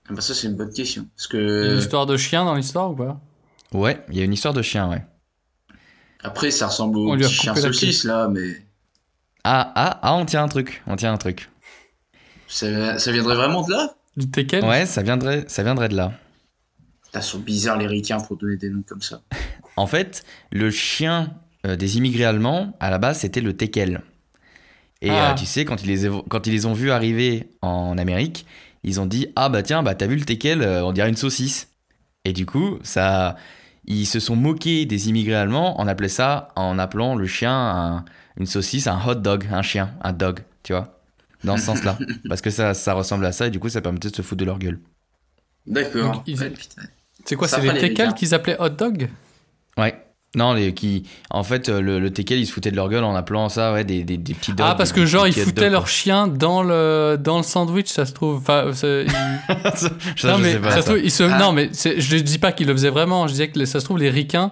Ah 0.09 0.12
Bah 0.12 0.21
ça 0.21 0.35
c'est 0.35 0.47
une 0.47 0.57
bonne 0.57 0.73
question. 0.73 1.07
Parce 1.17 1.29
Il 1.33 1.37
y 1.37 1.43
a 1.43 1.43
que 1.43 1.73
Une 1.73 1.79
histoire 1.79 2.07
de 2.07 2.17
chien 2.17 2.45
dans 2.45 2.55
l'histoire 2.55 2.90
ou 2.90 2.95
pas? 2.97 3.21
Ouais, 3.73 4.05
il 4.11 4.17
y 4.19 4.21
a 4.21 4.25
une 4.25 4.33
histoire 4.33 4.55
de 4.55 4.62
chien, 4.62 4.88
ouais. 4.90 5.03
après 6.23 6.51
ça 6.51 6.67
ressemble 6.69 6.99
On 6.99 7.11
au 7.12 7.14
lui 7.17 7.25
a 7.25 7.29
petit 7.29 7.35
chien 7.35 7.53
coupé 7.53 7.62
la 7.67 7.73
saucisse 7.73 8.05
là, 8.05 8.29
mais 8.29 8.62
Ah, 9.45 9.73
ah, 9.75 9.99
ah, 10.03 10.14
on 10.14 10.25
tient 10.27 10.43
un 10.45 10.49
truc, 10.49 10.83
on 10.87 10.97
tient 10.97 11.12
un 11.12 11.17
truc. 11.19 11.51
ça, 12.47 12.99
ça 12.99 13.12
viendrait 13.12 13.35
vraiment 13.35 13.62
de 13.62 13.73
là? 13.73 13.95
Du 14.17 14.31
teckel 14.31 14.64
Ouais, 14.64 14.87
ça 14.87 15.03
viendrait, 15.03 15.45
ça 15.49 15.62
viendrait 15.62 15.88
de 15.88 15.97
là. 15.97 16.12
Ils 17.14 17.23
sont 17.23 17.38
bizarres 17.38 17.79
les 17.79 17.87
ricains 17.87 18.21
pour 18.21 18.37
donner 18.37 18.57
des 18.57 18.71
noms 18.71 18.83
comme 18.87 19.03
ça. 19.03 19.23
En 19.77 19.88
fait, 19.88 20.25
le 20.53 20.71
chien 20.71 21.35
euh, 21.67 21.75
des 21.75 21.97
immigrés 21.97 22.25
allemands, 22.25 22.77
à 22.79 22.90
la 22.90 22.99
base, 22.99 23.19
c'était 23.19 23.40
le 23.40 23.57
teckel. 23.57 24.03
Et 25.03 25.11
Ah. 25.11 25.33
euh, 25.33 25.35
tu 25.35 25.47
sais, 25.47 25.64
quand 25.64 25.83
ils, 25.83 25.88
les, 25.93 26.09
quand 26.29 26.47
ils 26.47 26.53
les 26.53 26.64
ont 26.67 26.75
vus 26.75 26.93
arriver 26.93 27.49
en 27.61 27.99
Amérique, 27.99 28.47
ils 28.85 29.01
ont 29.01 29.07
dit 29.07 29.29
Ah 29.37 29.49
bah 29.49 29.62
tiens, 29.62 29.83
bah 29.83 29.94
t'as 29.94 30.07
vu 30.07 30.16
le 30.16 30.25
teckel, 30.25 30.62
euh, 30.62 30.85
on 30.85 30.92
dirait 30.92 31.09
une 31.09 31.16
saucisse. 31.16 31.68
Et 32.25 32.33
du 32.33 32.47
coup, 32.47 32.79
ça, 32.83 33.37
ils 33.87 34.07
se 34.07 34.20
sont 34.20 34.37
moqués 34.37 34.87
des 34.87 35.09
immigrés 35.09 35.35
allemands 35.35 35.81
en, 35.81 35.87
appelait 35.88 36.09
ça, 36.09 36.49
en 36.57 36.79
appelant 36.79 37.14
le 37.16 37.27
chien 37.27 37.53
un- 37.53 38.05
une 38.38 38.47
saucisse, 38.47 38.87
un 38.87 39.01
hot 39.07 39.16
dog, 39.16 39.47
un 39.53 39.62
chien, 39.62 39.94
un 40.03 40.12
dog, 40.12 40.40
tu 40.62 40.73
vois, 40.73 41.01
dans 41.44 41.57
ce 41.57 41.64
sens-là. 41.66 41.99
Parce 42.29 42.40
que 42.40 42.51
ça, 42.51 42.75
ça 42.75 42.94
ressemble 42.94 43.27
à 43.27 43.33
ça 43.33 43.47
et 43.49 43.51
du 43.51 43.61
coup, 43.61 43.68
ça 43.68 43.81
permettait 43.81 44.11
de 44.11 44.16
se 44.16 44.23
foutre 44.23 44.40
de 44.40 44.44
leur 44.47 44.59
gueule. 44.59 44.81
D'accord. 45.66 46.25
C'est 47.25 47.37
quoi 47.37 47.49
C'est 47.49 47.61
les 47.62 47.68
teckels 47.81 48.14
qu'ils 48.14 48.35
appelaient 48.35 48.57
hot 48.61 48.70
dog? 48.70 49.09
Ouais. 49.77 50.04
Non, 50.37 50.53
les, 50.53 50.75
qui, 50.75 51.05
en 51.31 51.44
fait, 51.44 51.68
euh, 51.68 51.81
le, 51.81 51.99
le 52.01 52.11
teckel, 52.12 52.38
ils 52.40 52.47
se 52.47 52.53
foutaient 52.53 52.70
de 52.73 52.77
leur 52.77 52.88
gueule 52.88 53.05
en 53.05 53.14
appelant 53.14 53.49
ça, 53.49 53.73
ouais, 53.73 53.85
des, 53.85 54.03
des, 54.03 54.16
des 54.16 54.35
petits 54.35 54.53
dogs. 54.53 54.66
Ah, 54.68 54.75
parce 54.75 54.92
que 54.92 55.07
genre, 55.07 55.27
ils 55.29 55.33
foutaient 55.33 55.70
leur 55.70 55.87
chien 55.87 56.27
dans 56.27 56.62
le, 56.62 57.16
dans 57.23 57.37
le 57.37 57.42
sandwich, 57.44 57.87
ça 57.88 58.05
se 58.05 58.12
trouve. 58.12 58.38
Enfin, 58.38 58.70
c'est- 58.73 59.07
ils- 59.07 59.11
ça, 60.16 60.29
non, 60.33 60.38
je 60.38 60.42
mais 60.42 60.53
sais 60.55 60.59
pas. 60.59 60.70
ça 60.70 60.77
se 60.77 60.83
ça. 60.83 60.90
trouve, 60.92 61.05
ils 61.05 61.11
se... 61.11 61.23
Ah. 61.23 61.38
non, 61.38 61.53
mais 61.53 61.68
c'est- 61.73 62.01
je 62.01 62.16
ne 62.16 62.20
dis 62.20 62.38
pas 62.38 62.51
qu'ils 62.53 62.66
le 62.66 62.73
faisaient 62.73 62.90
vraiment. 62.90 63.27
Je 63.29 63.33
disais 63.33 63.49
que 63.49 63.64
ça 63.64 63.79
se 63.81 63.85
trouve, 63.85 63.99
les 63.99 64.11
ricains, 64.11 64.51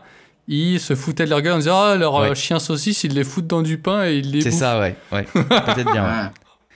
ils 0.49 0.79
se 0.81 0.95
foutaient 0.95 1.25
de 1.25 1.31
leur 1.31 1.41
gueule 1.43 1.55
en 1.55 1.59
disant 1.59 1.81
Ah, 1.81 1.97
leur 1.97 2.15
euh, 2.17 2.29
Ouais. 2.31 2.35
chien 2.37 2.59
saucisse, 2.59 3.03
ils 3.05 3.15
les 3.15 3.25
foutent 3.25 3.47
dans 3.49 3.63
du 3.63 3.79
pain 3.79 4.05
et 4.07 4.19
ils 4.19 4.31
les 4.31 4.41
C'est 4.43 4.51
ça, 4.53 4.79
ouais. 4.81 4.95
ouais. 5.13 5.25
Peut-être 5.33 5.91
bien. 5.93 6.05
ouais. 6.05 6.11
Ouais. 6.11 6.29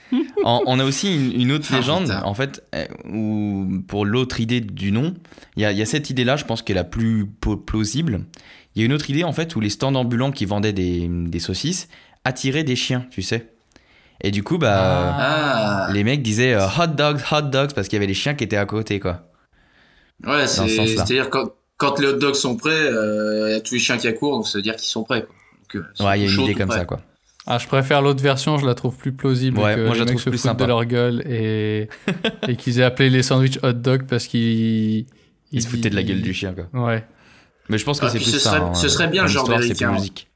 En- 0.45 0.61
on 0.67 0.79
a 0.79 0.85
aussi 0.85 1.13
une, 1.13 1.41
une 1.41 1.51
autre 1.51 1.67
Ah, 1.71 1.75
légende, 1.77 2.17
en 2.23 2.33
fait, 2.33 2.63
euh, 2.73 2.85
où 3.11 3.67
pour 3.89 4.05
l'autre 4.05 4.39
idée 4.39 4.61
du 4.61 4.93
nom, 4.93 5.13
il 5.57 5.69
y 5.69 5.73
y 5.75 5.81
a 5.81 5.85
cette 5.85 6.09
idée-là, 6.09 6.37
je 6.37 6.45
pense, 6.45 6.61
qui 6.61 6.71
est 6.71 6.75
la 6.75 6.85
plus 6.85 7.25
plausible. 7.65 8.21
Il 8.77 8.81
y 8.81 8.83
a 8.83 8.85
une 8.85 8.93
autre 8.93 9.09
idée, 9.09 9.23
en 9.23 9.33
fait, 9.33 9.55
où 9.55 9.59
les 9.59 9.71
stands 9.71 9.95
ambulants 9.95 10.31
qui 10.31 10.45
vendaient 10.45 10.71
des, 10.71 11.07
des 11.09 11.39
saucisses 11.39 11.87
attiraient 12.23 12.63
des 12.63 12.75
chiens, 12.75 13.07
tu 13.09 13.23
sais. 13.23 13.49
Et 14.21 14.29
du 14.29 14.43
coup, 14.43 14.59
bah, 14.59 15.15
Ah, 15.17 15.89
les 15.91 16.03
mecs 16.03 16.21
disaient 16.21 16.53
euh, 16.53 16.67
hot 16.67 16.85
dogs, 16.95 17.19
hot 17.31 17.41
dogs, 17.41 17.73
parce 17.73 17.87
qu'il 17.87 17.95
y 17.95 17.99
avait 17.99 18.05
les 18.05 18.13
chiens 18.13 18.35
qui 18.35 18.43
étaient 18.43 18.55
à 18.55 18.67
côté, 18.67 18.99
quoi. 18.99 19.31
ouais, 20.27 20.45
ce 20.45 20.67
c'est-à-dire 20.67 21.31
quand, 21.31 21.53
quand 21.77 21.99
les 21.99 22.07
hot 22.07 22.17
dogs 22.19 22.35
sont 22.35 22.55
prêts, 22.55 22.69
euh, 22.69 23.47
il 23.49 23.53
y 23.53 23.55
a 23.55 23.61
tous 23.61 23.73
les 23.73 23.79
chiens 23.79 23.97
qui 23.97 24.07
accourent, 24.07 24.35
donc 24.37 24.47
ça 24.47 24.59
veut 24.59 24.61
dire 24.63 24.75
qu'ils 24.75 24.89
sont 24.89 25.03
prêts. 25.03 25.25
Quoi. 25.25 25.35
Donc, 25.73 25.83
euh, 25.99 26.05
Ouais, 26.05 26.19
il 26.19 26.25
y 26.25 26.29
a 26.29 26.31
une 26.31 26.41
idée 26.41 26.53
comme 26.53 26.71
ça, 26.71 26.85
quoi. 26.85 27.01
Ah, 27.47 27.57
je 27.57 27.65
préfère 27.67 28.03
l'autre 28.03 28.21
version, 28.21 28.59
je 28.59 28.65
la 28.67 28.75
trouve 28.75 28.95
plus 28.95 29.11
plausible. 29.13 29.57
Ouais, 29.59 29.73
que 29.75 29.85
moi, 29.85 29.93
je 29.95 29.99
les 29.99 29.99
la 29.99 30.05
mecs 30.05 30.07
trouve 30.09 30.21
se 30.21 30.29
plus 30.29 30.37
sympa. 30.37 30.65
de 30.65 30.67
leur 30.67 30.85
gueule 30.85 31.23
et, 31.25 31.87
et 32.47 32.55
qu'ils 32.57 32.79
aient 32.79 32.83
appelé 32.83 33.09
les 33.09 33.23
sandwichs 33.23 33.57
hot 33.63 33.73
dog 33.73 34.03
parce 34.05 34.27
qu'ils. 34.27 35.05
Ils 35.53 35.61
se 35.63 35.67
foutaient 35.67 35.89
de 35.89 35.95
la 35.95 36.03
gueule 36.03 36.21
du 36.21 36.33
chien, 36.33 36.53
quoi. 36.53 36.67
Ouais. 36.73 37.05
Mais 37.69 37.77
je 37.77 37.85
pense 37.85 37.99
que 37.99 38.05
Ah, 38.05 38.09
c'est 38.09 38.17
plus 38.19 38.31
ce 38.31 38.39
ça. 38.39 38.51
serait- 38.51 38.61
hein, 38.61 38.73
ce 38.73 38.87
serait 38.89 39.07
bien 39.07 39.23
le 39.23 39.27
genre 39.27 39.43
l'histoire, 39.43 39.61
c'est 39.61 39.73
plus 39.75 39.83
américain. 39.85 39.99
logique. 39.99 40.27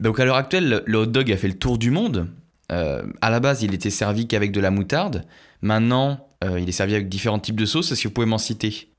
Donc 0.00 0.20
à 0.20 0.24
l'heure 0.24 0.36
actuelle, 0.36 0.82
le- 0.86 0.98
hot 0.98 1.06
dog 1.06 1.32
a 1.32 1.36
fait 1.36 1.48
le 1.48 1.58
tour 1.58 1.78
du 1.78 1.90
monde. 1.90 2.28
Euh, 2.72 3.02
à 3.20 3.30
la 3.30 3.40
base, 3.40 3.62
il 3.62 3.74
était 3.74 3.90
servi 3.90 4.26
qu'avec 4.26 4.52
de 4.52 4.60
la 4.60 4.70
moutarde. 4.70 5.24
Maintenant, 5.62 6.28
euh, 6.44 6.60
il 6.60 6.68
est 6.68 6.72
servi 6.72 6.94
avec 6.94 7.08
différents 7.08 7.38
types 7.38 7.58
de 7.58 7.64
sauces. 7.66 7.92
Est-ce 7.92 8.02
que 8.02 8.08
vous 8.08 8.14
pouvez 8.14 8.26
m'en 8.26 8.38
citer? 8.38 8.92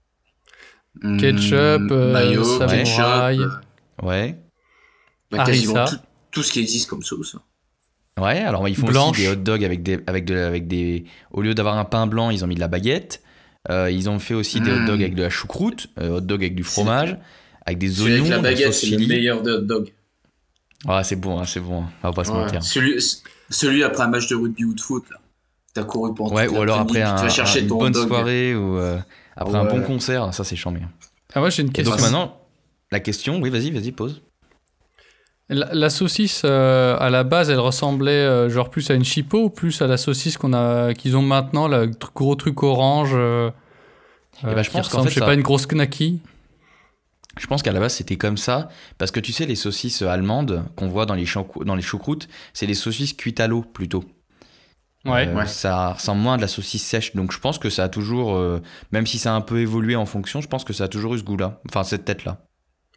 Hmm, 1.01 1.17
Ketchup, 1.19 1.51
euh, 1.91 2.13
mayo, 2.13 2.43
samouraï. 2.43 3.37
ketchup, 3.37 3.51
euh, 4.01 4.05
Ouais. 4.07 4.39
bah, 5.29 5.43
quasiment 5.45 5.85
tout, 5.85 5.97
tout 6.31 6.43
ce 6.43 6.51
qui 6.53 6.59
existe 6.61 6.89
comme 6.89 7.03
sauce. 7.03 7.35
Ouais, 8.19 8.39
alors 8.39 8.67
ils 8.67 8.75
font 8.75 8.87
Blanche. 8.87 9.11
aussi 9.11 9.21
des 9.21 9.27
hot 9.29 9.35
dogs 9.35 9.63
avec 9.63 9.83
des, 9.83 9.99
avec 10.07 10.25
de, 10.25 10.35
avec 10.35 10.67
des. 10.67 11.05
Au 11.29 11.43
lieu 11.43 11.53
d'avoir 11.53 11.77
un 11.77 11.85
pain 11.85 12.07
blanc, 12.07 12.31
ils 12.31 12.43
ont 12.43 12.47
mis 12.47 12.55
de 12.55 12.59
la 12.59 12.67
baguette. 12.67 13.21
Euh, 13.69 13.91
ils 13.91 14.09
ont 14.09 14.19
fait 14.19 14.33
aussi 14.33 14.61
des 14.61 14.71
hot 14.71 14.85
dogs 14.85 15.01
avec 15.01 15.15
de 15.15 15.23
la 15.23 15.29
choucroute, 15.29 15.87
euh, 15.99 16.17
hot 16.17 16.21
dog 16.21 16.41
avec 16.41 16.55
du 16.55 16.63
C'est- 16.63 16.69
fromage, 16.71 17.17
avec 17.65 17.77
des 17.79 18.01
oignons, 18.01 18.15
avec 18.25 18.29
la 18.29 18.39
baguette, 18.41 18.73
c'est 18.73 18.87
le 18.87 19.05
meilleur 19.07 19.41
de 19.43 19.51
hot 19.53 19.61
dog. 19.61 19.93
Ah, 20.87 21.03
c'est 21.03 21.15
bon, 21.15 21.39
hein, 21.39 21.45
c'est 21.45 21.59
bon. 21.59 21.81
hein. 21.83 21.89
On 22.03 22.07
va 22.09 22.13
pas 22.13 22.23
se 22.23 22.31
Ouais. 22.31 22.37
mentir. 22.37 22.63
Celui, 22.63 22.95
celui 23.49 23.83
après 23.83 24.03
un 24.03 24.07
match 24.09 24.27
de 24.27 24.35
rugby 24.35 24.63
ou 24.63 24.73
de 24.73 24.79
foot. 24.81 25.03
T'as 25.73 25.83
couru 25.83 26.13
pendant 26.15 26.33
Ouais, 26.33 26.47
ou 26.47 26.61
alors 26.61 26.79
après 26.79 26.99
tu 26.99 27.05
un, 27.05 27.15
vas 27.15 27.29
chercher 27.29 27.59
une 27.61 27.67
ton 27.67 27.77
bonne 27.77 27.91
dog. 27.93 28.07
soirée 28.07 28.55
ou 28.55 28.77
euh, 28.77 28.97
après 29.35 29.57
un 29.57 29.65
Ouais. 29.65 29.71
bon 29.71 29.81
concert, 29.81 30.33
ça 30.33 30.43
c'est 30.43 30.55
chambé. 30.55 30.79
Ah, 31.33 31.39
moi 31.39 31.49
j'ai 31.49 31.61
une 31.63 31.69
Et 31.69 31.71
question. 31.73 31.93
donc 31.93 32.01
maintenant, 32.01 32.39
la 32.91 32.99
question, 32.99 33.39
oui, 33.41 33.49
vas-y, 33.49 33.69
vas-y, 33.71 33.91
pose. 33.91 34.21
La, 35.49 35.73
la 35.73 35.89
saucisse, 35.89 36.41
euh, 36.43 36.97
à 36.99 37.09
la 37.09 37.23
base, 37.23 37.49
elle 37.49 37.59
ressemblait 37.59 38.11
euh, 38.11 38.49
genre 38.49 38.69
plus 38.69 38.89
à 38.91 38.95
une 38.95 39.05
chipot 39.05 39.45
ou 39.45 39.49
plus 39.49 39.81
à 39.81 39.87
la 39.87 39.95
saucisse 39.95 40.37
qu'on 40.37 40.51
a, 40.53 40.93
qu'ils 40.93 41.15
ont 41.15 41.21
maintenant, 41.21 41.67
le 41.69 41.87
tr- 41.87 42.09
gros 42.13 42.35
truc 42.35 42.61
orange 42.63 43.11
euh, 43.13 43.49
Eh 44.43 44.53
ben, 44.53 44.61
je 44.61 44.69
pense 44.69 44.89
qu'en 44.89 44.97
ressemble, 44.97 45.03
fait, 45.05 45.09
je 45.11 45.13
sais 45.15 45.19
ça- 45.21 45.25
pas, 45.25 45.33
une 45.33 45.41
grosse 45.43 45.65
knacky. 45.65 46.21
Je 47.39 47.47
pense 47.47 47.61
qu'à 47.61 47.71
la 47.71 47.79
base 47.79 47.93
c'était 47.93 48.17
comme 48.17 48.35
ça, 48.35 48.67
parce 48.97 49.11
que 49.11 49.19
tu 49.19 49.31
sais, 49.31 49.45
les 49.45 49.55
saucisses 49.55 50.01
allemandes 50.01 50.65
qu'on 50.75 50.87
voit 50.87 51.05
dans 51.05 51.13
les, 51.13 51.25
dans 51.65 51.75
les 51.75 51.81
choucroutes, 51.83 52.27
c'est 52.53 52.65
les 52.65 52.73
saucisses 52.73 53.13
cuites 53.13 53.39
à 53.39 53.47
l'eau 53.47 53.61
plutôt. 53.61 54.03
Ouais. 55.05 55.27
Euh, 55.27 55.33
Ouais. 55.35 55.45
Ça 55.45 55.93
ressemble 55.93 56.19
moins 56.21 56.33
à 56.33 56.37
de 56.37 56.41
la 56.41 56.47
saucisse 56.49 56.83
sèche, 56.83 57.15
donc 57.15 57.31
je 57.31 57.39
pense 57.39 57.57
que 57.59 57.69
ça 57.69 57.83
a 57.85 57.89
toujours, 57.89 58.35
euh, 58.35 58.59
même 58.91 59.05
si 59.07 59.17
ça 59.19 59.31
a 59.33 59.35
un 59.35 59.41
peu 59.41 59.59
évolué 59.59 59.95
en 59.95 60.05
fonction, 60.07 60.41
je 60.41 60.47
pense 60.49 60.63
que 60.65 60.73
ça 60.73 60.85
a 60.85 60.87
toujours 60.89 61.13
eu 61.13 61.19
ce 61.19 61.23
goût-là, 61.23 61.61
enfin 61.69 61.83
cette 61.83 62.03
tête-là. 62.05 62.39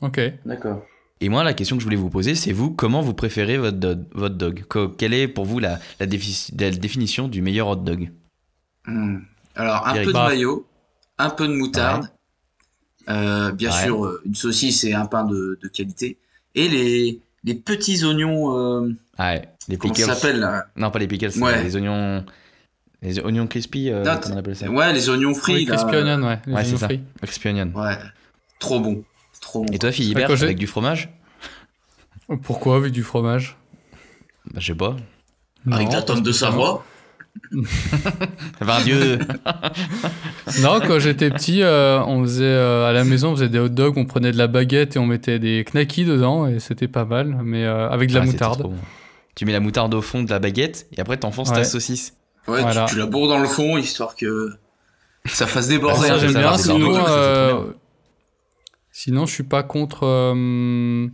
Ok. 0.00 0.18
D'accord. 0.46 0.82
Et 1.22 1.28
moi, 1.28 1.44
la 1.44 1.52
question 1.52 1.76
que 1.76 1.80
je 1.80 1.85
voulais 1.87 1.96
vous 1.96 2.09
poser, 2.11 2.35
c'est 2.35 2.52
vous, 2.52 2.70
comment 2.70 3.02
vous 3.02 3.12
préférez 3.14 3.59
votre, 3.59 3.76
do- 3.76 4.04
votre 4.12 4.37
dog? 4.37 4.64
Quelle 4.96 5.12
est 5.12 5.28
pour 5.28 5.44
vous 5.44 5.59
la, 5.59 5.78
la, 5.98 6.06
défi- 6.06 6.50
la 6.59 6.70
définition 6.70 7.28
du 7.28 7.42
meilleur 7.42 7.68
hot 7.68 7.76
dog? 7.76 8.11
Hmm. 8.87 9.18
Alors, 9.54 9.87
un 9.87 9.94
Eric. 9.94 10.06
peu 10.06 10.12
de 10.14 10.18
mayo, 10.18 10.66
un 11.18 11.30
peu 11.30 11.46
de 11.46 11.52
moutarde, 11.52 12.09
euh, 13.11 13.52
bien 13.52 13.70
Ouais. 13.70 13.83
sûr, 13.85 14.04
euh, 14.06 14.22
une 14.24 14.35
saucisse 14.35 14.85
et 14.85 14.94
un 14.94 15.04
pain 15.06 15.24
de, 15.24 15.59
de 15.62 15.68
qualité, 15.68 16.16
et 16.54 16.68
les, 16.68 17.20
les 17.44 17.54
petits 17.54 18.02
oignons, 18.04 18.56
euh, 18.56 18.88
Ah 19.18 19.35
Ouais, 19.35 19.48
les 19.68 19.76
comment 19.76 19.92
pickles. 19.92 20.09
ça 20.09 20.14
s'appelle 20.14 20.64
Non, 20.76 20.90
pas 20.90 20.98
les 20.98 21.06
pickles, 21.09 21.33
c'est 21.33 21.42
Ouais. 21.42 21.62
les 21.62 21.76
oignons. 21.76 22.24
Les 23.02 23.18
oignons 23.20 23.46
crispy, 23.46 23.90
euh, 23.90 24.04
on 24.30 24.37
appelle 24.37 24.56
ça? 24.56 24.70
Ouais, 24.70 24.92
les 24.92 25.09
oignons 25.09 25.35
frits. 25.35 25.54
Oui, 25.54 25.64
là. 25.66 25.76
crispy 25.76 25.96
onion, 25.96 26.22
ouais. 26.26 26.38
les 26.46 26.52
Ouais, 26.54 26.64
c'est 26.64 26.76
ça. 26.76 26.88
Crispy 27.22 27.48
onion. 27.48 27.72
Ouais, 27.74 27.96
trop 28.59 28.78
bon. 28.80 29.02
Trop 29.50 29.64
bon. 29.64 29.72
Et 29.72 29.78
toi, 29.78 29.90
Philibert, 29.90 30.30
avec 30.30 30.56
du 30.58 30.66
fromage 30.68 31.10
Pourquoi 32.42 32.76
avec 32.76 32.92
du 32.92 33.02
fromage 33.02 33.56
Bah, 34.52 34.60
je 34.60 34.66
sais 34.68 34.74
pas. 34.76 34.94
Avec 35.70 35.88
Non, 35.88 35.94
la 35.94 36.02
tonne 36.02 36.22
de 36.22 36.30
Savoie 36.32 36.84
Dieu 38.84 39.18
Non, 40.62 40.80
quand 40.80 40.98
j'étais 41.00 41.30
petit, 41.30 41.62
euh, 41.62 42.00
on 42.04 42.22
faisait 42.22 42.44
euh, 42.44 42.88
à 42.88 42.92
la 42.92 43.02
maison, 43.04 43.30
on 43.32 43.34
faisait 43.36 43.48
des 43.48 43.58
hot 43.58 43.68
dogs, 43.68 43.96
on 43.98 44.04
prenait 44.04 44.30
de 44.32 44.38
la 44.38 44.46
baguette 44.46 44.94
et 44.96 44.98
on 45.00 45.06
mettait 45.06 45.38
des 45.40 45.64
knackis 45.64 46.04
dedans 46.04 46.46
et 46.46 46.60
c'était 46.60 46.88
pas 46.88 47.04
mal, 47.04 47.38
mais 47.44 47.64
euh, 47.64 47.88
avec 47.90 48.10
de 48.10 48.14
la 48.14 48.22
Ah, 48.22 48.26
moutarde. 48.26 48.62
bon. 48.62 48.74
Tu 49.34 49.44
mets 49.46 49.52
la 49.52 49.60
moutarde 49.60 49.92
au 49.94 50.02
fond 50.02 50.22
de 50.22 50.30
la 50.30 50.38
baguette 50.38 50.86
et 50.96 51.00
après 51.00 51.16
t'enfonces 51.16 51.50
ta 51.50 51.58
Ouais. 51.58 51.64
saucisse. 51.64 52.14
Ouais, 52.48 52.62
Voilà. 52.62 52.84
tu, 52.86 52.94
tu 52.94 52.98
la 53.00 53.06
bourres 53.06 53.28
dans 53.28 53.38
le 53.38 53.48
fond, 53.48 53.76
histoire 53.78 54.14
que 54.16 54.50
ça 55.26 55.46
fasse 55.46 55.66
Bah, 55.68 55.74
déborder. 55.74 56.06
ça, 56.08 56.14
un 56.14 56.18
j'aime 56.18 56.32
bien. 56.34 56.56
Sinon, 56.56 56.78
barbecue, 56.78 56.94
ça, 57.00 57.06
c'est 57.06 57.12
euh, 57.12 57.50
trop 57.50 57.62
bien. 57.64 57.74
Sinon, 59.02 59.24
je 59.26 59.32
suis 59.32 59.44
pas 59.44 59.62
contre 59.62 60.04
euh, 60.04 61.06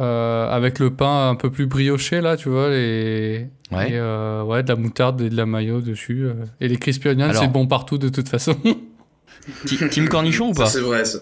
euh, 0.00 0.48
avec 0.50 0.78
le 0.78 0.94
pain 0.94 1.28
un 1.30 1.34
peu 1.34 1.50
plus 1.50 1.66
brioché 1.66 2.20
là, 2.20 2.36
tu 2.36 2.48
vois, 2.48 2.68
les 2.70 3.48
Ouais. 3.70 3.90
et, 3.90 3.96
euh, 3.98 4.42
ouais, 4.44 4.62
de 4.62 4.68
la 4.70 4.76
moutarde 4.76 5.20
et 5.20 5.28
de 5.28 5.36
la 5.36 5.44
mayo 5.44 5.82
dessus 5.82 6.24
euh, 6.24 6.46
et 6.60 6.68
les 6.68 6.76
crispy 6.78 7.08
onions, 7.08 7.26
Alors- 7.28 7.42
c'est 7.42 7.48
bon 7.48 7.66
partout 7.66 7.98
de 7.98 8.08
toute 8.08 8.28
façon. 8.28 8.56
Team 9.90 10.08
cornichon 10.08 10.48
ou 10.50 10.54
pas? 10.54 10.66
c'est 10.66 10.80
vrai, 10.80 11.04
ça. 11.04 11.18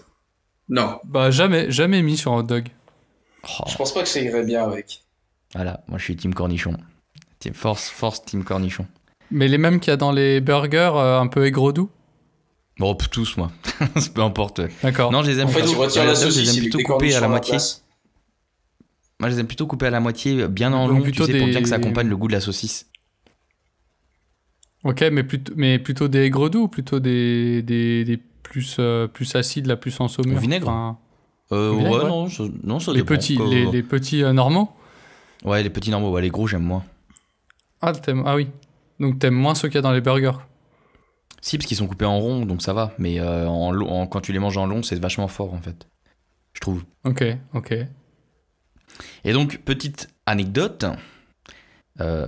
Non, 0.69 0.99
bah 1.05 1.29
jamais, 1.31 1.69
jamais 1.71 2.01
mis 2.01 2.15
sur 2.17 2.31
un 2.33 2.39
hot 2.39 2.43
dog. 2.43 2.67
Oh, 3.43 3.63
je 3.69 3.75
pense 3.75 3.93
pas 3.93 4.03
que 4.03 4.07
ça 4.09 4.19
irait 4.21 4.45
bien 4.45 4.63
avec. 4.63 5.01
Voilà, 5.55 5.81
moi 5.87 5.97
je 5.97 6.03
suis 6.05 6.15
team 6.15 6.33
cornichon. 6.33 6.75
Team 7.39 7.53
force, 7.53 7.89
force 7.89 8.23
team 8.23 8.43
cornichon. 8.43 8.85
Mais 9.31 9.47
les 9.49 9.57
mêmes 9.57 9.79
qu'il 9.81 9.91
y 9.91 9.93
a 9.93 9.97
dans 9.97 10.11
les 10.13 10.39
burgers, 10.41 10.91
euh, 10.95 11.19
un 11.19 11.27
peu 11.27 11.45
aigre 11.45 11.71
doux? 11.73 11.89
Bon, 12.79 12.93
pff, 12.95 13.09
tous 13.09 13.37
moi. 13.37 13.51
Peu 14.13 14.21
importe. 14.21 14.61
D'accord. 14.83 15.11
Non, 15.11 15.23
je 15.23 15.31
les 15.31 15.39
aime 15.39 15.47
En 15.47 15.51
fait, 15.51 15.59
plutôt. 15.61 15.73
tu 15.73 15.77
retires 15.77 16.03
les 16.03 16.07
la 16.09 16.13
je 16.15 16.39
les 16.39 16.49
aime 16.49 16.57
plutôt 16.59 16.79
coupés 16.79 17.15
à 17.15 17.19
la 17.19 17.27
moitié. 17.27 17.51
place. 17.53 17.83
Moi, 19.19 19.29
je 19.29 19.33
les 19.35 19.39
aime 19.41 19.47
plutôt 19.47 19.65
coupés 19.65 19.87
à 19.87 19.89
la 19.89 19.99
moitié, 19.99 20.47
bien 20.47 20.71
en 20.73 20.87
long, 20.87 21.01
plutôt 21.01 21.25
tu 21.25 21.31
sais, 21.31 21.37
pour 21.39 21.47
des- 21.47 21.51
bien 21.53 21.61
que 21.63 21.69
ça 21.69 21.75
accompagne 21.75 22.07
le 22.07 22.15
goût 22.15 22.27
de 22.27 22.33
la 22.33 22.41
saucisse. 22.41 22.85
Ok, 24.83 25.03
mais 25.11 25.23
plutôt, 25.23 25.53
mais 25.55 25.79
plutôt 25.79 26.07
des 26.07 26.19
aigres 26.19 26.49
doux 26.49 26.63
ou 26.63 26.67
plutôt 26.67 26.99
des, 26.99 27.61
des, 27.63 28.05
des 28.05 28.17
plus, 28.17 28.75
euh, 28.79 29.07
plus 29.07 29.35
acides, 29.35 29.65
la 29.65 29.75
plus 29.75 29.99
en 29.99 30.07
saumure 30.07 30.37
Au 30.37 30.39
vinaigre 30.39 30.67
Enfin, 30.69 30.97
Euh, 31.51 31.71
Vinaigre, 31.75 32.03
ouais, 32.03 32.09
non, 32.09 32.29
ça, 32.29 32.43
non, 32.63 32.79
ça 32.79 32.91
les, 32.93 32.99
dépend. 32.99 33.15
petits, 33.15 33.37
les, 33.37 33.65
les 33.71 33.81
petits 33.83 34.23
euh, 34.23 34.33
normaux? 34.33 34.69
Ouais, 35.43 35.63
les 35.63 35.69
petits 35.71 35.89
normaux, 35.89 36.11
ouais, 36.11 36.21
les 36.21 36.29
gros, 36.29 36.45
j'aime 36.47 36.63
moins. 36.63 36.83
ah, 37.81 37.91
t'aimes- 37.93 38.23
ah 38.25 38.35
oui. 38.35 38.47
Donc 38.99 39.17
t'aimes 39.19 39.33
moins 39.35 39.55
ceux 39.55 39.67
qu'il 39.67 39.75
y 39.75 39.79
a 39.79 39.81
dans 39.81 39.91
les 39.93 40.01
burgers. 40.01 40.37
Si, 41.41 41.57
parce 41.57 41.67
qu'ils 41.67 41.77
sont 41.77 41.87
coupés 41.87 42.05
en 42.05 42.19
rond, 42.19 42.45
donc 42.45 42.61
ça 42.61 42.73
va. 42.73 42.91
Mais 42.97 43.19
euh, 43.19 43.47
en, 43.47 43.71
long- 43.71 43.89
en- 43.89 44.07
quand 44.07 44.21
tu 44.21 44.33
les 44.33 44.39
manges 44.39 44.57
en 44.57 44.65
long, 44.65 44.83
c'est 44.83 44.99
vachement 44.99 45.27
fort, 45.27 45.53
en 45.53 45.61
fait. 45.61 45.87
Je 46.53 46.59
trouve. 46.59 46.83
Ok, 47.05 47.23
ok. 47.53 47.75
Et 49.23 49.33
donc, 49.33 49.59
petite 49.59 50.09
anecdote. 50.25 50.85
Euh, 52.01 52.27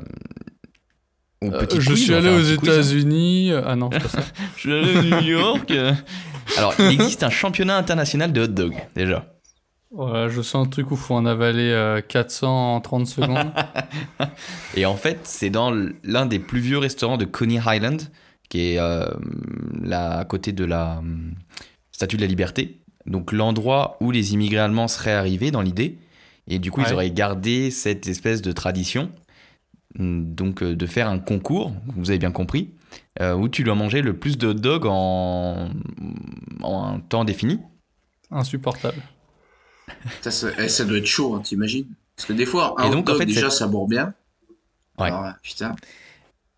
ou 1.42 1.52
Euh, 1.52 1.66
je 1.80 1.92
quiz, 1.92 2.04
suis 2.04 2.14
allé 2.14 2.28
un 2.30 2.36
aux 2.36 2.50
hein. 2.50 2.54
États-Unis. 2.62 3.52
Ah 3.66 3.76
non, 3.76 3.90
c'est 3.92 4.00
pas 4.00 4.10
ça. 4.10 4.22
Je 4.56 4.60
suis 4.60 4.74
allé 4.74 4.98
à 4.98 5.22
New 5.22 5.28
York. 5.30 5.72
Alors, 6.58 6.74
il 6.80 6.92
existe 6.92 7.24
un 7.24 7.30
championnat 7.30 7.78
international 7.78 8.34
de 8.34 8.42
hot 8.42 8.48
dog, 8.48 8.76
déjà. 8.96 9.34
Voilà, 9.92 10.28
je 10.30 10.42
sens 10.44 10.66
le 10.68 10.70
truc 10.72 10.92
où 10.92 10.96
faut 10.96 11.16
en 11.16 11.26
avaler 11.26 11.72
euh, 11.72 12.02
400 12.02 12.76
en 12.76 12.82
30 12.82 13.08
secondes. 13.08 13.52
Et 14.76 14.86
en 14.86 14.96
fait, 14.96 15.20
c'est 15.24 15.50
dans 15.50 15.72
l'un 16.04 16.26
des 16.28 16.38
plus 16.40 16.60
vieux 16.60 16.78
restaurants 16.78 17.18
de 17.18 17.26
Coney 17.26 17.60
Island, 17.66 18.02
qui 18.50 18.74
est 18.74 18.80
euh, 18.80 19.06
là, 19.82 20.20
à 20.20 20.26
côté 20.26 20.52
de 20.52 20.66
la 20.66 20.98
euh, 21.00 21.32
Statue 21.92 22.18
de 22.18 22.22
la 22.22 22.28
Liberté. 22.28 22.80
Donc 23.06 23.32
l'endroit 23.32 23.98
où 24.02 24.12
les 24.12 24.34
immigrés 24.34 24.60
allemands 24.60 24.88
seraient 24.88 25.14
arrivés 25.14 25.52
dans 25.52 25.62
l'idée. 25.62 25.98
Et 26.48 26.60
du 26.60 26.72
coup, 26.72 26.82
Ouais. 26.82 26.88
ils 26.90 26.94
auraient 26.94 27.12
gardé 27.12 27.72
cette 27.72 28.08
espèce 28.08 28.42
de 28.42 28.52
tradition. 28.52 29.12
hum, 30.00 30.34
Donc 30.36 30.64
euh, 30.64 30.76
de 30.76 30.86
faire 30.86 31.08
un 31.10 31.20
concours, 31.20 31.74
vous 31.96 32.10
avez 32.10 32.20
bien 32.20 32.32
compris, 32.32 32.72
euh, 33.22 33.34
où 33.36 33.50
tu 33.50 33.64
dois 33.64 33.76
manger 33.76 34.02
le 34.02 34.18
plus 34.18 34.38
de 34.38 34.48
hot 34.48 34.54
dogs 34.56 34.86
en, 34.88 35.70
en 36.64 36.84
un 36.96 37.00
temps 37.00 37.26
défini. 37.26 37.60
Insupportable. 38.32 39.02
Ça, 40.22 40.32
ça, 40.32 40.50
eh, 40.60 40.70
ça 40.70 40.86
doit 40.86 40.98
être 40.98 41.06
chaud, 41.06 41.36
hein, 41.36 41.42
t'imagines? 41.42 41.88
Parce 42.16 42.28
que 42.28 42.34
des 42.34 42.46
fois, 42.46 42.76
un 42.80 42.92
Et 42.92 42.96
en 42.96 43.02
dog, 43.02 43.18
fait, 43.18 43.26
déjà, 43.26 43.50
ça 43.50 43.68
bourre 43.68 43.88
bien. 43.88 44.14
Ouais. 44.98 45.08
Alors, 45.08 45.34
putain. 45.42 45.76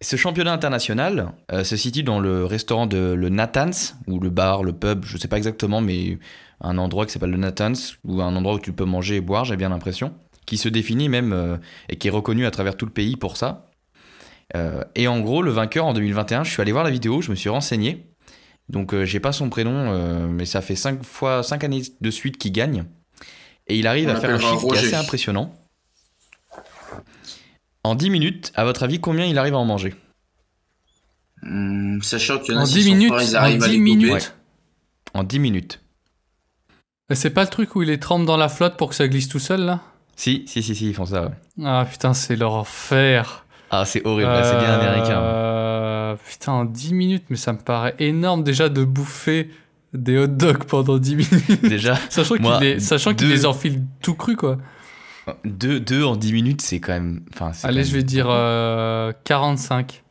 Ce 0.03 0.15
championnat 0.15 0.51
international 0.51 1.31
euh, 1.51 1.63
se 1.63 1.75
situe 1.77 2.01
dans 2.01 2.19
le 2.19 2.43
restaurant 2.43 2.87
de 2.87 3.13
le 3.13 3.29
Nathan's, 3.29 3.95
ou 4.07 4.19
le 4.19 4.31
bar, 4.31 4.63
le 4.63 4.73
pub, 4.73 5.05
je 5.05 5.15
sais 5.15 5.27
pas 5.27 5.37
exactement, 5.37 5.79
mais 5.79 6.17
un 6.59 6.79
endroit 6.79 7.05
qui 7.05 7.11
s'appelle 7.11 7.29
le 7.29 7.37
Nathan's, 7.37 7.97
ou 8.03 8.19
un 8.19 8.35
endroit 8.35 8.55
où 8.55 8.59
tu 8.59 8.73
peux 8.73 8.85
manger 8.85 9.17
et 9.17 9.21
boire, 9.21 9.45
j'ai 9.45 9.57
bien 9.57 9.69
l'impression, 9.69 10.11
qui 10.47 10.57
se 10.57 10.69
définit 10.69 11.07
même 11.07 11.33
euh, 11.33 11.57
et 11.87 11.97
qui 11.97 12.07
est 12.07 12.11
reconnu 12.11 12.47
à 12.47 12.51
travers 12.51 12.75
tout 12.75 12.87
le 12.87 12.91
pays 12.91 13.15
pour 13.15 13.37
ça. 13.37 13.69
Euh, 14.55 14.83
et 14.95 15.07
en 15.07 15.19
gros, 15.19 15.43
le 15.43 15.51
vainqueur 15.51 15.85
en 15.85 15.93
2021, 15.93 16.45
je 16.45 16.51
suis 16.51 16.61
allé 16.63 16.71
voir 16.71 16.83
la 16.83 16.89
vidéo, 16.89 17.21
je 17.21 17.29
me 17.29 17.35
suis 17.35 17.49
renseigné. 17.49 18.07
Donc 18.69 18.95
j'ai 19.03 19.19
pas 19.19 19.33
son 19.33 19.49
prénom, 19.49 20.29
mais 20.29 20.45
ça 20.45 20.61
fait 20.61 20.77
5 20.77 21.03
fois 21.03 21.43
5 21.43 21.65
années 21.65 21.81
de 21.99 22.09
suite 22.09 22.37
qu'il 22.37 22.53
gagne. 22.53 22.85
Et 23.67 23.77
il 23.77 23.85
arrive 23.85 24.07
On 24.07 24.13
à 24.13 24.15
faire 24.15 24.29
un 24.29 24.39
chiffre 24.39 24.65
qui 24.67 24.75
est 24.75 24.77
assez 24.77 24.95
impressionnant. 24.95 25.53
En 27.83 27.95
10 27.95 28.09
minutes, 28.09 28.51
à 28.55 28.63
votre 28.63 28.83
avis, 28.83 28.99
combien 28.99 29.25
il 29.25 29.37
arrive 29.37 29.55
à 29.55 29.57
en 29.57 29.65
manger? 29.65 29.95
Hum, 31.43 31.99
sachant 32.03 32.39
qu'il 32.39 32.53
y 32.53 32.57
en 32.57 32.61
a 32.61 32.63
En 32.63 32.65
qui 32.67 32.73
10 32.73 32.83
sont 32.83 32.89
minutes, 32.95 33.09
forts, 33.09 33.21
ils 33.21 33.35
en 33.37 33.39
arrivent 33.39 33.63
à 33.63 33.67
10 33.67 33.71
les 33.71 33.77
gober. 33.79 33.95
minutes. 33.95 34.11
Ouais. 34.13 35.19
En 35.19 35.23
10 35.23 35.39
minutes. 35.39 35.81
C'est 37.13 37.31
pas 37.31 37.41
le 37.43 37.49
truc 37.49 37.75
où 37.75 37.81
il 37.81 37.89
les 37.89 37.99
trempe 37.99 38.25
dans 38.25 38.37
la 38.37 38.47
flotte 38.47 38.77
pour 38.77 38.89
que 38.89 38.95
ça 38.95 39.07
glisse 39.07 39.27
tout 39.27 39.39
seul 39.39 39.61
là? 39.61 39.81
Si, 40.15 40.43
si, 40.47 40.61
si, 40.63 40.75
si, 40.75 40.89
ils 40.89 40.93
font 40.93 41.05
ça, 41.07 41.23
ouais. 41.23 41.65
Ah 41.65 41.85
putain, 41.89 42.13
c'est 42.13 42.35
leur 42.35 42.53
enfer. 42.53 43.45
Ah, 43.71 43.83
c'est 43.85 44.05
horrible, 44.05 44.29
là, 44.29 44.43
c'est 44.43 44.57
bien 44.59 44.73
américain. 44.73 45.19
Euh, 45.21 46.15
Putain, 46.29 46.51
en 46.51 46.65
10 46.65 46.93
minutes, 46.93 47.23
mais 47.29 47.37
ça 47.37 47.53
me 47.53 47.57
paraît 47.57 47.95
énorme 47.99 48.43
déjà 48.43 48.69
de 48.69 48.83
bouffer 48.83 49.49
des 49.93 50.17
hot 50.17 50.27
dogs 50.27 50.63
pendant 50.65 50.97
10 50.99 51.15
minutes. 51.15 51.61
Déjà, 51.63 51.95
sachant 52.09 52.35
qu'il 52.35 52.51
les, 52.61 52.79
sachant 52.79 53.13
qu'il 53.13 53.27
deux- 53.27 53.33
les 53.33 53.45
enfile 53.45 53.81
tout 54.01 54.13
cru 54.15 54.35
quoi. 54.35 54.57
2 55.45 55.79
deux, 55.79 56.03
en 56.03 56.15
10 56.15 56.33
minutes, 56.33 56.61
c'est 56.61 56.79
quand 56.79 56.93
même. 56.93 57.23
Enfin, 57.33 57.51
Allez, 57.63 57.81
quand 57.81 57.87
je 57.89 57.93
vais 57.93 58.03
dire 58.03 58.27
euh, 58.29 59.11
45. 59.23 60.03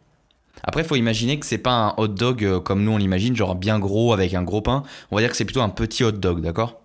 Après, 0.63 0.83
il 0.83 0.87
faut 0.87 0.97
imaginer 0.97 1.39
que 1.39 1.47
c'est 1.47 1.59
pas 1.59 1.73
un 1.73 1.95
hot 1.97 2.09
dog 2.09 2.45
euh, 2.45 2.61
comme 2.61 2.85
nous 2.85 2.93
on 2.93 2.99
l'imagine, 2.99 3.35
genre 3.35 3.55
bien 3.55 3.79
gros 3.79 4.13
avec 4.13 4.35
un 4.35 4.43
gros 4.43 4.61
pain. 4.61 4.83
On 5.11 5.17
va 5.17 5.23
dire 5.23 5.31
que 5.31 5.37
c'est 5.37 5.45
plutôt 5.45 5.63
un 5.63 5.71
petit 5.71 6.05
hot 6.05 6.13
dog, 6.13 6.43
d'accord? 6.43 6.81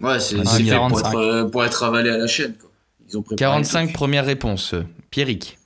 Ouais, 0.00 0.20
c'est 0.20 0.36
pour 0.36 0.44
45. 0.44 1.08
être, 1.08 1.18
euh, 1.18 1.48
pour 1.48 1.64
être 1.64 1.82
avalé 1.82 2.10
à 2.10 2.18
la 2.18 2.26
chaîne. 2.26 2.54
Quoi. 2.54 2.70
Ils 3.08 3.16
ont 3.16 3.22
préparé 3.22 3.38
45 3.38 3.80
le 3.80 3.86
truc. 3.86 3.96
premières 3.96 4.26
réponses. 4.26 4.74
Pierrick. 5.10 5.58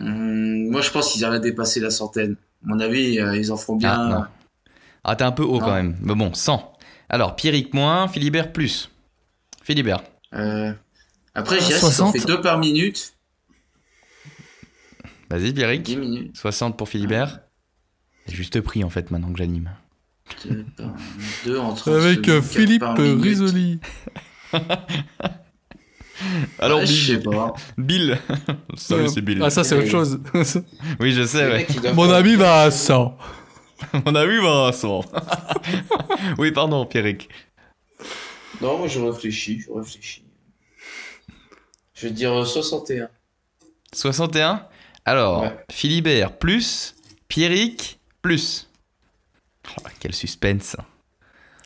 Hum, 0.00 0.68
moi, 0.70 0.82
je 0.82 0.90
pense 0.90 1.12
qu'ils 1.12 1.24
arrivent 1.24 1.40
à 1.40 1.42
dépasser 1.42 1.80
la 1.80 1.90
centaine. 1.90 2.36
À 2.64 2.68
mon 2.68 2.80
avis, 2.80 3.18
euh, 3.18 3.36
ils 3.36 3.50
en 3.50 3.56
feront 3.56 3.76
bien. 3.76 3.92
Ah, 3.92 4.08
non. 4.08 4.24
Ah, 5.04 5.16
t'es 5.16 5.24
un 5.24 5.32
peu 5.32 5.44
haut 5.44 5.58
quand 5.58 5.72
même. 5.72 5.96
Mais 6.02 6.14
bon, 6.14 6.34
100. 6.34 6.72
Alors, 7.08 7.36
Pierrick 7.36 7.72
moins, 7.72 8.08
Philibert 8.08 8.52
plus. 8.52 8.90
Philibert. 9.62 10.02
Euh, 10.34 10.72
Après, 11.36 11.60
je 11.60 11.66
dirais 11.66 11.78
qu'ils 11.78 11.86
en 11.86 11.90
60. 11.90 12.18
fait 12.18 12.26
deux 12.26 12.40
par 12.40 12.58
minute. 12.58 13.14
Vas-y, 15.30 15.52
Pierrick. 15.52 15.82
10 15.82 15.96
minutes. 15.96 16.36
60 16.36 16.76
pour 16.78 16.88
Philibert. 16.88 17.40
C'est 18.26 18.34
juste 18.34 18.60
prix 18.60 18.82
en 18.84 18.90
fait 18.90 19.10
maintenant 19.10 19.30
que 19.32 19.38
j'anime. 19.38 19.70
Deux, 20.44 20.64
par- 20.76 20.94
deux 21.44 21.58
en 21.58 21.74
30 21.74 21.94
Avec 21.94 22.28
euh, 22.28 22.40
secondes, 22.42 22.44
Philippe. 22.44 22.84
Risoli. 23.22 23.80
Alors, 26.58 26.78
Ouais, 26.80 26.86
je 26.86 27.06
sais 27.12 27.16
Bill. 27.18 27.24
pas. 27.30 27.54
Bill. 27.76 28.18
Salut, 28.76 29.08
c'est 29.08 29.20
Bill. 29.20 29.40
Ah, 29.42 29.50
ça, 29.50 29.62
c'est 29.64 29.76
autre 29.76 29.90
chose. 29.90 30.20
Oui, 31.00 31.12
je 31.12 31.24
sais, 31.26 31.44
Le 31.44 31.50
ouais. 31.52 31.58
mec, 31.58 31.68
il 31.74 31.80
doit 31.82 31.92
Mon 31.92 32.06
faire- 32.06 32.14
ami 32.14 32.34
va 32.36 32.62
à 32.62 32.70
100. 32.70 33.16
On 34.06 34.14
a 34.14 34.24
vu 34.24 34.40
Vincent. 34.40 35.04
oui, 36.38 36.50
pardon, 36.50 36.86
Pierrick. 36.86 37.28
Non, 38.62 38.78
moi, 38.78 38.88
je 38.88 38.98
réfléchis. 39.00 39.60
Je 39.60 39.70
réfléchis. 39.70 40.24
Je 41.96 42.06
vais 42.06 42.12
dire 42.12 42.32
euh, 42.32 42.44
61. 42.44 43.08
61. 43.92 44.68
Alors, 45.04 45.42
Ouais. 45.42 45.64
Philibert 45.70 46.36
plus, 46.38 46.94
Pierrick 47.28 47.98
plus. 48.22 48.68
Oh, 49.78 49.82
quel 49.98 50.14
suspense. 50.14 50.76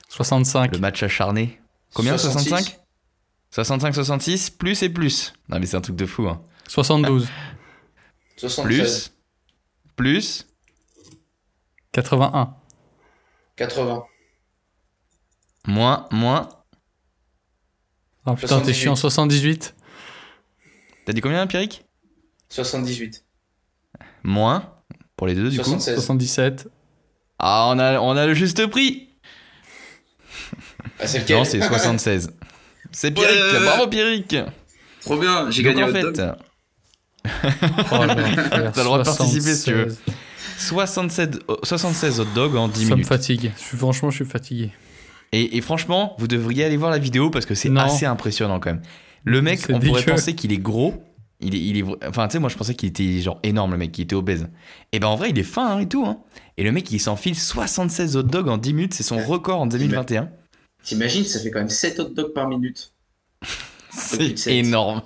65. 0.09 0.73
Le 0.73 0.79
match 0.79 1.03
acharné. 1.03 1.61
Combien 1.93 2.17
66. 2.17 2.49
65 2.49 2.81
65, 3.51 3.95
66, 3.95 4.51
plus 4.51 4.83
et 4.85 4.89
plus. 4.89 5.33
Non 5.49 5.59
mais 5.59 5.67
c'est 5.67 5.77
un 5.77 5.81
truc 5.81 5.97
de 5.97 6.07
fou. 6.07 6.29
Hein. 6.29 6.41
72. 6.69 7.29
73. 8.37 8.69
Plus, 8.69 9.13
plus, 9.97 10.47
81. 11.93 12.55
80. 13.57 14.05
moins, 15.67 16.07
moins. 16.13 16.49
Ah 18.25 18.35
putain, 18.35 18.61
t'es 18.61 18.73
78. 18.73 18.75
chiant. 18.75 18.97
78. 18.97 19.75
T'as 21.11 21.15
dit 21.15 21.23
combien, 21.23 21.45
Pierrick? 21.49 21.85
78. 22.51 23.25
Moins, 24.23 24.73
pour 25.17 25.27
les 25.27 25.35
deux 25.35 25.51
du 25.51 25.57
coup. 25.59 25.65
76. 25.65 25.95
77. 25.97 26.69
Ah, 27.41 27.67
on 27.75 27.81
a, 27.81 27.99
on 27.99 28.17
a 28.17 28.29
le 28.29 28.35
juste 28.35 28.65
prix. 28.69 29.09
Ah, 31.01 31.09
c'est 31.09 31.19
lequel? 31.19 31.39
Non, 31.39 31.45
c'est 31.45 31.61
76. 31.61 32.31
C'est 32.93 33.11
Pierrick, 33.11 33.41
Ouais. 33.41 33.61
bravo 33.65 33.89
Pierrick. 33.89 34.37
Trop 35.01 35.17
bien, 35.19 35.51
j'ai 35.51 35.65
gagné 35.65 35.83
en 35.83 35.89
le 35.89 35.93
fait. 35.95 36.05
Oh. 36.05 37.27
T'as 37.91 38.71
le 38.77 38.85
droit 38.85 38.99
de 38.99 39.03
participer 39.03 39.55
si 39.57 39.65
tu 39.65 39.73
veux. 39.75 39.89
76. 40.59 40.59
67, 40.59 41.39
euh, 41.51 41.57
76 41.65 42.21
hot 42.21 42.25
dogs 42.37 42.55
en 42.55 42.69
10 42.69 42.83
Ça 42.85 42.85
me 42.91 42.95
minutes. 42.95 43.09
fatigue. 43.09 43.51
Je 43.59 43.63
suis, 43.65 43.77
franchement, 43.77 44.11
je 44.11 44.15
suis 44.23 44.25
fatigué. 44.25 44.71
Et, 45.33 45.57
et 45.57 45.61
franchement, 45.61 46.15
vous 46.21 46.29
devriez 46.29 46.65
aller 46.67 46.77
voir 46.77 46.93
la 46.93 46.99
vidéo 46.99 47.31
parce 47.31 47.47
que 47.47 47.57
c'est 47.57 47.77
assez 47.79 48.07
impressionnant 48.07 48.61
quand 48.61 48.71
même. 48.71 48.83
Le 49.25 49.43
mec, 49.43 49.61
on 49.69 49.79
pourrait 49.79 50.03
penser 50.05 50.35
qu'il 50.35 50.53
est 50.53 50.59
gros. 50.59 51.03
Il 51.43 51.55
est, 51.55 51.59
il 51.59 51.79
est, 51.79 51.83
vra- 51.83 51.97
enfin, 52.07 52.29
tu 52.29 52.33
sais, 52.35 52.39
moi 52.39 52.51
je 52.51 52.57
pensais 52.57 52.75
qu'il 52.75 52.91
était 52.91 53.21
genre 53.21 53.39
énorme, 53.43 53.73
le 53.73 53.79
mec, 53.79 53.93
qu'il 53.93 54.05
était 54.05 54.15
obèse. 54.15 54.49
Et 54.93 54.99
ben 55.01 55.09
en 55.09 55.17
vrai, 55.17 55.31
il 55.31 55.39
est 55.39 55.43
fin 55.43 55.77
hein, 55.77 55.81
et 55.81 55.89
tout. 55.89 56.05
Hein. 56.05 56.19
Et 56.59 56.65
le 56.65 56.73
mec, 56.73 56.91
il 56.91 56.99
s'enfile 56.99 57.35
76 57.35 58.17
hot 58.19 58.23
dogs 58.25 58.49
en 58.49 58.59
10 58.59 58.75
minutes, 58.75 58.95
c'est 58.95 59.03
son 59.03 59.17
record 59.19 59.61
en 59.61 59.67
2021. 59.67 60.29
T'imagines, 60.83 61.25
ça 61.25 61.41
fait 61.41 61.51
quand 61.51 61.61
même 61.61 61.71
7 61.71 61.99
hot 62.01 62.09
dogs 62.11 62.33
par 62.35 62.49
minute. 62.49 62.93
C'est 63.91 64.35
énorme. 64.55 65.03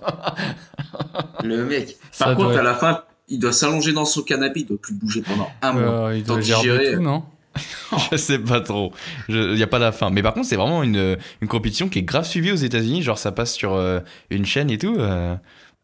Le 1.42 1.64
mec. 1.64 1.96
Ça 2.12 2.26
Par 2.26 2.36
contre, 2.36 2.50
doit 2.50 2.60
à 2.60 2.62
la 2.62 2.74
fin, 2.74 3.02
il 3.28 3.38
doit 3.38 3.52
s'allonger 3.52 3.92
dans 3.92 4.04
son 4.04 4.22
canapé, 4.22 4.60
il 4.60 4.66
doit 4.66 4.76
plus 4.80 4.94
bouger 4.94 5.22
pendant 5.22 5.48
un 5.62 5.72
mois. 5.72 6.14
Il 6.14 6.22
doit 6.22 6.38
digérer. 6.38 6.92
tout, 6.94 7.00
non? 7.00 7.24
je 8.12 8.16
sais 8.16 8.38
pas 8.38 8.60
trop. 8.60 8.92
Il 9.28 9.54
n'y 9.54 9.62
a 9.62 9.66
pas 9.66 9.78
la 9.78 9.92
fin. 9.92 10.10
Mais 10.10 10.22
par 10.22 10.34
contre, 10.34 10.46
c'est 10.46 10.56
vraiment 10.56 10.82
une, 10.82 11.16
une 11.40 11.48
compétition 11.48 11.88
qui 11.88 12.00
est 12.00 12.02
grave 12.02 12.24
suivie 12.26 12.52
aux 12.52 12.56
États-Unis. 12.56 13.02
Genre, 13.02 13.18
ça 13.18 13.32
passe 13.32 13.54
sur 13.54 13.74
euh, 13.74 14.00
une 14.30 14.44
chaîne 14.46 14.70
et 14.70 14.78
tout. 14.78 14.96
euh, 14.98 15.36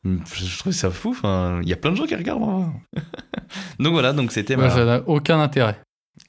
je 0.05 0.45
je 0.47 0.59
trouve 0.59 0.73
ça 0.73 0.91
fou. 0.91 1.17
Il 1.25 1.69
y 1.69 1.73
a 1.73 1.77
plein 1.77 1.91
de 1.93 1.97
gens 1.97 2.07
qui 2.07 2.15
regardent. 2.17 2.43
hein. 2.43 2.73
donc 3.79 3.93
voilà, 3.93 4.13
donc 4.13 4.33
c'était 4.33 4.57
Ouais, 4.57 4.71
Ça 4.71 4.85
n'a 4.85 5.03
aucun 5.07 5.41
intérêt. 5.41 5.81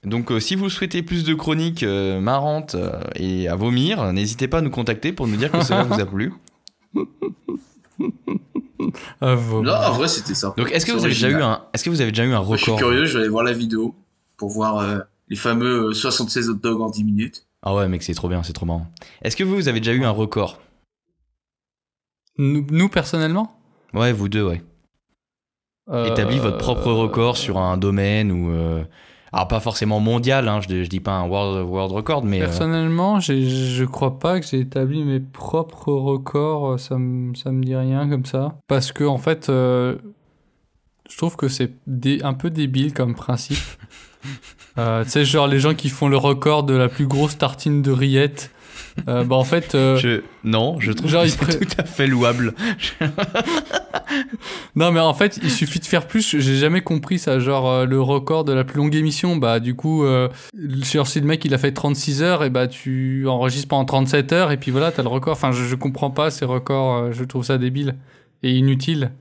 Donc 0.04 0.32
euh, 0.32 0.40
si 0.40 0.56
vous 0.56 0.70
souhaitez 0.70 1.04
plus 1.04 1.24
de 1.24 1.34
chroniques 1.34 1.84
euh, 1.84 2.20
marrantes 2.22 2.76
euh, 2.76 3.02
et 3.16 3.48
à 3.48 3.56
vomir, 3.56 4.14
n'hésitez 4.14 4.48
pas 4.48 4.60
à 4.60 4.62
nous 4.62 4.70
contacter 4.70 5.12
pour 5.12 5.28
nous 5.28 5.36
dire 5.36 5.52
que 5.52 5.62
cela 5.64 5.84
vous 5.84 6.00
a 6.00 6.06
plu. 6.06 6.34
Ah, 9.22 9.36
vos- 9.36 9.62
Non, 9.62 9.74
en 9.74 9.92
vrai, 9.94 10.08
c'était 10.08 10.34
ça. 10.34 10.54
Donc 10.58 10.72
est-ce 10.72 10.86
que 10.86 10.92
C'est 10.92 10.98
vous 10.98 11.06
avez 11.06 11.14
déjà 11.14 11.28
eu 11.30 11.34
original. 11.34 11.52
un 11.54 11.66
est-ce 11.74 11.84
que 11.84 11.90
vous 11.92 12.02
avez 12.02 12.12
déjà 12.12 12.26
eu 12.26 12.34
un 12.34 12.42
Moi, 12.44 12.58
je 12.58 12.64
suis 12.64 12.72
record 12.72 12.90
curieux, 12.90 13.06
je 13.06 13.14
vais 13.14 13.20
aller 13.22 13.30
voir 13.30 13.44
la 13.44 13.54
vidéo 13.54 13.96
pour 14.38 14.50
voir 14.50 14.78
euh, 14.80 15.00
les 15.32 15.38
fameux 15.38 15.88
euh, 15.90 15.94
76 15.94 16.50
hot 16.50 16.56
dogs 16.56 16.82
en 16.82 16.90
10 16.90 17.06
minutes. 17.06 17.48
Ah 17.64 17.74
ouais, 17.74 17.88
mec, 17.88 18.04
c'est 18.04 18.14
trop 18.14 18.28
bien, 18.28 18.44
c'est 18.44 18.52
trop 18.54 18.66
marrant. 18.66 18.86
Est-ce 19.24 19.38
que 19.38 19.46
vous, 19.46 19.56
vous 19.56 19.68
avez 19.70 19.80
déjà 19.80 19.94
eu 19.94 20.04
un 20.04 20.10
record? 20.12 20.60
Nous, 22.38 22.68
nous, 22.70 22.90
personnellement? 22.90 23.56
Ouais, 23.94 24.12
vous 24.12 24.28
deux, 24.28 24.44
ouais. 24.44 24.62
euh, 25.90 26.06
Établi 26.12 26.38
votre 26.38 26.58
propre 26.58 26.92
record 26.92 27.38
sur 27.38 27.58
un 27.60 27.78
domaine 27.78 28.32
ou 28.32 28.52
euh, 28.52 28.84
alors 29.32 29.48
pas 29.48 29.62
forcément 29.62 30.02
mondial, 30.02 30.50
hein, 30.50 30.60
je, 30.60 30.84
je 30.84 30.90
dis 30.90 31.00
pas 31.00 31.14
un 31.14 31.28
world, 31.30 31.66
world 31.66 31.94
record, 31.94 32.26
mais 32.26 32.42
euh, 32.42 32.46
Personnellement, 32.46 33.22
je 33.22 33.86
crois 33.86 34.20
pas 34.20 34.38
que 34.42 34.46
j'ai 34.46 34.60
établi 34.60 35.06
mes 35.06 35.22
propres 35.22 35.94
records. 35.94 36.78
Ça 36.78 36.98
me, 36.98 37.34
ça 37.36 37.52
me 37.54 37.64
dit 37.64 37.76
rien 37.76 38.10
comme 38.10 38.26
ça. 38.26 38.58
Parce 38.68 38.92
que, 38.92 39.06
en 39.06 39.18
fait, 39.18 39.48
euh, 39.48 39.98
je 41.10 41.16
trouve 41.16 41.38
que 41.38 41.48
c'est 41.48 41.72
un 42.22 42.34
peu 42.34 42.50
débile 42.50 42.94
comme 42.94 43.16
principe. 43.16 43.58
Euh, 44.78 45.04
tu 45.04 45.10
sais, 45.10 45.26
genre 45.26 45.48
les 45.48 45.60
gens 45.60 45.74
qui 45.74 45.90
font 45.90 46.08
le 46.08 46.18
record 46.18 46.64
de 46.64 46.74
la 46.76 46.88
plus 46.88 47.08
grosse 47.08 47.38
tartine 47.38 47.82
de 47.82 47.92
rillettes. 47.92 48.52
Euh, 49.08 49.24
bah, 49.24 49.36
en 49.38 49.44
fait. 49.46 49.74
euh, 49.76 49.96
je 49.98 50.22
non, 50.44 50.78
je 50.80 50.92
trouve 50.92 51.10
Genre, 51.10 51.24
que 51.24 51.30
c'est 51.30 51.60
tout 51.60 51.76
à 51.78 51.84
fait 51.84 52.08
louable. 52.08 52.54
Non, 54.76 54.92
mais 54.92 55.00
en 55.00 55.14
fait, 55.14 55.40
il 55.44 55.52
suffit 55.52 55.80
de 55.80 55.86
faire 55.86 56.06
plus. 56.08 56.38
J'ai 56.40 56.56
jamais 56.58 56.82
compris 56.82 57.20
ça. 57.20 57.40
Genre, 57.40 57.70
euh, 57.70 57.86
le 57.86 58.02
record 58.02 58.44
de 58.44 58.52
la 58.54 58.64
plus 58.64 58.78
longue 58.78 58.96
émission, 58.96 59.38
bah, 59.38 59.60
du 59.60 59.76
coup, 59.76 60.06
genre, 60.94 61.08
si 61.08 61.20
le 61.20 61.26
mec 61.26 61.44
il 61.46 61.54
a 61.54 61.58
fait 61.58 61.72
36 61.72 62.22
heures, 62.24 62.44
et 62.44 62.50
bah, 62.50 62.68
tu 62.68 63.26
enregistres 63.28 63.68
pendant 63.70 63.86
37 63.86 64.34
heures, 64.34 64.52
et 64.52 64.58
puis 64.58 64.72
voilà, 64.72 64.92
t'as 64.92 65.04
le 65.04 65.10
record. 65.10 65.34
Enfin, 65.34 65.52
je, 65.52 65.64
je 65.64 65.76
comprends 65.76 66.12
pas 66.12 66.30
ces 66.32 66.46
records. 66.46 67.12
je 67.14 67.24
trouve 67.24 67.46
ça 67.46 67.58
débile 67.58 67.96
et 68.44 68.52
inutile. 68.52 69.12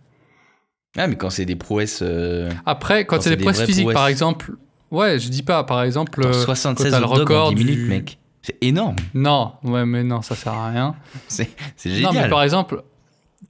Ah, 0.97 1.07
mais 1.07 1.17
quand 1.17 1.31
c'est 1.31 1.45
des 1.47 1.57
prouesses 1.57 2.03
Après, 2.67 3.05
quand, 3.05 3.17
Quand 3.17 3.23
c'est 3.23 3.31
des 3.31 3.37
des 3.37 3.43
prouesses 3.43 3.63
physiques, 3.63 3.93
par 3.93 4.09
exemple. 4.09 4.53
Ouais, 4.91 5.19
je 5.19 5.29
dis 5.29 5.43
pas, 5.43 5.63
par 5.65 5.83
exemple. 5.83 6.23
euh, 6.25 6.33
76 6.33 6.87
quand 6.87 6.91
t'as 6.93 6.99
le 7.01 7.05
en 7.07 7.09
record 7.09 7.49
10 7.51 7.57
minutes, 7.57 7.75
du- 7.77 7.89
mec. 7.89 8.19
C'est 8.43 8.57
énorme. 8.63 8.97
Non, 9.15 9.53
ouais, 9.65 9.85
mais 9.85 10.03
non, 10.03 10.23
ça 10.23 10.35
sert 10.35 10.53
à 10.55 10.71
rien. 10.71 10.95
C'est 11.29 11.51
c'est 11.77 11.91
Non, 11.91 12.09
mais 12.09 12.15
génial. 12.15 12.31
par 12.31 12.43
exemple, 12.43 12.83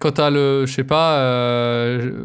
quand 0.00 0.12
t'as 0.12 0.30
le, 0.30 0.66
je 0.66 0.72
sais 0.72 0.84
pas, 0.84 1.18
euh, 1.18 2.24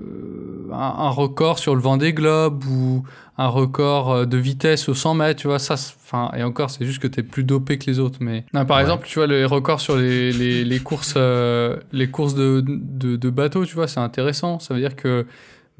un, 0.72 0.78
un 0.78 1.10
record 1.10 1.60
sur 1.60 1.76
le 1.76 1.82
Vendée 1.82 2.14
Globe 2.14 2.64
ou 2.66 3.04
un 3.38 3.48
record 3.48 4.12
euh, 4.14 4.26
de 4.26 4.38
vitesse 4.38 4.88
au 4.90 4.94
100 4.94 5.14
mètres, 5.16 5.42
tu 5.42 5.48
vois, 5.48 5.60
ça, 5.60 5.74
enfin, 5.76 6.32
et 6.38 6.44
encore, 6.44 6.70
c'est 6.70 6.86
juste 6.86 7.00
que 7.02 7.08
t'es 7.08 7.22
plus 7.24 7.44
dopé 7.44 7.78
que 7.78 7.86
les 7.86 8.00
autres, 8.00 8.20
mais... 8.22 8.46
Non, 8.54 8.66
par 8.66 8.78
Ouais. 8.78 8.84
exemple, 8.84 9.06
tu 9.08 9.20
vois, 9.20 9.28
les 9.28 9.44
records 9.46 9.82
sur 9.82 9.98
les, 9.98 10.32
les, 10.32 10.64
les 10.64 10.80
courses, 10.80 11.16
euh, 11.18 11.76
les 11.92 12.08
courses 12.10 12.34
de, 12.34 12.64
de, 12.66 13.16
de 13.18 13.30
bateaux, 13.30 13.66
tu 13.66 13.76
vois, 13.76 13.88
c'est 13.88 14.00
intéressant, 14.00 14.60
ça 14.60 14.74
veut 14.74 14.80
dire 14.80 14.96
que, 14.96 15.26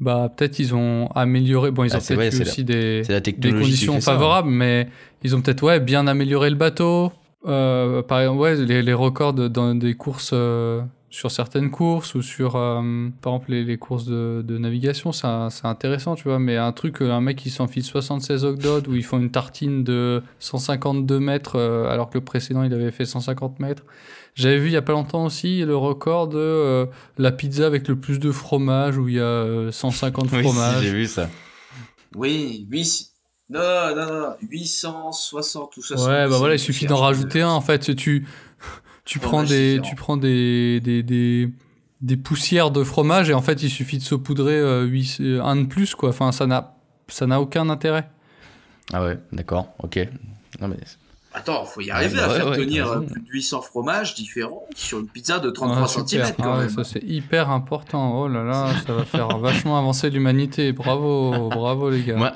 bah, 0.00 0.30
peut-être 0.34 0.58
ils 0.58 0.74
ont 0.74 1.08
amélioré, 1.14 1.70
bon, 1.70 1.84
ils 1.84 1.92
Ah, 1.92 1.96
ont 1.96 2.00
peut-être 2.00 2.34
eu 2.34 2.42
aussi 2.42 2.64
des, 2.64 3.02
la 3.04 3.20
des 3.20 3.32
conditions 3.32 3.94
ça, 4.00 4.12
hein. 4.12 4.14
favorables, 4.14 4.48
mais 4.50 4.88
ils 5.22 5.34
ont 5.34 5.40
peut-être, 5.40 5.62
ouais, 5.62 5.80
bien 5.80 6.06
amélioré 6.06 6.50
le 6.50 6.56
bateau, 6.56 7.12
euh, 7.46 8.02
par 8.02 8.20
exemple, 8.20 8.40
ouais, 8.40 8.56
les, 8.56 8.82
les 8.82 8.92
records 8.92 9.32
de- 9.34 9.48
dans 9.48 9.74
des 9.74 9.94
courses... 9.94 10.30
euh, 10.32 10.82
sur 11.08 11.30
certaines 11.30 11.70
courses 11.70 12.14
ou 12.14 12.20
sur, 12.20 12.56
euh, 12.56 13.08
par 13.22 13.32
exemple, 13.34 13.52
les, 13.52 13.64
les 13.64 13.78
courses 13.78 14.04
de, 14.04 14.42
de 14.46 14.58
navigation, 14.58 15.12
c'est 15.12 15.26
intéressant, 15.64 16.14
tu 16.14 16.24
vois. 16.24 16.38
Mais 16.38 16.56
un 16.58 16.72
truc, 16.72 17.00
un 17.00 17.22
mec 17.22 17.36
qui 17.38 17.48
s'enfile 17.48 17.84
76 17.84 18.44
ogdodes 18.44 18.86
où 18.88 18.94
ils 18.94 19.04
font 19.04 19.18
une 19.18 19.30
tartine 19.30 19.82
de 19.82 20.22
152 20.40 21.18
mètres 21.18 21.58
alors 21.90 22.10
que 22.10 22.18
le 22.18 22.24
précédent 22.24 22.64
il 22.64 22.74
avait 22.74 22.90
fait 22.90 23.06
150 23.06 23.60
mètres. 23.60 23.84
J'avais 24.36 24.58
vu 24.58 24.66
il 24.68 24.72
y 24.72 24.76
a 24.76 24.82
pas 24.82 24.92
longtemps 24.92 25.24
aussi 25.24 25.64
le 25.64 25.76
record 25.76 26.28
de 26.28 26.36
euh, 26.38 26.86
la 27.18 27.32
pizza 27.32 27.66
avec 27.66 27.88
le 27.88 27.96
plus 27.96 28.18
de 28.20 28.30
fromage 28.30 28.98
où 28.98 29.08
il 29.08 29.14
y 29.14 29.18
a 29.20 29.22
euh, 29.24 29.72
150 29.72 30.24
Oui, 30.32 30.38
si, 30.38 30.42
fromages. 30.44 30.82
j'ai 30.84 30.92
vu 30.92 31.06
ça. 31.06 31.28
Oui, 32.14 32.66
8... 32.70 33.10
Non, 33.48 33.60
non, 33.96 34.06
non, 34.06 34.28
860 34.42 35.76
ou 35.76 35.82
60. 35.82 36.06
Ouais, 36.08 36.28
bah 36.28 36.36
voilà, 36.38 36.54
il 36.54 36.58
suffit 36.58 36.86
d'en 36.86 36.96
rajouter 36.96 37.42
un 37.42 37.48
en 37.50 37.60
fait. 37.60 37.94
Tu, 37.96 38.26
tu 39.04 39.18
prends 39.20 39.42
des, 39.44 39.80
tu 39.84 39.94
prends 39.94 40.16
des, 40.16 40.80
des, 40.80 41.02
des, 41.02 41.48
des 42.02 42.16
poussières 42.16 42.70
de 42.72 42.82
fromage 42.84 43.30
et 43.30 43.34
en 43.34 43.42
fait 43.42 43.62
il 43.62 43.70
suffit 43.70 43.98
de 43.98 44.02
saupoudrer 44.02 44.56
euh, 44.58 44.82
huit- 44.84 45.18
euh, 45.20 45.40
un 45.42 45.56
de 45.56 45.66
plus 45.66 45.94
quoi. 45.94 46.08
Enfin, 46.10 46.32
ça 46.32 46.46
n'a, 46.46 46.74
ça 47.08 47.26
n'a 47.26 47.40
aucun 47.40 47.70
intérêt. 47.70 48.10
Ah 48.92 49.02
ouais, 49.04 49.16
d'accord, 49.32 49.68
ok. 49.82 49.98
Non, 50.60 50.68
mais... 50.68 50.76
Attends, 51.38 51.64
faut 51.66 51.82
y 51.82 51.86
Ouais, 51.86 51.90
arriver 51.90 52.16
bah 52.16 52.24
à 52.24 52.28
ouais, 52.28 52.34
faire 52.36 52.48
ouais, 52.48 52.56
tenir 52.56 52.86
euh, 52.86 52.90
raison. 53.00 53.06
plus 53.12 53.20
de 53.20 53.28
800 53.30 53.60
fromages 53.60 54.14
différents 54.14 54.64
sur 54.74 54.98
une 55.00 55.06
pizza 55.06 55.38
de 55.38 55.50
33 55.50 55.82
Ah, 55.82 55.86
cm 55.86 56.22
Ah 56.26 56.32
quand 56.42 56.52
ouais, 56.54 56.58
même. 56.60 56.68
ça 56.70 56.82
c'est 56.82 57.02
hyper 57.04 57.50
important. 57.50 58.20
Oh 58.22 58.26
là 58.28 58.42
là, 58.42 58.72
ça 58.86 58.94
va 58.94 59.04
faire 59.04 59.28
vachement 59.38 59.78
avancer 59.78 60.08
l'humanité. 60.08 60.72
Bravo, 60.72 61.50
bravo 61.50 61.90
les 61.90 62.02
gars. 62.02 62.16
Moi... 62.16 62.32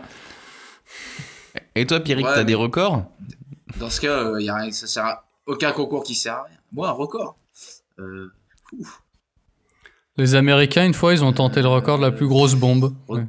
Et 1.75 1.87
toi, 1.87 2.01
Pierrick, 2.01 2.27
Ouais, 2.27 2.35
t'as 2.35 2.45
des 2.45 2.55
records? 2.55 3.05
Dans 3.79 3.89
ce 3.89 4.01
cas, 4.03 4.19
euh, 4.25 4.41
y 4.43 4.49
a 4.51 4.55
rien, 4.57 4.71
ça 4.71 4.87
sert 4.87 5.05
à 5.07 5.25
aucun 5.47 5.73
concours 5.73 6.03
qui 6.03 6.15
sert 6.15 6.35
à 6.35 6.43
rien. 6.45 6.57
Moi, 6.73 6.89
un 6.89 6.93
record. 6.93 7.37
Euh. 7.99 8.31
Les 10.17 10.35
Américains, 10.35 10.85
une 10.85 10.95
fois, 10.95 11.13
ils 11.15 11.25
ont 11.25 11.33
tenté 11.33 11.63
le 11.63 11.69
record 11.69 11.99
de 11.99 12.03
la 12.03 12.11
plus 12.11 12.27
grosse 12.29 12.55
bombe. 12.55 12.95
Ouais. 13.09 13.25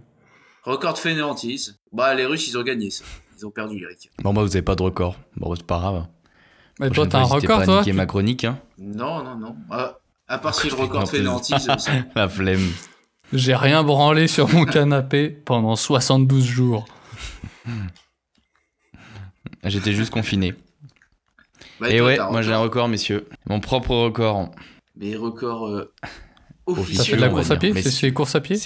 Record 0.63 0.93
de 0.95 0.99
fainéantise. 0.99 1.80
Bah, 1.93 2.13
les 2.13 2.26
Russes, 2.26 2.47
ils 2.49 2.57
ont 2.57 2.63
gagné 2.63 2.89
ça. 2.89 3.05
Ils 3.42 3.48
ont 3.48 3.52
perdu, 3.52 3.82
Eric. 3.84 4.12
Bon, 4.22 4.34
bah, 4.36 4.44
vous 4.44 4.56
avez 4.56 4.62
pas 4.62 4.76
de 4.76 4.84
record. 4.84 5.16
Bon, 5.36 5.56
c'est 5.56 5.66
pas 5.66 5.80
grave. 5.80 6.06
Mais 6.80 6.92
toi, 6.92 7.08
t'as 7.08 7.22
un 7.22 7.24
record, 7.24 7.64
toi 7.64 7.84
ma 7.94 8.06
chronique, 8.06 8.44
hein. 8.44 8.60
Non, 8.78 9.24
non, 9.24 9.36
non. 9.36 9.56
Ah, 9.72 9.98
à 10.28 10.38
part 10.38 10.54
si 10.54 10.70
le 10.70 10.76
Record 10.76 11.10
euh, 11.12 11.38
ça- 11.42 11.92
La 12.16 12.30
flemme. 12.30 12.70
J'ai 13.34 13.56
rien 13.56 13.84
branlé 13.84 14.28
sur 14.28 14.48
mon 14.54 14.66
canapé 14.66 15.30
pendant 15.30 15.76
72 15.76 16.46
jours. 16.46 16.86
J'étais 19.64 19.94
juste 19.94 20.12
confiné. 20.14 20.54
Bah, 21.80 21.89
Et 21.89 21.98
toi, 21.98 22.08
ouais, 22.08 22.20
moi 22.32 22.44
j'ai 22.44 22.54
un 22.54 22.60
record. 22.60 22.88
messieurs. 22.89 23.28
Mon 23.48 23.60
propre 23.60 23.96
record. 23.96 24.52
Mais 24.96 25.16
record 25.16 25.68
euh, 25.68 25.92
Ça 26.04 26.12
Officiel, 26.68 27.06
fait 27.08 27.16
de 27.16 27.22
la 27.22 27.30
course 27.30 27.50
à 27.50 27.56
pied? 27.58 27.82
C'est 27.82 28.12
courses 28.14 28.36
à 28.36 28.42
pied? 28.42 28.58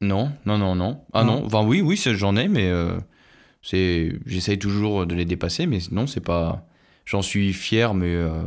non, 0.00 0.32
non, 0.46 0.56
non, 0.56 0.74
non. 0.74 1.02
Ah 1.12 1.24
Non. 1.24 1.40
non, 1.40 1.46
enfin 1.46 1.62
oui, 1.62 1.82
oui, 1.82 1.96
j'en 2.14 2.36
ai, 2.36 2.48
mais 2.48 2.68
euh, 2.70 2.98
c'est, 3.62 4.12
j'essaye 4.26 4.58
toujours 4.58 5.06
de 5.06 5.14
les 5.14 5.24
dépasser, 5.24 5.66
mais 5.66 5.78
non, 5.90 6.06
c'est 6.06 6.20
pas. 6.20 6.64
J'en 7.04 7.22
suis 7.22 7.52
fier, 7.52 7.94
mais 7.94 8.14
euh, 8.14 8.42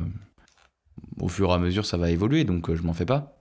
au 1.19 1.27
fur 1.27 1.49
et 1.49 1.53
à 1.53 1.57
mesure, 1.57 1.85
ça 1.85 1.97
va 1.97 2.11
évoluer, 2.11 2.43
donc 2.43 2.69
euh, 2.69 2.75
je 2.75 2.83
m'en 2.83 2.93
fais 2.93 3.05
pas. 3.05 3.37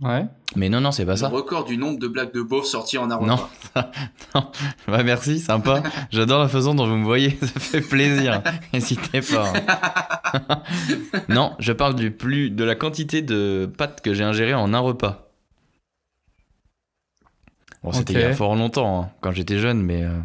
Ouais. 0.00 0.26
Mais 0.56 0.68
non, 0.68 0.80
non, 0.80 0.90
c'est 0.90 1.04
pas 1.06 1.12
Le 1.12 1.16
ça. 1.18 1.28
record 1.28 1.64
du 1.64 1.76
nombre 1.76 1.98
de 1.98 2.08
blagues 2.08 2.32
de 2.34 2.42
beauf 2.42 2.64
sorties 2.64 2.98
en 2.98 3.10
un 3.10 3.20
Non. 3.20 3.36
repas. 3.36 3.90
non, 4.34 4.50
bah 4.88 5.02
merci, 5.04 5.38
sympa. 5.38 5.82
J'adore 6.10 6.40
la 6.40 6.48
façon 6.48 6.74
dont 6.74 6.86
vous 6.86 6.96
me 6.96 7.04
voyez, 7.04 7.30
ça 7.40 7.60
fait 7.60 7.80
plaisir. 7.82 8.42
N'hésitez 8.72 9.20
pas. 9.20 9.52
non, 11.28 11.54
je 11.60 11.72
parle 11.72 11.94
du 11.94 12.10
plus 12.10 12.50
de 12.50 12.64
la 12.64 12.74
quantité 12.74 13.22
de 13.22 13.70
pâtes 13.78 14.00
que 14.00 14.12
j'ai 14.12 14.24
ingérées 14.24 14.54
en 14.54 14.74
un 14.74 14.80
repas. 14.80 15.28
Bon, 17.82 17.92
c'était 17.92 18.12
il 18.14 18.20
y 18.20 18.22
a 18.22 18.32
fort 18.34 18.54
longtemps, 18.54 19.02
hein, 19.02 19.10
quand 19.20 19.32
j'étais 19.32 19.58
jeune, 19.58 19.82
mais 19.82 20.02
euh, 20.04 20.18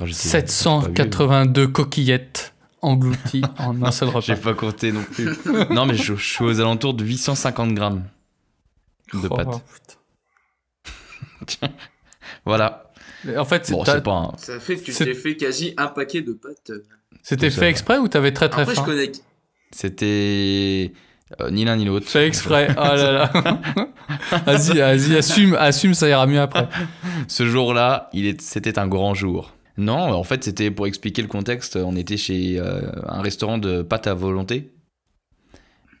quand 0.00 0.06
j'étais 0.06 0.30
pas 0.30 0.38
vieux. 0.40 0.46
782 0.48 1.68
coquillettes 1.68 2.54
englouties 2.82 3.42
en 3.58 3.80
un 3.82 3.90
seul 3.92 4.08
repas. 4.08 4.20
J'ai 4.20 4.36
pas 4.36 4.54
compté 4.54 4.90
non 4.92 5.02
plus. 5.02 5.28
non, 5.70 5.86
mais 5.86 5.94
je, 5.94 6.14
je 6.16 6.24
suis 6.32 6.44
aux 6.44 6.60
alentours 6.60 6.94
de 6.94 7.04
850 7.04 7.74
grammes 7.74 8.04
de 9.14 9.28
Oh, 9.30 9.36
pâtes. 9.36 9.62
putain. 11.46 11.68
Voilà. 12.46 12.90
Mais 13.24 13.36
En 13.36 13.44
fait, 13.44 13.70
Bon, 13.70 13.84
pas 13.84 14.10
un... 14.10 14.32
Ça 14.38 14.58
fait 14.60 14.76
que 14.76 14.84
tu 14.84 14.92
C'est- 14.92 15.04
t'es 15.04 15.14
fait 15.14 15.36
quasi 15.36 15.74
un 15.76 15.88
paquet 15.88 16.22
de 16.22 16.32
pâtes. 16.32 16.72
c'était 17.22 17.50
fait 17.50 17.68
exprès 17.68 17.98
ou 17.98 18.08
t'avais 18.08 18.32
très 18.32 18.48
très 18.48 18.62
Après, 18.62 18.74
je 18.74 18.80
faim 18.80 18.86
connais. 18.86 19.12
C'était 19.72 20.92
euh, 21.40 21.50
ni 21.50 21.64
l'un 21.64 21.76
ni 21.76 21.84
l'autre. 21.84 22.08
Fait 22.08 22.26
exprès. 22.26 22.68
Oh 22.76 22.80
là 22.80 23.12
là. 23.12 23.32
vas-y, 24.46 24.78
vas-y, 24.78 25.16
assume, 25.16 25.54
assume, 25.54 25.94
ça 25.94 26.08
ira 26.08 26.26
mieux 26.26 26.40
après. 26.40 26.68
Ce 27.28 27.46
jour-là, 27.46 28.08
il 28.12 28.26
est... 28.26 28.40
c'était 28.40 28.78
un 28.78 28.88
grand 28.88 29.14
jour. 29.14 29.52
Non, 29.80 30.12
en 30.12 30.24
fait, 30.24 30.44
c'était 30.44 30.70
pour 30.70 30.86
expliquer 30.86 31.22
le 31.22 31.28
contexte. 31.28 31.76
On 31.76 31.96
était 31.96 32.16
chez 32.16 32.58
euh, 32.58 32.80
un 33.08 33.22
restaurant 33.22 33.58
de 33.58 33.82
pâtes 33.82 34.06
à 34.06 34.14
volonté. 34.14 34.72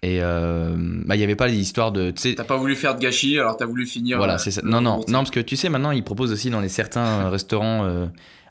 Et 0.02 0.18
euh, 0.22 0.74
bah, 1.06 1.14
il 1.14 1.18
n'y 1.18 1.24
avait 1.24 1.36
pas 1.36 1.48
l'histoire 1.48 1.92
de. 1.92 2.10
T'as 2.10 2.44
pas 2.44 2.56
voulu 2.56 2.74
faire 2.74 2.94
de 2.94 3.00
gâchis, 3.00 3.38
alors 3.38 3.56
t'as 3.56 3.66
voulu 3.66 3.86
finir. 3.86 4.16
Voilà, 4.16 4.34
euh, 4.34 4.38
c'est 4.38 4.50
ça. 4.50 4.62
Non, 4.64 4.80
non, 4.80 5.00
non, 5.08 5.18
parce 5.18 5.30
que 5.30 5.40
tu 5.40 5.56
sais, 5.56 5.68
maintenant, 5.68 5.90
ils 5.90 6.02
proposent 6.04 6.32
aussi 6.32 6.48
dans 6.50 6.60
les 6.60 6.70
certains 6.70 7.28
restaurants 7.30 7.84
euh, 7.84 8.06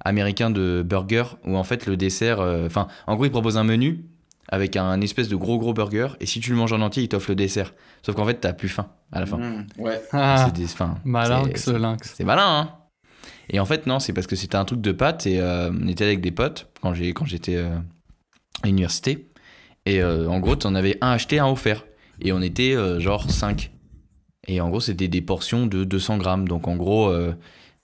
américains 0.06 0.52
de 0.52 0.84
burgers 0.86 1.38
où 1.46 1.58
en 1.58 1.64
fait 1.64 1.88
le 1.88 1.98
dessert. 1.98 2.40
euh, 2.40 2.68
Enfin, 2.68 2.88
en 3.08 3.16
gros, 3.16 3.26
ils 3.26 3.32
proposent 3.32 3.58
un 3.58 3.64
menu 3.64 4.06
avec 4.48 4.76
un 4.78 5.00
espèce 5.02 5.28
de 5.28 5.36
gros 5.36 5.58
gros 5.60 5.74
burger 5.74 6.10
et 6.20 6.26
si 6.26 6.40
tu 6.40 6.52
le 6.52 6.56
manges 6.56 6.74
en 6.74 6.82
entier, 6.82 7.04
ils 7.04 7.10
t'offrent 7.10 7.30
le 7.30 7.36
dessert. 7.36 7.74
Sauf 8.04 8.16
qu'en 8.16 8.26
fait, 8.26 8.36
t'as 8.36 8.54
plus 8.54 8.70
faim 8.70 8.88
à 9.12 9.20
la 9.20 9.26
fin. 9.26 9.38
Mmh, 9.38 9.68
ouais. 9.80 10.02
Ah, 10.12 10.46
C'est 10.48 10.54
des, 10.54 10.68
lynx. 11.80 12.14
c'est 12.16 12.24
malin, 12.24 12.46
hein 12.48 12.72
Et 13.50 13.60
en 13.60 13.66
fait, 13.66 13.88
non, 13.88 14.00
c'est 14.00 14.14
parce 14.14 14.28
que 14.28 14.36
c'était 14.36 14.56
un 14.56 14.66
truc 14.66 14.82
de 14.82 14.92
pâtes 14.92 15.26
et 15.26 15.40
euh, 15.40 15.72
on 15.72 15.88
était 15.88 16.04
avec 16.04 16.22
des 16.22 16.32
potes 16.32 16.68
quand 16.82 16.94
j'ai 16.94 17.14
quand 17.14 17.26
j'étais 17.26 17.56
euh, 17.56 17.78
à 18.62 18.68
l'université. 18.68 19.28
Et 19.86 20.02
euh, 20.02 20.28
en 20.28 20.40
gros, 20.40 20.56
t'en 20.56 20.76
avais 20.76 20.98
un 21.02 21.12
acheté, 21.12 21.40
un 21.40 21.48
offert. 21.48 21.86
Et 22.22 22.32
on 22.32 22.42
était 22.42 22.76
genre 23.00 23.30
5. 23.30 23.72
Et 24.48 24.60
en 24.60 24.70
gros, 24.70 24.82
c'était 24.82 25.08
des 25.08 25.22
portions 25.22 25.68
de 25.68 25.86
200 25.86 26.18
grammes. 26.18 26.48
Donc 26.50 26.68
en 26.68 26.76
gros, 26.76 27.16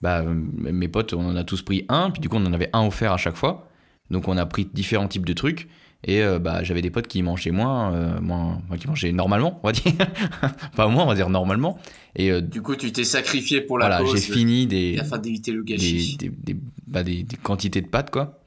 bah, 0.01 0.23
mes 0.25 0.89
potes, 0.89 1.13
on 1.13 1.25
en 1.25 1.37
a 1.37 1.45
tous 1.45 1.61
pris 1.61 1.85
un. 1.87 2.11
Puis 2.11 2.19
du 2.19 2.27
coup, 2.27 2.35
on 2.35 2.45
en 2.45 2.51
avait 2.51 2.69
un 2.73 2.85
offert 2.85 3.13
à 3.13 3.17
chaque 3.17 3.37
fois. 3.37 3.69
Donc 4.11 4.27
on 4.27 4.37
a 4.37 4.45
pris 4.45 4.65
différents 4.65 5.07
types 5.07 5.25
de 5.25 5.33
trucs. 5.33 5.67
Et 6.07 6.21
euh, 6.21 6.37
bah, 6.37 6.63
j'avais 6.63 6.83
des 6.83 6.91
potes 6.91 7.07
qui 7.07 7.23
mangeaient 7.23 7.49
moins, 7.49 7.91
euh, 7.93 8.21
moins, 8.21 8.61
enfin, 8.67 8.77
qui 8.77 8.87
mangeaient 8.87 9.11
normalement, 9.11 9.59
on 9.63 9.67
va 9.67 9.71
dire. 9.73 9.91
Pas 10.75 10.87
moins, 10.87 11.03
on 11.03 11.07
va 11.07 11.15
dire 11.15 11.29
normalement. 11.31 11.79
Et 12.15 12.29
euh, 12.31 12.41
Du 12.41 12.61
coup, 12.61 12.75
tu 12.75 12.91
t'es 12.91 13.03
sacrifié 13.03 13.61
pour 13.61 13.79
la 13.79 13.87
voilà, 13.87 14.01
cause. 14.03 14.13
j'ai 14.23 14.33
fini 14.33 14.67
des, 14.67 14.97
Afin 14.99 15.17
d'éviter 15.17 15.51
le 15.51 15.63
gâchis. 15.63 16.15
des, 16.17 16.29
des- 16.29 16.59
bah, 16.85 17.01
des- 17.03 17.23
des 17.23 17.37
quantités 17.37 17.81
de 17.81 17.87
pâtes, 17.87 18.11
quoi. 18.11 18.39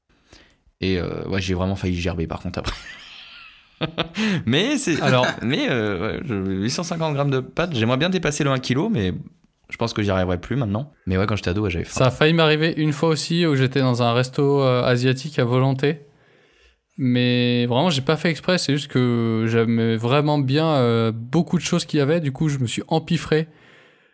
Et 0.80 0.98
euh, 0.98 1.26
ouais, 1.28 1.40
j'ai 1.40 1.54
vraiment 1.54 1.74
failli 1.74 1.98
gerber 2.00 2.28
par 2.28 2.38
contre 2.40 2.60
après. 2.60 2.76
mais 4.46 4.78
c'est. 4.78 5.00
Alors, 5.02 5.26
Mais 5.42 5.66
euh, 5.68 6.18
ouais, 6.18 6.22
je- 6.24 6.34
850 6.62 7.14
grammes 7.14 7.30
de 7.30 7.40
pâtes, 7.40 7.74
j'aimerais 7.74 7.96
bien 7.96 8.10
dépasser 8.10 8.44
le 8.44 8.50
1 8.50 8.58
kg, 8.60 8.88
mais 8.90 9.12
je 9.68 9.76
pense 9.76 9.92
que 9.92 10.02
j'y 10.02 10.10
arriverai 10.10 10.38
plus 10.38 10.56
maintenant. 10.56 10.92
Mais 11.06 11.16
ouais, 11.18 11.26
quand 11.26 11.36
j'étais 11.36 11.50
ado, 11.50 11.62
ouais, 11.62 11.70
j'avais 11.70 11.84
faim. 11.84 11.92
ça 11.98 12.06
a 12.06 12.10
failli 12.10 12.32
m'arriver 12.32 12.74
une 12.76 12.92
fois 12.92 13.10
aussi 13.10 13.46
où 13.46 13.54
j'étais 13.54 13.80
dans 13.80 14.02
un 14.02 14.12
resto 14.12 14.62
euh, 14.62 14.82
asiatique 14.84 15.38
à 15.38 15.44
volonté. 15.44 16.00
Mais 16.96 17.66
vraiment, 17.66 17.90
j'ai 17.90 18.00
pas 18.00 18.16
fait 18.16 18.30
exprès. 18.30 18.58
C'est 18.58 18.72
juste 18.72 18.88
que 18.88 19.44
j'aimais 19.46 19.96
vraiment 19.96 20.38
bien 20.38 20.66
euh, 20.66 21.12
beaucoup 21.14 21.56
de 21.56 21.62
choses 21.62 21.84
qu'il 21.84 21.98
y 21.98 22.02
avait. 22.02 22.20
Du 22.20 22.32
coup, 22.32 22.48
je 22.48 22.58
me 22.58 22.66
suis 22.66 22.82
empiffré. 22.88 23.46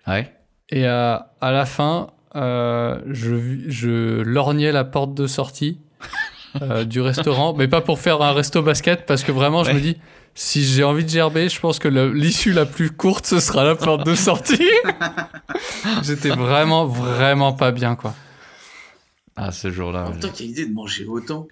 Ouais. 0.07 0.30
Et 0.68 0.86
à, 0.86 1.32
à 1.40 1.50
la 1.50 1.64
fin, 1.64 2.09
euh, 2.36 3.00
je, 3.11 3.61
je 3.68 4.20
lorgnais 4.22 4.70
la 4.72 4.84
porte 4.84 5.14
de 5.14 5.26
sortie 5.26 5.80
euh, 6.61 6.84
du 6.84 7.00
restaurant, 7.00 7.55
mais 7.55 7.68
pas 7.68 7.80
pour 7.80 7.98
faire 8.00 8.20
un 8.20 8.32
resto 8.32 8.61
basket, 8.61 9.07
parce 9.07 9.22
que 9.22 9.32
vraiment, 9.32 9.64
je 9.64 9.72
me 9.72 9.80
dis, 9.80 9.96
si 10.35 10.64
j'ai 10.64 10.82
envie 10.82 11.05
de 11.05 11.09
gerber, 11.09 11.49
je 11.49 11.61
pense 11.61 11.78
que 11.78 11.89
l'issue 11.89 12.53
la 12.53 12.66
plus 12.66 12.91
courte, 12.91 13.26
ce 13.26 13.41
sera 13.41 13.64
la 13.64 13.76
porte 13.76 14.05
de 14.05 14.14
sortie. 14.14 14.68
J'étais 16.03 16.30
vraiment, 16.30 16.87
vraiment 16.87 17.53
pas 17.53 17.70
bien, 17.70 17.95
quoi. 17.95 18.14
Ah, 19.37 19.53
ce 19.53 19.70
jour-là. 19.70 20.07
En 20.07 20.11
même 20.11 20.20
temps, 20.20 20.28
quelle 20.35 20.49
idée 20.49 20.66
de 20.66 20.72
manger 20.72 21.07
autant. 21.07 21.47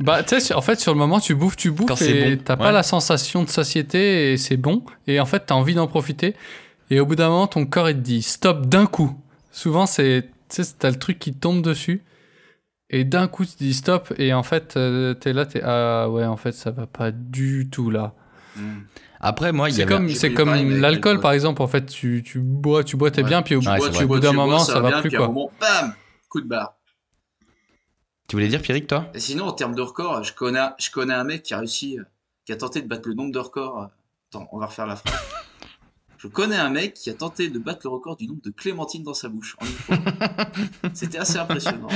Bah, 0.00 0.22
tu 0.22 0.40
sais, 0.40 0.54
en 0.54 0.60
fait, 0.60 0.80
sur 0.80 0.92
le 0.92 0.98
moment, 0.98 1.20
tu 1.20 1.34
bouffes, 1.34 1.56
tu 1.56 1.70
bouffes, 1.70 1.88
Quand 1.88 2.02
et 2.02 2.36
bon, 2.36 2.42
t'as 2.44 2.56
pas 2.56 2.72
la 2.72 2.82
sensation 2.82 3.42
de 3.42 3.48
satiété, 3.48 4.32
et 4.32 4.36
c'est 4.36 4.56
bon, 4.56 4.84
et 5.06 5.18
en 5.18 5.26
fait, 5.26 5.46
t'as 5.46 5.54
envie 5.54 5.74
d'en 5.74 5.88
profiter. 5.88 6.34
Et 6.90 7.00
au 7.00 7.06
bout 7.06 7.16
d'un 7.16 7.28
moment, 7.28 7.46
ton 7.46 7.66
corps, 7.66 7.90
il 7.90 7.96
te 7.96 8.00
dit 8.00 8.22
stop 8.22 8.66
d'un 8.66 8.86
coup. 8.86 9.18
Souvent, 9.50 9.86
c'est, 9.86 10.28
tu 10.48 10.62
sais, 10.62 10.74
t'as 10.78 10.90
le 10.90 10.98
truc 10.98 11.18
qui 11.18 11.32
tombe 11.32 11.62
dessus. 11.62 12.02
Et 12.90 13.04
d'un 13.04 13.28
coup, 13.28 13.44
tu 13.44 13.52
te 13.52 13.58
dis 13.58 13.74
stop. 13.74 14.12
Et 14.18 14.32
en 14.32 14.42
fait, 14.42 14.76
euh, 14.76 15.14
t'es 15.14 15.32
là, 15.32 15.46
t'es, 15.46 15.60
ah 15.62 16.08
ouais, 16.10 16.24
en 16.24 16.36
fait, 16.36 16.52
ça 16.52 16.70
va 16.70 16.86
pas 16.86 17.10
du 17.10 17.68
tout 17.70 17.90
là. 17.90 18.14
Hmm. 18.56 18.82
Après, 19.20 19.52
moi, 19.52 19.70
il 19.70 19.72
y 19.72 19.76
C'est 19.76 19.86
comme, 19.86 20.08
c'est 20.10 20.34
comme 20.34 20.80
l'alcool, 20.80 21.18
par 21.18 21.32
exemple. 21.32 21.62
En 21.62 21.66
fait, 21.66 21.86
tu, 21.86 22.22
tu 22.22 22.40
bois, 22.40 22.84
tu 22.84 22.96
bois, 22.96 23.10
t'es 23.10 23.22
Ouais. 23.22 23.28
bien, 23.28 23.42
puis 23.42 23.56
au, 23.56 23.60
bout 23.60 24.18
d'un 24.20 24.32
moment, 24.32 24.58
ça 24.58 24.80
va 24.80 24.90
bien, 24.90 25.00
plus, 25.00 25.08
puis 25.08 25.16
à 25.16 25.20
un 25.20 25.24
quoi. 25.26 25.34
moment, 25.34 25.50
bam 25.60 25.94
Coup 26.28 26.42
de 26.42 26.46
barre. 26.46 26.74
Tu 28.28 28.36
voulais 28.36 28.48
dire, 28.48 28.60
Pierrick, 28.60 28.86
toi? 28.86 29.06
Et 29.14 29.20
sinon, 29.20 29.46
en 29.46 29.52
termes 29.52 29.74
de 29.74 29.82
record, 29.82 30.22
je 30.24 30.32
connais, 30.34 30.66
je 30.78 30.90
connais 30.90 31.14
un 31.14 31.24
mec 31.24 31.42
qui 31.42 31.54
a 31.54 31.58
réussi, 31.58 31.98
qui 32.44 32.52
a 32.52 32.56
tenté 32.56 32.82
de 32.82 32.88
battre 32.88 33.08
le 33.08 33.14
nombre 33.14 33.32
de 33.32 33.38
records. 33.38 33.88
Attends, 34.30 34.48
on 34.52 34.58
va 34.58 34.66
refaire 34.66 34.86
la 34.86 34.96
phrase. 34.96 35.14
Je 36.24 36.28
connais 36.30 36.56
un 36.56 36.70
mec 36.70 36.94
qui 36.94 37.10
a 37.10 37.12
tenté 37.12 37.50
de 37.50 37.58
battre 37.58 37.80
le 37.84 37.90
record 37.90 38.16
du 38.16 38.26
nombre 38.26 38.40
de 38.42 38.48
clémentines 38.50 39.02
dans 39.02 39.12
sa 39.12 39.28
bouche. 39.28 39.56
en 39.60 39.66
une 39.66 39.72
fois. 39.72 39.96
C'était 40.94 41.18
assez 41.18 41.36
impressionnant. 41.36 41.88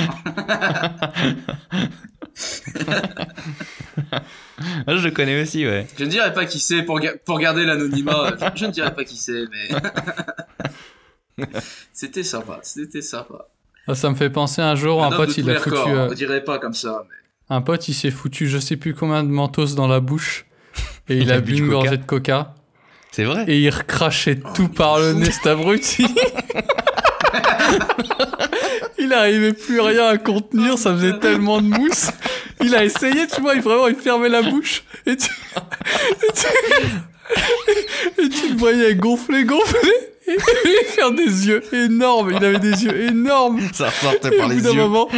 Ah, 4.87 4.97
je 4.97 5.05
le 5.09 5.11
connais 5.13 5.41
aussi, 5.41 5.65
ouais. 5.67 5.87
Je 5.99 6.05
ne 6.05 6.11
dirais 6.11 6.35
pas 6.35 6.45
qui 6.45 6.59
c'est 6.59 6.83
pour, 6.83 7.01
ga- 7.01 7.17
pour 7.25 7.39
garder 7.39 7.65
l'anonymat. 7.65 8.33
Je, 8.39 8.61
je 8.61 8.67
ne 8.67 8.71
dirais 8.71 8.95
pas 8.95 9.05
qui 9.05 9.17
c'est, 9.17 9.45
mais 9.51 11.47
c'était 11.95 12.23
sympa. 12.23 12.59
C'était 12.63 13.01
sympa. 13.01 13.49
Ah, 13.87 13.95
Ça 13.95 14.11
me 14.11 14.15
fait 14.15 14.29
penser 14.29 14.61
un 14.61 14.75
jour, 14.75 15.03
un, 15.03 15.09
de 15.09 15.17
pote, 15.17 15.37
il 15.39 15.49
a 15.51 15.55
foutu, 15.55 15.71
records, 15.71 15.89
euh, 15.89 16.09
On 16.11 16.15
dirait 16.15 16.45
pas 16.45 16.59
comme 16.59 16.75
ça, 16.75 17.03
mais 17.09 17.17
un 17.57 17.63
pote, 17.63 17.89
il 17.89 17.95
s'est 17.95 18.11
foutu, 18.11 18.47
je 18.47 18.59
sais 18.59 18.77
plus 18.77 18.93
combien 18.95 19.23
de 19.23 19.31
mentos 19.31 19.75
dans 19.75 19.89
la 19.89 20.01
bouche. 20.01 20.45
Et 21.09 21.17
il, 21.17 21.33
a 21.33 21.41
bu 21.41 21.53
du 21.55 21.59
une 21.63 21.69
coca. 21.69 21.73
gorgée 21.81 21.97
de 21.97 22.05
coca. 22.05 22.55
C'est 23.19 23.25
vrai. 23.25 23.45
Et 23.49 23.59
il 23.59 23.69
recrachait 23.71 24.39
Oh, 24.45 24.49
tout 24.55 24.69
par 24.69 25.01
le 25.01 25.13
nez, 25.13 25.33
cet 25.33 25.49
abruti. 25.49 26.07
il 28.99 29.13
arrivait 29.13 29.55
plus 29.55 29.81
rien 29.81 30.07
à 30.07 30.19
contenir, 30.19 30.79
ça 30.79 30.95
faisait 30.95 31.19
tellement 31.19 31.61
de 31.61 31.67
mousse. 31.67 32.13
Il 32.63 32.77
a 32.77 32.85
essayé, 32.85 33.27
tu 33.27 33.41
vois, 33.41 33.57
il, 33.57 33.61
vraiment, 33.61 33.89
il 33.89 33.97
fermait 33.97 34.29
la 34.29 34.43
bouche. 34.43 34.85
Et 35.05 35.17
tu, 35.17 35.33
et 35.33 36.33
tu, 36.33 36.47
et 38.23 38.29
tu 38.29 38.51
le 38.51 38.57
voyais 38.57 38.95
gonfler, 38.95 39.43
gonfler. 39.43 40.13
Et, 40.29 40.39
faire 40.85 41.11
des 41.11 41.49
yeux 41.49 41.65
énormes. 41.75 42.31
Il 42.37 42.45
avait 42.45 42.61
des 42.61 42.85
yeux 42.85 43.01
énormes. 43.01 43.61
Ça 43.73 43.89
ressortait 43.89 44.31
par 44.31 44.47
les 44.47 44.63
yeux. 44.63 44.75
moment. 44.75 45.09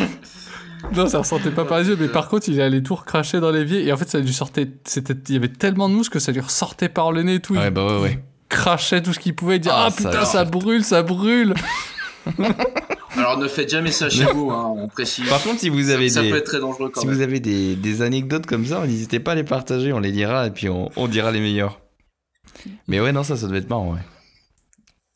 Non, 0.94 1.06
ça 1.08 1.18
ressortait 1.18 1.50
pas 1.50 1.64
par 1.64 1.80
les 1.80 1.88
yeux, 1.88 1.96
mais 1.98 2.08
par 2.08 2.28
contre, 2.28 2.48
il 2.48 2.60
allait 2.60 2.82
tout 2.82 2.94
recracher 2.94 3.40
dans 3.40 3.50
l'évier. 3.50 3.86
Et 3.86 3.92
en 3.92 3.96
fait, 3.96 4.08
ça 4.08 4.18
lui 4.18 4.32
sortait. 4.32 4.68
C'était, 4.84 5.14
il 5.28 5.34
y 5.34 5.36
avait 5.38 5.48
tellement 5.48 5.88
de 5.88 5.94
mousse 5.94 6.08
que 6.08 6.18
ça 6.18 6.32
lui 6.32 6.40
ressortait 6.40 6.88
par 6.88 7.12
le 7.12 7.22
nez 7.22 7.34
et 7.34 7.40
tout. 7.40 7.54
Ouais, 7.54 7.68
Il 7.68 7.70
bah 7.70 7.86
ouais, 7.86 8.00
ouais. 8.02 8.24
crachait 8.48 9.02
tout 9.02 9.12
ce 9.12 9.18
qu'il 9.18 9.34
pouvait. 9.34 9.56
Il 9.56 9.60
disait 9.60 9.74
Ah, 9.74 9.84
Ah, 9.86 9.90
ça 9.90 10.08
putain, 10.10 10.24
ça 10.24 10.44
brûle, 10.44 10.84
ça 10.84 11.02
brûle. 11.02 11.54
alors 13.16 13.38
ne 13.38 13.48
faites 13.48 13.68
jamais 13.70 13.90
ça 13.90 14.08
chez 14.10 14.24
vous, 14.24 14.50
hein, 14.50 14.72
on 14.76 14.88
précise. 14.88 15.28
Par 15.28 15.42
contre, 15.42 15.58
si 15.60 15.68
vous 15.68 15.90
avez 15.90 16.08
ça 16.08 16.22
des. 16.22 16.30
peut 16.30 16.36
être 16.36 16.44
très 16.46 16.60
dangereux 16.60 16.90
quand 16.90 17.00
Si 17.00 17.06
même. 17.06 17.16
vous 17.16 17.22
avez 17.22 17.40
des, 17.40 17.74
des 17.76 18.02
anecdotes 18.02 18.46
comme 18.46 18.64
ça, 18.66 18.86
n'hésitez 18.86 19.20
pas 19.20 19.32
à 19.32 19.34
les 19.34 19.44
partager, 19.44 19.92
on 19.92 20.00
les 20.00 20.12
dira 20.12 20.46
et 20.46 20.50
puis 20.50 20.68
on, 20.68 20.90
on 20.96 21.08
dira 21.08 21.30
les 21.32 21.40
meilleurs. 21.40 21.80
Mais 22.88 23.00
ouais, 23.00 23.12
non, 23.12 23.22
ça, 23.22 23.36
ça 23.36 23.46
devait 23.46 23.58
être 23.58 23.70
marrant, 23.70 23.92
ouais. 23.94 24.00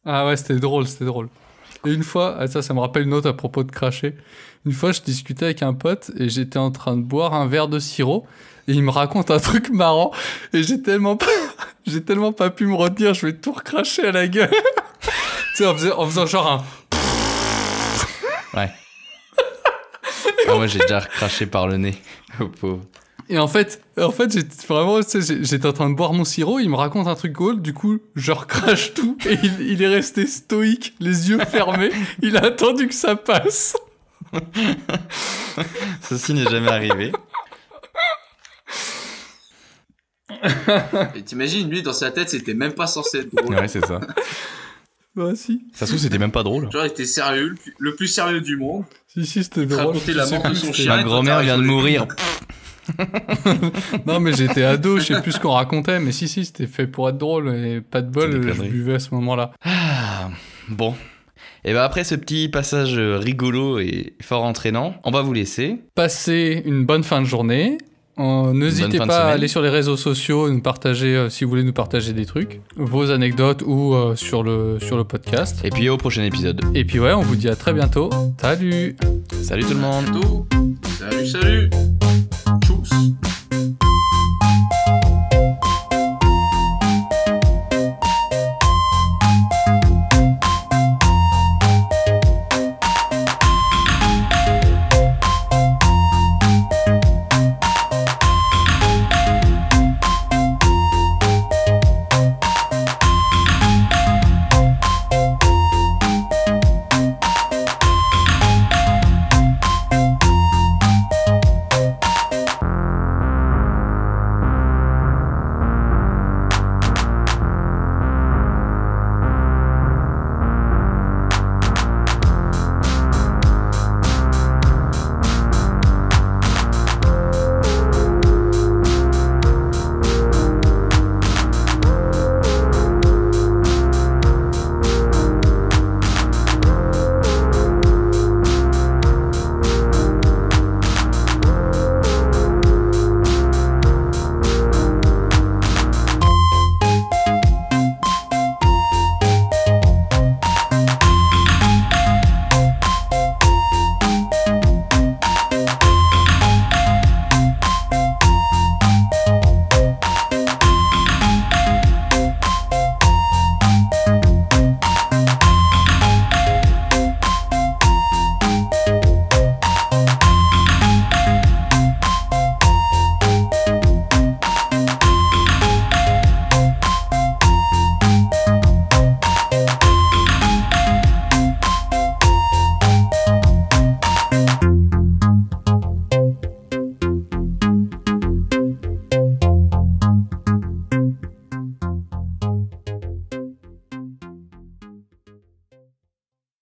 Ah 0.06 0.26
ouais, 0.26 0.36
c'était 0.36 0.56
drôle, 0.56 0.86
c'était 0.86 1.04
drôle. 1.04 1.28
Et 1.86 1.92
une 1.92 2.02
fois, 2.02 2.36
ah, 2.38 2.46
ça, 2.46 2.62
ça 2.62 2.72
me 2.74 2.80
rappelle 2.80 3.02
une 3.04 3.12
autre 3.14 3.28
à 3.28 3.34
propos 3.34 3.62
de 3.64 3.70
cracher. 3.70 4.14
Une 4.66 4.72
fois, 4.72 4.92
je 4.92 5.02
discutais 5.02 5.44
avec 5.46 5.62
un 5.62 5.74
pote 5.74 6.10
et 6.18 6.28
j'étais 6.28 6.58
en 6.58 6.70
train 6.70 6.96
de 6.96 7.02
boire 7.02 7.34
un 7.34 7.46
verre 7.46 7.68
de 7.68 7.78
sirop 7.78 8.26
et 8.66 8.72
il 8.72 8.82
me 8.82 8.90
raconte 8.90 9.30
un 9.30 9.38
truc 9.38 9.68
marrant 9.70 10.10
et 10.54 10.62
j'ai 10.62 10.80
tellement 10.80 11.16
pas, 11.16 11.26
j'ai 11.86 12.02
tellement 12.02 12.32
pas 12.32 12.48
pu 12.50 12.66
me 12.66 12.74
retenir, 12.74 13.12
je 13.12 13.26
vais 13.26 13.34
tout 13.34 13.52
recracher 13.52 14.06
à 14.06 14.12
la 14.12 14.26
gueule. 14.26 14.50
tu 15.02 15.08
sais, 15.56 15.66
en 15.66 15.74
faisant, 15.74 15.98
en 15.98 16.06
faisant 16.06 16.26
genre 16.26 16.50
un. 16.50 16.64
Ah, 20.46 20.54
moi, 20.56 20.66
j'ai 20.66 20.78
déjà 20.78 21.00
craché 21.00 21.46
par 21.46 21.66
le 21.68 21.76
nez. 21.76 21.94
Oh, 22.40 22.48
pauvre. 22.48 22.80
Et 23.28 23.38
en 23.38 23.46
fait, 23.46 23.80
en 23.96 24.10
fait, 24.10 24.32
j'étais 24.32 24.66
vraiment, 24.66 25.00
tu 25.00 25.08
sais, 25.08 25.20
j'ai- 25.22 25.44
j'étais 25.44 25.66
en 25.68 25.72
train 25.72 25.88
de 25.88 25.94
boire 25.94 26.12
mon 26.12 26.24
sirop, 26.24 26.58
il 26.58 26.68
me 26.68 26.74
raconte 26.74 27.06
un 27.06 27.14
truc 27.14 27.32
cool, 27.34 27.62
du 27.62 27.72
coup, 27.72 27.98
je 28.16 28.32
recrache 28.32 28.92
tout 28.92 29.16
et 29.24 29.38
il, 29.42 29.60
il 29.70 29.82
est 29.82 29.86
resté 29.88 30.26
stoïque, 30.26 30.94
les 30.98 31.30
yeux 31.30 31.38
fermés, 31.38 31.90
il 32.22 32.36
a 32.36 32.46
attendu 32.46 32.88
que 32.88 32.94
ça 32.94 33.14
passe. 33.14 33.76
Ceci 36.02 36.34
n'est 36.34 36.44
jamais 36.50 36.70
arrivé. 36.70 37.12
Et 41.14 41.22
t'imagines, 41.22 41.68
lui, 41.70 41.82
dans 41.82 41.92
sa 41.92 42.10
tête, 42.10 42.30
c'était 42.30 42.54
même 42.54 42.72
pas 42.72 42.86
censé 42.86 43.18
être 43.18 43.34
drôle. 43.34 43.54
Ouais, 43.54 43.68
c'est 43.68 43.84
ça. 43.84 44.00
Bah 45.16 45.30
si, 45.36 45.62
Ça 45.72 45.86
se 45.86 45.92
trouve, 45.92 46.02
c'était 46.02 46.18
même 46.18 46.32
pas 46.32 46.42
drôle. 46.42 46.68
Genre, 46.72 46.84
il 46.86 46.88
était 46.88 47.04
sérieux, 47.06 47.54
le 47.78 47.94
plus- 47.94 48.08
sérieux 48.08 48.40
du 48.40 48.56
monde. 48.56 48.82
si, 49.06 49.24
si, 49.24 49.44
c'était 49.44 49.64
drôle. 49.64 49.86
racontait 49.86 50.10
Je 50.10 50.16
la 50.16 50.26
mort 50.26 50.42
de 50.50 50.54
son 50.54 50.72
chien. 50.72 50.96
Ma 50.96 51.04
grand-mère 51.04 51.40
vient 51.40 51.56
de 51.56 51.62
mourir. 51.62 52.08
Non, 54.06 54.18
mais 54.20 54.32
j'étais 54.34 54.64
ado, 54.64 54.98
je 54.98 55.04
sais 55.14 55.22
plus 55.22 55.32
ce 55.32 55.40
qu'on 55.40 55.52
racontait, 55.52 56.00
mais 56.00 56.10
si, 56.12 56.26
si, 56.28 56.44
c'était 56.44 56.66
fait 56.66 56.86
pour 56.88 57.08
être 57.08 57.16
drôle 57.16 57.54
et 57.54 57.80
pas 57.80 58.02
de 58.02 58.10
bol, 58.10 58.32
je 58.52 58.62
buvais 58.62 58.94
à 58.94 58.98
ce 58.98 59.14
moment-là. 59.14 59.52
Ah, 59.64 60.30
bon. 60.68 60.94
Et 61.66 61.72
ben 61.72 61.80
après 61.80 62.04
ce 62.04 62.14
petit 62.14 62.48
passage 62.48 62.98
rigolo 62.98 63.78
et 63.78 64.12
fort 64.20 64.44
entraînant, 64.44 64.96
on 65.02 65.10
va 65.10 65.22
vous 65.22 65.32
laisser. 65.32 65.80
Passez 65.94 66.62
une 66.66 66.84
bonne 66.84 67.02
fin 67.04 67.22
de 67.22 67.26
journée. 67.26 67.78
Euh, 68.18 68.52
N'hésitez 68.52 68.98
pas 68.98 69.24
à 69.24 69.30
aller 69.32 69.48
sur 69.48 69.60
les 69.62 69.70
réseaux 69.70 69.96
sociaux, 69.96 70.48
nous 70.48 70.60
partager 70.60 71.16
euh, 71.16 71.28
si 71.30 71.42
vous 71.42 71.50
voulez 71.50 71.64
nous 71.64 71.72
partager 71.72 72.12
des 72.12 72.26
trucs, 72.26 72.60
vos 72.76 73.10
anecdotes 73.10 73.62
ou 73.66 73.94
euh, 73.94 74.14
sur, 74.14 74.42
le, 74.44 74.78
sur 74.80 74.96
le 74.96 75.04
podcast. 75.04 75.62
Et 75.64 75.70
puis 75.70 75.88
au 75.88 75.96
prochain 75.96 76.22
épisode. 76.22 76.60
Et 76.74 76.84
puis 76.84 77.00
ouais, 77.00 77.12
on 77.12 77.22
vous 77.22 77.34
dit 77.34 77.48
à 77.48 77.56
très 77.56 77.72
bientôt. 77.72 78.10
Salut 78.40 78.94
Salut 79.42 79.64
tout 79.64 79.70
le 79.74 79.80
monde. 79.80 80.04
Salut, 80.98 81.26
salut. 81.26 81.70
Tchuss. 82.64 82.90